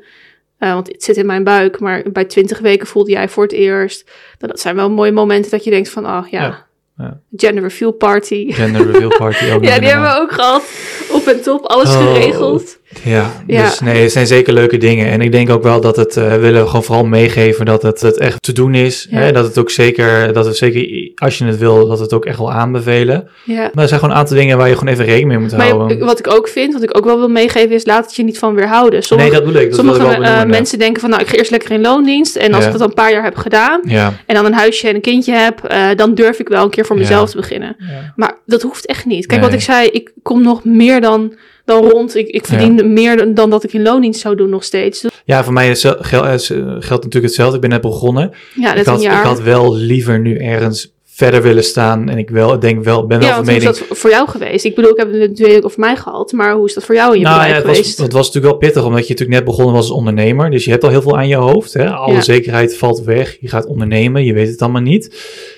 Eh, 0.58 0.74
want 0.74 0.88
het 0.88 1.04
zit 1.04 1.18
in 1.18 1.26
mijn 1.26 1.44
buik, 1.44 1.80
maar 1.80 2.04
bij 2.12 2.26
20 2.26 2.60
weken 2.60 2.88
voelde 2.88 3.12
jij 3.12 3.30
voor 3.30 3.44
het 3.44 3.52
eerst. 3.52 4.04
Nou, 4.40 4.52
dat 4.52 4.60
zijn 4.60 4.76
wel 4.76 4.90
mooie 4.92 5.12
momenten 5.12 5.52
dat 5.52 5.64
je 5.64 5.70
denkt 5.70 5.90
van, 5.90 6.06
oh 6.06 6.28
ja, 6.30 6.42
Ja. 6.42 6.66
Ja. 6.98 7.20
gender 7.36 7.64
reveal 7.64 7.92
party. 7.92 8.52
Gender 8.52 8.92
reveal 8.92 9.10
party 9.18 9.44
ook. 9.52 9.64
ja, 9.64 9.70
nog 9.70 9.80
die 9.80 9.90
hebben 9.90 10.10
we 10.12 10.20
ook 10.20 10.32
gehad. 10.32 10.64
Op 11.12 11.26
en 11.28 11.42
top, 11.42 11.66
alles 11.66 11.90
Oh. 11.90 12.14
geregeld. 12.14 12.80
Ja, 13.04 13.32
Ja. 13.48 13.64
dus 13.64 13.80
nee, 13.80 14.02
het 14.02 14.12
zijn 14.12 14.28
zeker 14.28 14.54
leuke 14.54 14.78
dingen. 14.78 15.08
En 15.08 15.22
ik 15.22 15.32
denk 15.32 15.50
ook 15.50 15.64
wel 15.64 15.82
dat 15.82 15.96
het, 15.96 16.16
we 16.16 16.38
willen 16.38 16.68
gewoon 16.68 16.84
vooral 16.84 17.06
meegeven 17.06 17.66
dat 17.66 17.82
het, 17.82 18.02
het 18.02 18.18
echt 18.18 18.42
te 18.44 18.52
doen 18.54 18.76
is. 18.76 19.08
Ja. 19.10 19.18
Hè? 19.20 19.32
Dat 19.32 19.46
het 19.46 19.58
ook 19.58 19.70
zeker, 19.70 20.34
dat 20.34 20.46
het 20.46 20.58
zeker, 20.58 21.12
als 21.16 21.38
je 21.38 21.46
het 21.46 21.58
wil, 21.58 21.88
dat 21.88 21.98
we 21.98 22.04
het 22.04 22.14
ook 22.14 22.26
echt 22.26 22.38
wel 22.38 22.52
aanbevelen. 22.52 23.28
Ja. 23.44 23.56
Maar 23.74 23.84
er 23.84 23.88
zijn 23.88 24.00
gewoon 24.00 24.16
een 24.16 24.22
aantal 24.22 24.38
dingen 24.38 24.58
waar 24.58 24.68
je 24.70 24.78
gewoon 24.78 24.94
even 24.94 25.06
rekening 25.06 25.30
mee 25.30 25.38
moet 25.40 25.58
Maar 25.58 25.68
houden. 25.70 26.00
wat 26.00 26.20
ik 26.20 26.28
ook 26.34 26.48
vind, 26.48 26.74
wat 26.74 26.84
ik 26.84 26.98
ook 26.98 27.06
wel 27.06 27.18
wil 27.18 27.28
meegeven, 27.30 27.72
is 27.76 27.86
laat 27.86 28.06
het 28.06 28.16
je 28.16 28.24
niet 28.24 28.38
van 28.40 28.56
weerhouden. 28.56 29.04
Sommige, 29.04 29.30
nee, 29.30 29.38
dat 29.40 29.48
bedoel 29.48 29.62
ik. 29.62 29.68
Dat 29.70 29.80
sommige 29.80 30.12
ik 30.18 30.22
eh, 30.24 30.44
mensen 30.44 30.80
denken 30.80 31.02
van, 31.02 31.10
nou, 31.10 31.22
ik 31.22 31.28
ga 31.28 31.36
eerst 31.36 31.52
lekker 31.52 31.72
in 31.72 31.82
loondienst. 31.82 32.36
En 32.36 32.54
als 32.54 32.66
ik 32.66 32.70
dat 32.72 32.80
dan 32.80 32.88
een 32.90 32.94
paar 32.96 33.12
jaar 33.12 33.24
heb 33.24 33.36
gedaan, 33.36 33.82
en 34.26 34.36
dan 34.36 34.46
een 34.46 34.54
huisje 34.54 34.88
en 34.88 34.96
een 34.96 35.02
kindje 35.02 35.34
heb, 35.34 35.64
eh, 35.64 35.88
dan 35.96 36.14
durf 36.16 36.40
ik 36.40 36.48
wel 36.48 36.64
een 36.64 36.70
keer 36.70 36.86
voor 36.86 36.98
mezelf 36.98 37.30
te 37.30 37.38
beginnen. 37.38 37.76
Maar 38.16 38.38
dat 38.46 38.62
hoeft 38.62 38.86
echt 38.86 39.06
niet. 39.06 39.26
Kijk, 39.26 39.40
Nee. 39.42 39.50
wat 39.50 39.60
ik 39.60 39.66
zei, 39.66 39.88
ik 39.88 40.12
kom 40.22 40.42
nog 40.44 40.64
meer 40.64 41.02
dan, 41.02 41.34
dan 41.66 41.90
rond. 41.90 42.16
Ik, 42.16 42.28
ik 42.28 42.46
verdien 42.46 42.94
meer 42.94 43.34
dan, 43.36 43.50
dat 43.50 43.64
ik 43.64 43.74
in 43.74 43.82
loondienst 43.82 44.20
zou 44.22 44.36
doen 44.36 44.50
nog 44.50 44.64
steeds. 44.64 45.02
Dus, 45.02 45.12
ja 45.26 45.44
voor 45.44 45.54
mij 45.54 45.70
is, 45.70 45.84
gel- 46.00 46.26
eh, 46.28 46.34
is, 46.34 46.50
eh, 46.50 46.58
geldt 46.66 46.90
natuurlijk 46.90 47.24
hetzelfde. 47.24 47.56
Ik 47.56 47.62
ben 47.62 47.70
net 47.70 47.82
begonnen. 47.82 48.32
ja, 48.56 48.70
ik, 48.70 48.76
net 48.76 48.86
had, 48.86 48.96
een 48.96 49.02
jaar. 49.02 49.20
ik 49.20 49.26
had 49.28 49.42
wel 49.42 49.76
liever 49.76 50.20
nu 50.20 50.38
ergens 50.38 50.92
verder 51.06 51.42
willen 51.42 51.64
staan. 51.64 52.10
En 52.10 52.18
ik 52.18 52.30
wel, 52.30 52.60
denk 52.60 52.84
wel, 52.84 53.06
ben 53.08 53.20
wel 53.20 53.28
ja, 53.28 53.36
van 53.36 53.46
want 53.46 53.48
hoe 53.58 53.58
is 53.58 53.64
mening... 53.64 53.88
dat 53.90 53.98
voor 53.98 54.10
jou 54.10 54.30
geweest? 54.30 54.66
Ik 54.66 54.76
bedoel, 54.76 54.92
ik 54.92 54.98
heb 54.98 55.12
het 55.12 55.30
natuurlijk 55.30 55.66
over 55.66 55.80
mij 55.80 55.96
gehad, 55.96 56.32
maar 56.32 56.54
hoe 56.54 56.66
is 56.68 56.74
dat 56.74 56.84
voor 56.86 56.96
jou 56.96 57.14
in 57.14 57.20
je 57.20 57.26
Nou 57.26 57.36
ja, 57.38 57.42
bedrijf 57.44 57.58
het 57.64 57.68
was, 57.68 57.78
geweest? 57.78 57.98
het 57.98 58.14
was 58.14 58.26
natuurlijk 58.26 58.54
wel 58.54 58.62
pittig, 58.70 58.86
omdat 58.86 59.08
je 59.08 59.14
natuurlijk 59.14 59.40
net 59.40 59.48
begonnen 59.50 59.74
was 59.74 59.90
als 59.90 59.98
ondernemer. 59.98 60.52
Dus 60.52 60.66
je 60.66 60.72
hebt 60.72 60.84
al 60.84 60.90
heel 60.90 61.02
veel 61.02 61.18
aan 61.18 61.28
je 61.28 61.36
hoofd. 61.36 61.74
Hè? 61.74 61.90
Alle 61.90 62.14
Ja. 62.14 62.22
zekerheid 62.22 62.78
valt 62.78 63.02
weg. 63.04 63.38
Je 63.40 63.48
gaat 63.48 63.66
ondernemen, 63.66 64.24
je 64.26 64.34
weet 64.34 64.48
het 64.48 64.62
allemaal 64.62 64.82
niet. 64.82 65.16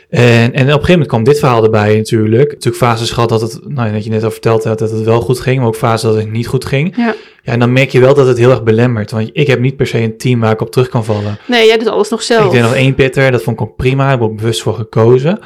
En, 0.09 0.23
en 0.23 0.49
op 0.51 0.57
een 0.57 0.65
gegeven 0.65 0.91
moment 0.91 1.07
kwam 1.07 1.23
dit 1.23 1.39
verhaal 1.39 1.63
erbij 1.63 1.95
natuurlijk. 1.95 2.49
Natuurlijk 2.51 2.83
fases 2.83 3.11
gehad 3.11 3.29
dat 3.29 3.41
het, 3.41 3.59
nou, 3.67 3.91
dat 3.91 4.03
je 4.03 4.09
net 4.09 4.23
al 4.23 4.31
verteld 4.31 4.63
had, 4.63 4.79
dat 4.79 4.91
het 4.91 5.03
wel 5.03 5.21
goed 5.21 5.39
ging. 5.39 5.57
Maar 5.57 5.67
ook 5.67 5.75
fases 5.75 6.01
dat 6.01 6.15
het 6.15 6.31
niet 6.31 6.47
goed 6.47 6.65
ging. 6.65 6.95
Ja. 6.97 7.15
Ja, 7.43 7.51
en 7.51 7.59
dan 7.59 7.73
merk 7.73 7.89
je 7.89 7.99
wel 7.99 8.13
dat 8.13 8.27
het 8.27 8.37
heel 8.37 8.49
erg 8.49 8.63
belemmert. 8.63 9.11
Want 9.11 9.29
ik 9.33 9.47
heb 9.47 9.59
niet 9.59 9.75
per 9.75 9.87
se 9.87 9.99
een 9.99 10.17
team 10.17 10.39
waar 10.39 10.51
ik 10.51 10.61
op 10.61 10.71
terug 10.71 10.89
kan 10.89 11.05
vallen. 11.05 11.37
Nee, 11.47 11.67
jij 11.67 11.77
doet 11.77 11.87
alles 11.87 12.09
nog 12.09 12.21
zelf. 12.21 12.45
Ik 12.45 12.51
deed 12.51 12.61
nog 12.61 12.75
één 12.75 12.95
pitter, 12.95 13.31
dat 13.31 13.43
vond 13.43 13.59
ik 13.59 13.67
ook 13.67 13.75
prima. 13.75 14.03
Daar 14.03 14.19
heb 14.19 14.29
ik 14.29 14.35
bewust 14.35 14.61
voor 14.61 14.73
gekozen. 14.73 15.39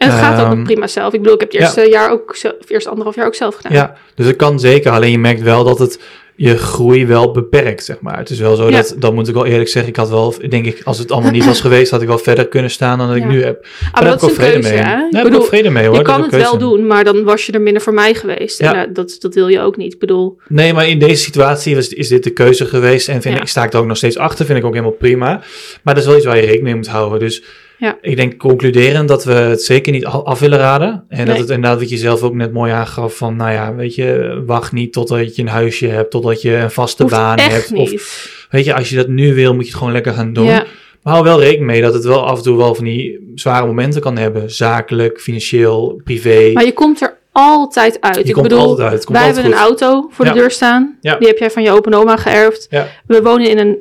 En 0.00 0.10
het 0.10 0.18
gaat 0.18 0.40
ook 0.40 0.46
Ehm, 0.46 0.56
nog 0.56 0.64
prima 0.66 0.86
zelf. 0.86 1.12
Ik 1.12 1.18
bedoel, 1.20 1.34
ik 1.34 1.40
heb 1.40 1.50
het 1.50 1.60
ja. 1.60 1.66
eerste 1.66 1.90
jaar 1.90 2.10
ook, 2.10 2.30
of 2.60 2.70
eerst 2.70 2.86
anderhalf 2.86 3.16
jaar 3.16 3.26
ook 3.26 3.34
zelf 3.34 3.54
gedaan. 3.54 3.72
Ja, 3.72 3.96
dus 4.14 4.26
het 4.26 4.36
kan 4.36 4.60
zeker. 4.60 4.90
Alleen 4.92 5.10
je 5.10 5.18
merkt 5.18 5.42
wel 5.42 5.64
dat 5.64 5.78
het 5.78 6.00
je 6.36 6.56
groei 6.58 7.06
wel 7.06 7.30
beperkt, 7.30 7.84
zeg 7.84 8.00
maar. 8.00 8.18
Het 8.18 8.30
is 8.30 8.38
wel 8.38 8.56
zo 8.56 8.64
Ja. 8.70 8.76
dat, 8.76 8.94
dat 8.98 9.14
moet 9.14 9.28
ik 9.28 9.34
wel 9.34 9.46
eerlijk 9.46 9.68
zeggen, 9.68 9.90
ik 9.90 9.96
had 9.96 10.08
wel, 10.08 10.34
denk 10.48 10.66
ik, 10.66 10.80
als 10.84 10.98
het 10.98 11.12
allemaal 11.12 11.30
niet 11.30 11.44
was 11.44 11.60
geweest, 11.66 11.90
had 11.90 12.02
ik 12.02 12.08
wel 12.08 12.18
verder 12.18 12.48
kunnen 12.48 12.70
staan 12.70 12.98
dan 12.98 13.06
dat 13.06 13.16
ik 13.16 13.24
nu 13.24 13.42
heb. 13.44 13.64
Ah, 13.64 13.70
Daar 13.92 14.02
maar 14.02 14.10
heb 14.10 14.20
dat 14.20 14.22
ik 14.22 14.28
is 14.28 14.38
ook 14.38 14.44
een 14.44 14.44
vrede 14.44 14.60
keuze, 14.68 14.74
mee. 14.74 14.84
hè? 14.84 14.90
Daar 14.96 15.08
Ik 15.08 15.16
heb 15.16 15.26
ik 15.26 15.34
ook 15.34 15.46
vrede 15.46 15.70
mee 15.70 15.86
hoor. 15.86 15.96
je 15.96 16.02
kan 16.02 16.22
het 16.22 16.30
wel 16.36 16.58
doen, 16.58 16.86
maar 16.86 17.04
dan 17.04 17.24
was 17.24 17.46
je 17.46 17.52
er 17.52 17.60
minder 17.60 17.82
voor 17.82 17.94
mij 17.94 18.14
geweest. 18.14 18.58
Ja. 18.58 18.74
En 18.74 18.88
eh, 18.88 18.94
dat, 18.94 19.16
dat 19.18 19.34
wil 19.34 19.48
je 19.48 19.60
ook 19.60 19.76
niet. 19.76 19.92
Ik 19.92 19.98
bedoel, 19.98 20.38
Nee, 20.48 20.72
maar 20.72 20.88
in 20.88 20.98
deze 20.98 21.22
situatie 21.22 21.74
was, 21.74 21.88
is 21.88 22.08
dit 22.08 22.24
de 22.24 22.30
keuze 22.30 22.66
geweest 22.66 23.08
en 23.08 23.22
vind 23.22 23.38
ik, 23.38 23.46
sta 23.48 23.64
ik 23.64 23.72
er 23.72 23.78
ook 23.78 23.86
nog 23.86 23.96
steeds 23.96 24.18
achter, 24.18 24.46
vind 24.46 24.58
ik 24.58 24.64
ook 24.64 24.72
helemaal 24.74 24.94
prima. 24.94 25.42
Maar 25.82 25.94
dat 25.94 26.02
is 26.02 26.08
wel 26.08 26.16
iets 26.16 26.26
waar 26.26 26.36
je 26.36 26.40
rekening 26.42 26.64
mee 26.64 26.74
moet 26.74 26.88
houden. 26.88 27.18
Dus 27.18 27.42
Ja. 27.80 27.98
Ik 28.00 28.16
denk 28.16 28.36
concluderend 28.36 29.08
dat 29.08 29.24
we 29.24 29.32
het 29.32 29.62
zeker 29.62 29.92
niet 29.92 30.04
af 30.06 30.38
willen 30.38 30.58
raden. 30.58 31.04
En 31.08 31.26
dat 31.26 31.38
het 31.38 31.50
inderdaad, 31.50 31.78
wat 31.78 31.88
je 31.90 31.96
zelf 31.96 32.22
ook 32.22 32.34
net 32.34 32.52
mooi 32.52 32.72
aangaf, 32.72 33.16
van 33.16 33.36
nou 33.36 33.50
ja, 33.52 33.74
weet 33.74 33.94
je, 33.94 34.42
wacht 34.46 34.72
niet 34.72 34.92
totdat 34.92 35.36
je 35.36 35.42
een 35.42 35.48
huisje 35.48 35.86
hebt, 35.86 36.10
totdat 36.10 36.42
je 36.42 36.54
een 36.56 36.70
vaste 36.70 37.02
Hoeft 37.02 37.14
baan 37.14 37.38
hebt. 37.40 37.70
niet. 37.70 37.92
Of 37.94 38.46
weet 38.50 38.64
je, 38.64 38.74
als 38.74 38.88
je 38.88 38.96
dat 38.96 39.08
nu 39.08 39.34
wil, 39.34 39.52
moet 39.54 39.62
je 39.64 39.68
het 39.68 39.78
gewoon 39.78 39.92
lekker 39.92 40.12
gaan 40.12 40.32
doen. 40.32 40.44
Ja, 40.44 40.64
Maar 41.02 41.12
hou 41.12 41.24
wel 41.24 41.40
rekening 41.40 41.66
mee 41.66 41.80
dat 41.80 41.94
het 41.94 42.04
wel 42.04 42.26
af 42.26 42.36
en 42.36 42.42
toe 42.42 42.56
wel 42.56 42.74
van 42.74 42.84
die 42.84 43.32
zware 43.34 43.66
momenten 43.66 44.00
kan 44.00 44.16
hebben. 44.18 44.50
Zakelijk, 44.50 45.20
financieel, 45.20 46.00
privé. 46.04 46.50
maar 46.52 46.64
je 46.64 46.72
komt 46.72 47.00
er 47.02 47.18
altijd 47.32 48.00
uit. 48.00 48.16
Je 48.16 48.22
ik 48.24 48.32
komt 48.32 48.48
bedoel, 48.48 48.62
altijd 48.66 48.88
uit. 48.90 49.04
Komt 49.04 49.18
wij 49.18 49.26
altijd 49.26 49.44
hebben 49.44 49.62
een 49.62 49.66
auto 49.66 50.08
voor 50.10 50.24
Ja. 50.24 50.32
de 50.32 50.38
deur 50.38 50.50
staan. 50.50 50.98
Ja. 51.00 51.16
Die 51.18 51.28
heb 51.28 51.38
jij 51.38 51.50
van 51.50 51.62
je 51.62 51.70
open 51.70 51.94
oma 51.94 52.16
geërfd. 52.16 52.68
We 53.06 53.22
wonen 53.22 53.48
in 53.48 53.58
een 53.58 53.76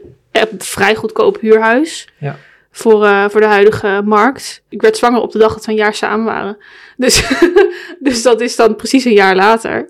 vrij 0.58 0.96
goedkoop 0.96 1.38
huurhuis. 1.42 2.08
Ja. 2.18 2.38
Voor, 2.72 3.06
eh, 3.06 3.30
voor 3.30 3.42
de 3.42 3.48
huidige 3.48 4.02
markt. 4.06 4.64
Ik 4.70 4.82
werd 4.82 4.98
zwanger 4.98 5.22
op 5.22 5.32
de 5.32 5.38
dag 5.38 5.54
dat 5.54 5.66
we 5.66 5.72
een 5.72 5.78
jaar 5.78 5.94
samen 5.94 6.26
waren. 6.26 6.58
Dus, 6.98 7.24
dus 8.00 8.22
dat 8.22 8.42
is 8.42 8.56
dan 8.56 8.76
precies 8.76 9.06
een 9.06 9.14
jaar 9.14 9.36
later. 9.36 9.90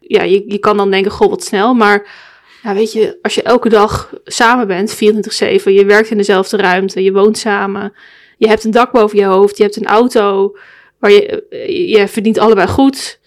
Ja, 0.00 0.22
je, 0.22 0.44
je 0.46 0.58
kan 0.58 0.76
dan 0.76 0.90
denken, 0.90 1.10
goh, 1.10 1.28
wat 1.28 1.44
snel. 1.44 1.74
Maar 1.74 2.06
ja, 2.62 2.74
weet 2.74 2.92
je, 2.92 3.18
als 3.22 3.34
je 3.34 3.42
elke 3.42 3.68
dag 3.68 4.12
samen 4.24 4.66
bent, 4.66 4.94
24-7, 4.94 4.98
je 5.72 5.84
werkt 5.84 6.10
in 6.10 6.16
dezelfde 6.16 6.56
ruimte, 6.56 7.02
je 7.02 7.12
woont 7.12 7.38
samen, 7.38 7.92
je 8.36 8.48
hebt 8.48 8.64
een 8.64 8.70
dak 8.70 8.92
boven 8.92 9.18
je 9.18 9.24
hoofd, 9.24 9.56
je 9.56 9.62
hebt 9.62 9.76
een 9.76 9.86
auto, 9.86 10.56
waar 10.98 11.10
je, 11.10 11.46
eh, 11.48 11.88
je 11.90 12.08
verdient 12.08 12.38
allebei 12.38 12.68
goed. 12.68 13.17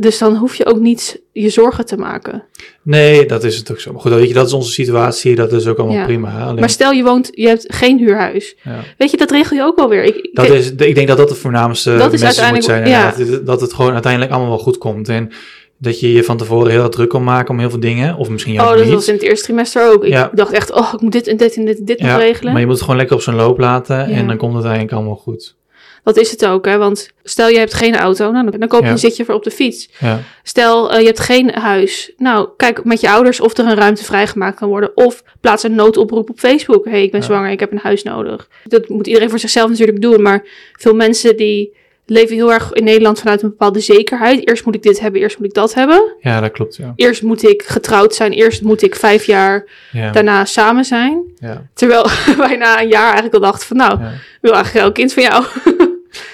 Dus 0.00 0.18
dan 0.18 0.36
hoef 0.36 0.54
je 0.54 0.66
ook 0.66 0.78
niet 0.80 1.20
je 1.32 1.48
zorgen 1.48 1.86
te 1.86 1.96
maken. 1.96 2.44
Nee, 2.82 3.26
dat 3.26 3.44
is 3.44 3.56
het 3.56 3.70
ook 3.70 3.80
zo. 3.80 3.92
Maar 3.92 4.00
goed, 4.00 4.10
weet 4.12 4.28
je, 4.28 4.34
dat 4.34 4.46
is 4.46 4.52
onze 4.52 4.70
situatie. 4.72 5.34
Dat 5.34 5.52
is 5.52 5.66
ook 5.66 5.78
allemaal 5.78 5.96
Ja. 5.96 6.04
prima. 6.04 6.30
hè. 6.30 6.42
Alleen, 6.44 6.60
Maar 6.60 6.70
stel 6.70 6.92
je 6.92 7.02
woont, 7.02 7.28
je 7.32 7.46
hebt 7.48 7.64
geen 7.68 7.98
huurhuis. 7.98 8.56
ja. 8.64 8.78
Weet 8.98 9.10
je, 9.10 9.16
dat 9.16 9.30
regel 9.30 9.56
je 9.56 9.62
ook 9.62 9.76
wel 9.76 9.88
weer. 9.88 10.04
Ik, 10.04 10.16
ik- 10.16 10.30
Dat 10.34 10.48
is, 10.48 10.70
ik 10.74 10.94
denk 10.94 11.08
dat 11.08 11.16
dat 11.16 11.28
de 11.28 11.34
voornaamste 11.34 11.96
Dat 11.96 12.12
is 12.12 12.20
message 12.22 12.52
moet 12.54 12.64
zijn. 12.64 12.84
uiteindelijk-. 12.84 13.46
Dat 13.46 13.60
het 13.60 13.72
gewoon 13.72 13.92
uiteindelijk 13.92 14.32
allemaal 14.32 14.50
wel 14.50 14.58
goed 14.58 14.78
komt. 14.78 15.08
En 15.08 15.30
dat 15.78 16.00
je 16.00 16.12
je 16.12 16.24
van 16.24 16.36
tevoren 16.36 16.70
heel 16.70 16.88
druk 16.88 17.08
kan 17.08 17.24
maken 17.24 17.50
om 17.54 17.58
heel 17.60 17.70
veel 17.70 17.80
dingen. 17.80 18.16
Of 18.16 18.28
misschien 18.28 18.52
oh, 18.54 18.58
juist 18.60 18.76
dat 18.76 18.86
niet. 18.86 18.94
was 18.94 19.08
in 19.08 19.14
het 19.14 19.22
eerste 19.22 19.44
trimester 19.44 19.92
ook. 19.92 20.04
Ik 20.04 20.10
Ja. 20.12 20.30
dacht 20.34 20.52
echt, 20.52 20.72
oh, 20.72 20.90
ik 20.94 21.00
moet 21.00 21.12
dit 21.12 21.26
en 21.26 21.36
dit 21.36 21.56
en 21.56 21.64
dit 21.64 21.78
en 21.78 21.84
dit 21.84 21.98
nog 22.00 22.08
Ja, 22.08 22.16
regelen. 22.16 22.50
Maar 22.52 22.60
je 22.60 22.66
moet 22.66 22.74
het 22.74 22.84
gewoon 22.84 22.98
lekker 22.98 23.16
op 23.16 23.22
zijn 23.22 23.36
loop 23.36 23.58
laten. 23.58 23.96
Ja. 23.96 24.04
En 24.04 24.26
dan 24.26 24.36
komt 24.36 24.54
het 24.54 24.64
uiteindelijk 24.64 24.92
allemaal 24.92 25.16
goed. 25.16 25.58
Dat 26.04 26.16
is 26.16 26.30
het 26.30 26.46
ook, 26.46 26.64
hè. 26.66 26.78
Want 26.78 27.10
stel 27.24 27.48
je 27.48 27.58
hebt 27.58 27.74
geen 27.74 27.96
auto, 27.96 28.30
nou, 28.30 28.58
dan 28.58 28.68
koop 28.68 28.80
je 28.80 28.86
Ja. 28.86 28.92
een 28.92 28.98
zitje 28.98 29.24
voor 29.24 29.34
op 29.34 29.44
de 29.44 29.50
fiets. 29.50 29.88
Ja, 29.98 30.20
Stel, 30.42 30.92
eh, 30.92 31.00
je 31.00 31.06
hebt 31.06 31.20
geen 31.20 31.50
huis. 31.54 32.12
Nou, 32.16 32.48
kijk 32.56 32.84
met 32.84 33.00
je 33.00 33.10
ouders 33.10 33.40
of 33.40 33.56
er 33.58 33.64
een 33.66 33.74
ruimte 33.74 34.04
vrijgemaakt 34.04 34.58
kan 34.58 34.68
worden. 34.68 34.96
Of 34.96 35.22
plaats 35.40 35.62
een 35.62 35.74
noodoproep 35.74 36.30
op 36.30 36.38
Facebook. 36.38 36.84
hey, 36.84 37.02
ik 37.02 37.10
ben 37.10 37.20
Ja. 37.20 37.26
zwanger, 37.26 37.50
ik 37.50 37.60
heb 37.60 37.72
een 37.72 37.78
huis 37.82 38.02
nodig. 38.02 38.48
Dat 38.64 38.88
moet 38.88 39.06
iedereen 39.06 39.30
voor 39.30 39.38
zichzelf 39.38 39.68
natuurlijk 39.70 40.00
doen. 40.00 40.22
Maar 40.22 40.44
veel 40.72 40.94
mensen 40.94 41.36
die 41.36 41.78
leven 42.06 42.34
heel 42.36 42.52
erg 42.52 42.72
in 42.72 42.84
Nederland 42.84 43.18
vanuit 43.18 43.42
een 43.42 43.48
bepaalde 43.48 43.80
zekerheid. 43.80 44.48
Eerst 44.48 44.64
moet 44.64 44.74
ik 44.74 44.82
dit 44.82 45.00
hebben, 45.00 45.20
eerst 45.20 45.38
moet 45.38 45.46
ik 45.46 45.54
dat 45.54 45.74
hebben. 45.74 46.14
ja 46.20 46.40
dat 46.40 46.50
klopt. 46.50 46.76
Ja. 46.76 46.92
Eerst 46.96 47.22
moet 47.22 47.42
ik 47.48 47.62
getrouwd 47.62 48.14
zijn, 48.14 48.32
eerst 48.32 48.62
moet 48.62 48.82
ik 48.82 48.94
vijf 48.94 49.24
jaar 49.24 49.66
Ja. 49.92 50.10
daarna 50.10 50.44
samen 50.44 50.84
zijn. 50.84 51.22
Ja. 51.38 51.66
Terwijl 51.74 52.06
wij 52.46 52.56
na 52.56 52.80
een 52.82 52.88
jaar 52.88 53.04
eigenlijk 53.04 53.34
al 53.34 53.40
dachten 53.40 53.66
van 53.66 53.76
nou, 53.76 53.92
ik 53.92 54.38
wil 54.40 54.52
eigenlijk 54.52 54.72
wel 54.72 54.86
een 54.86 54.92
kind 54.92 55.12
van 55.12 55.22
jou. 55.22 55.44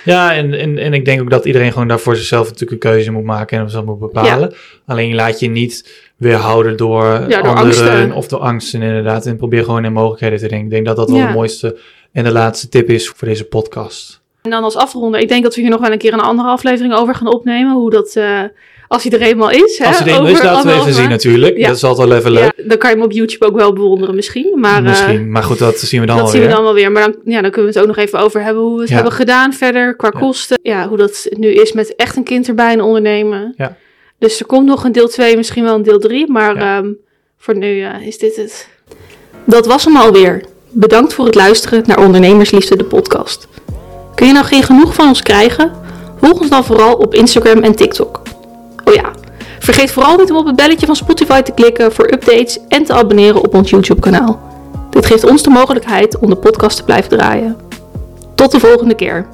Ja, 0.06 0.34
en, 0.34 0.54
en, 0.54 0.78
en 0.78 0.92
ik 0.92 1.04
denk 1.04 1.20
ook 1.20 1.30
dat 1.30 1.44
iedereen 1.44 1.72
gewoon 1.72 1.88
daar 1.88 1.98
voor 2.00 2.16
zichzelf 2.16 2.44
natuurlijk 2.44 2.72
een 2.84 2.90
keuze 2.90 3.10
moet 3.10 3.24
maken 3.24 3.58
en 3.58 3.66
dat 3.66 3.84
moet 3.84 3.98
bepalen. 3.98 4.54
Alleen 4.86 5.14
laat 5.14 5.40
je 5.40 5.48
niet 5.48 6.04
weerhouden 6.16 6.76
door, 6.76 7.02
door 7.28 7.36
anderen 7.42 7.56
angsten. 7.56 8.12
of 8.12 8.28
door 8.28 8.38
angsten 8.38 8.82
inderdaad. 8.82 9.26
En 9.26 9.36
probeer 9.36 9.64
gewoon 9.64 9.84
in 9.84 9.92
mogelijkheden 9.92 10.38
te 10.38 10.48
denken. 10.48 10.66
Ik 10.66 10.72
denk 10.72 10.86
dat 10.86 10.96
dat 10.96 11.10
wel 11.10 11.18
Ja. 11.18 11.26
de 11.26 11.32
mooiste 11.32 11.78
en 12.12 12.24
de 12.24 12.32
laatste 12.32 12.68
tip 12.68 12.88
is 12.88 13.08
voor 13.08 13.28
deze 13.28 13.44
podcast. 13.44 14.20
En 14.42 14.50
dan 14.50 14.62
als 14.64 14.76
afronder, 14.76 15.20
ik 15.20 15.28
denk 15.28 15.42
dat 15.42 15.54
we 15.54 15.60
hier 15.60 15.70
nog 15.70 15.80
wel 15.80 15.92
een 15.92 15.98
keer 15.98 16.12
een 16.12 16.20
andere 16.20 16.48
aflevering 16.48 16.94
over 16.94 17.14
gaan 17.14 17.32
opnemen. 17.34 17.74
Hoe 17.74 17.90
dat, 17.90 18.16
eh, 18.16 18.40
als 18.88 19.02
hij 19.02 19.12
er 19.12 19.20
eenmaal 19.26 19.50
is. 19.50 19.78
Hè, 19.78 19.86
Als 19.86 19.98
je 19.98 20.04
er 20.04 20.20
over 20.20 20.32
is, 20.32 20.42
laten 20.42 20.70
we 20.70 20.76
even 20.80 20.92
zien 20.94 21.08
natuurlijk. 21.08 21.56
Ja. 21.56 21.66
Dat 21.66 21.76
is 21.76 21.84
altijd 21.84 22.08
wel 22.08 22.16
even 22.18 22.30
leuk. 22.30 22.52
Ja, 22.56 22.62
dan 22.68 22.78
kan 22.78 22.90
je 22.90 22.96
hem 22.96 23.04
op 23.04 23.12
YouTube 23.12 23.46
ook 23.46 23.56
wel 23.56 23.72
bewonderen 23.72 24.14
misschien. 24.14 24.52
Maar 24.60 24.76
eh, 24.76 24.82
Misschien. 24.88 25.30
Maar 25.30 25.42
goed, 25.42 25.58
dat 25.58 25.78
zien 25.78 26.00
we 26.00 26.06
dan 26.06 26.16
dat 26.16 26.30
zien 26.30 26.34
alweer. 26.40 26.50
we 26.50 26.56
dan 26.56 26.64
wel 26.64 26.74
weer. 26.74 26.92
Maar 26.92 27.02
dan, 27.02 27.16
ja, 27.24 27.40
dan 27.42 27.50
kunnen 27.50 27.72
we 27.72 27.78
het 27.78 27.88
ook 27.88 27.96
nog 27.96 28.04
even 28.04 28.18
over 28.18 28.42
hebben 28.42 28.62
hoe 28.62 28.74
we 28.74 28.80
het 28.80 28.88
Ja. 28.88 28.94
hebben 28.94 29.12
gedaan 29.12 29.52
verder 29.52 29.96
qua 29.96 30.08
kosten. 30.10 30.58
Ja, 30.62 30.88
hoe 30.88 30.96
dat 30.96 31.26
nu 31.30 31.48
is 31.48 31.72
met 31.72 31.94
echt 31.96 32.16
een 32.16 32.24
kind 32.24 32.48
erbij 32.48 32.72
en 32.72 32.80
ondernemen. 32.80 33.54
Ja. 33.56 33.76
Dus 34.18 34.40
er 34.40 34.46
komt 34.46 34.66
nog 34.66 34.84
een 34.84 34.92
deel 34.92 35.08
2, 35.08 35.36
misschien 35.36 35.64
wel 35.64 35.74
een 35.74 35.82
deel 35.82 35.98
3. 35.98 36.30
Maar 36.30 36.56
ehm, 36.56 36.86
voor 37.38 37.56
nu 37.56 37.80
eh, 37.82 38.06
is 38.06 38.18
dit 38.18 38.36
het. 38.36 38.68
Dat 39.44 39.66
was 39.66 39.84
hem 39.84 39.96
alweer. 39.96 40.44
Bedankt 40.70 41.12
voor 41.14 41.24
het 41.24 41.34
luisteren 41.34 41.82
naar 41.86 41.98
Ondernemersliefde 42.04 42.76
de 42.76 42.84
podcast. 42.84 43.48
Kun 44.14 44.26
je 44.26 44.32
nou 44.32 44.44
geen 44.44 44.62
genoeg 44.62 44.94
van 44.94 45.08
ons 45.08 45.22
krijgen? 45.22 45.72
Volg 46.20 46.40
ons 46.40 46.50
dan 46.50 46.64
vooral 46.64 46.94
op 46.94 47.14
Instagram 47.14 47.62
en 47.62 47.74
TikTok. 47.74 48.22
Oh 48.88 48.94
ja, 48.94 49.10
vergeet 49.58 49.90
vooral 49.90 50.16
niet 50.16 50.30
om 50.30 50.36
op 50.36 50.46
het 50.46 50.56
belletje 50.56 50.86
van 50.86 50.96
Spotify 50.96 51.40
te 51.40 51.52
klikken 51.52 51.92
voor 51.92 52.12
updates 52.12 52.58
en 52.68 52.84
te 52.84 52.92
abonneren 52.92 53.42
op 53.42 53.54
ons 53.54 53.70
YouTube 53.70 54.00
kanaal. 54.00 54.40
Dit 54.90 55.06
geeft 55.06 55.24
ons 55.24 55.42
de 55.42 55.50
mogelijkheid 55.50 56.18
om 56.18 56.30
de 56.30 56.36
podcast 56.36 56.76
te 56.76 56.84
blijven 56.84 57.10
draaien. 57.10 57.56
Tot 58.34 58.50
de 58.50 58.60
volgende 58.60 58.94
keer. 58.94 59.26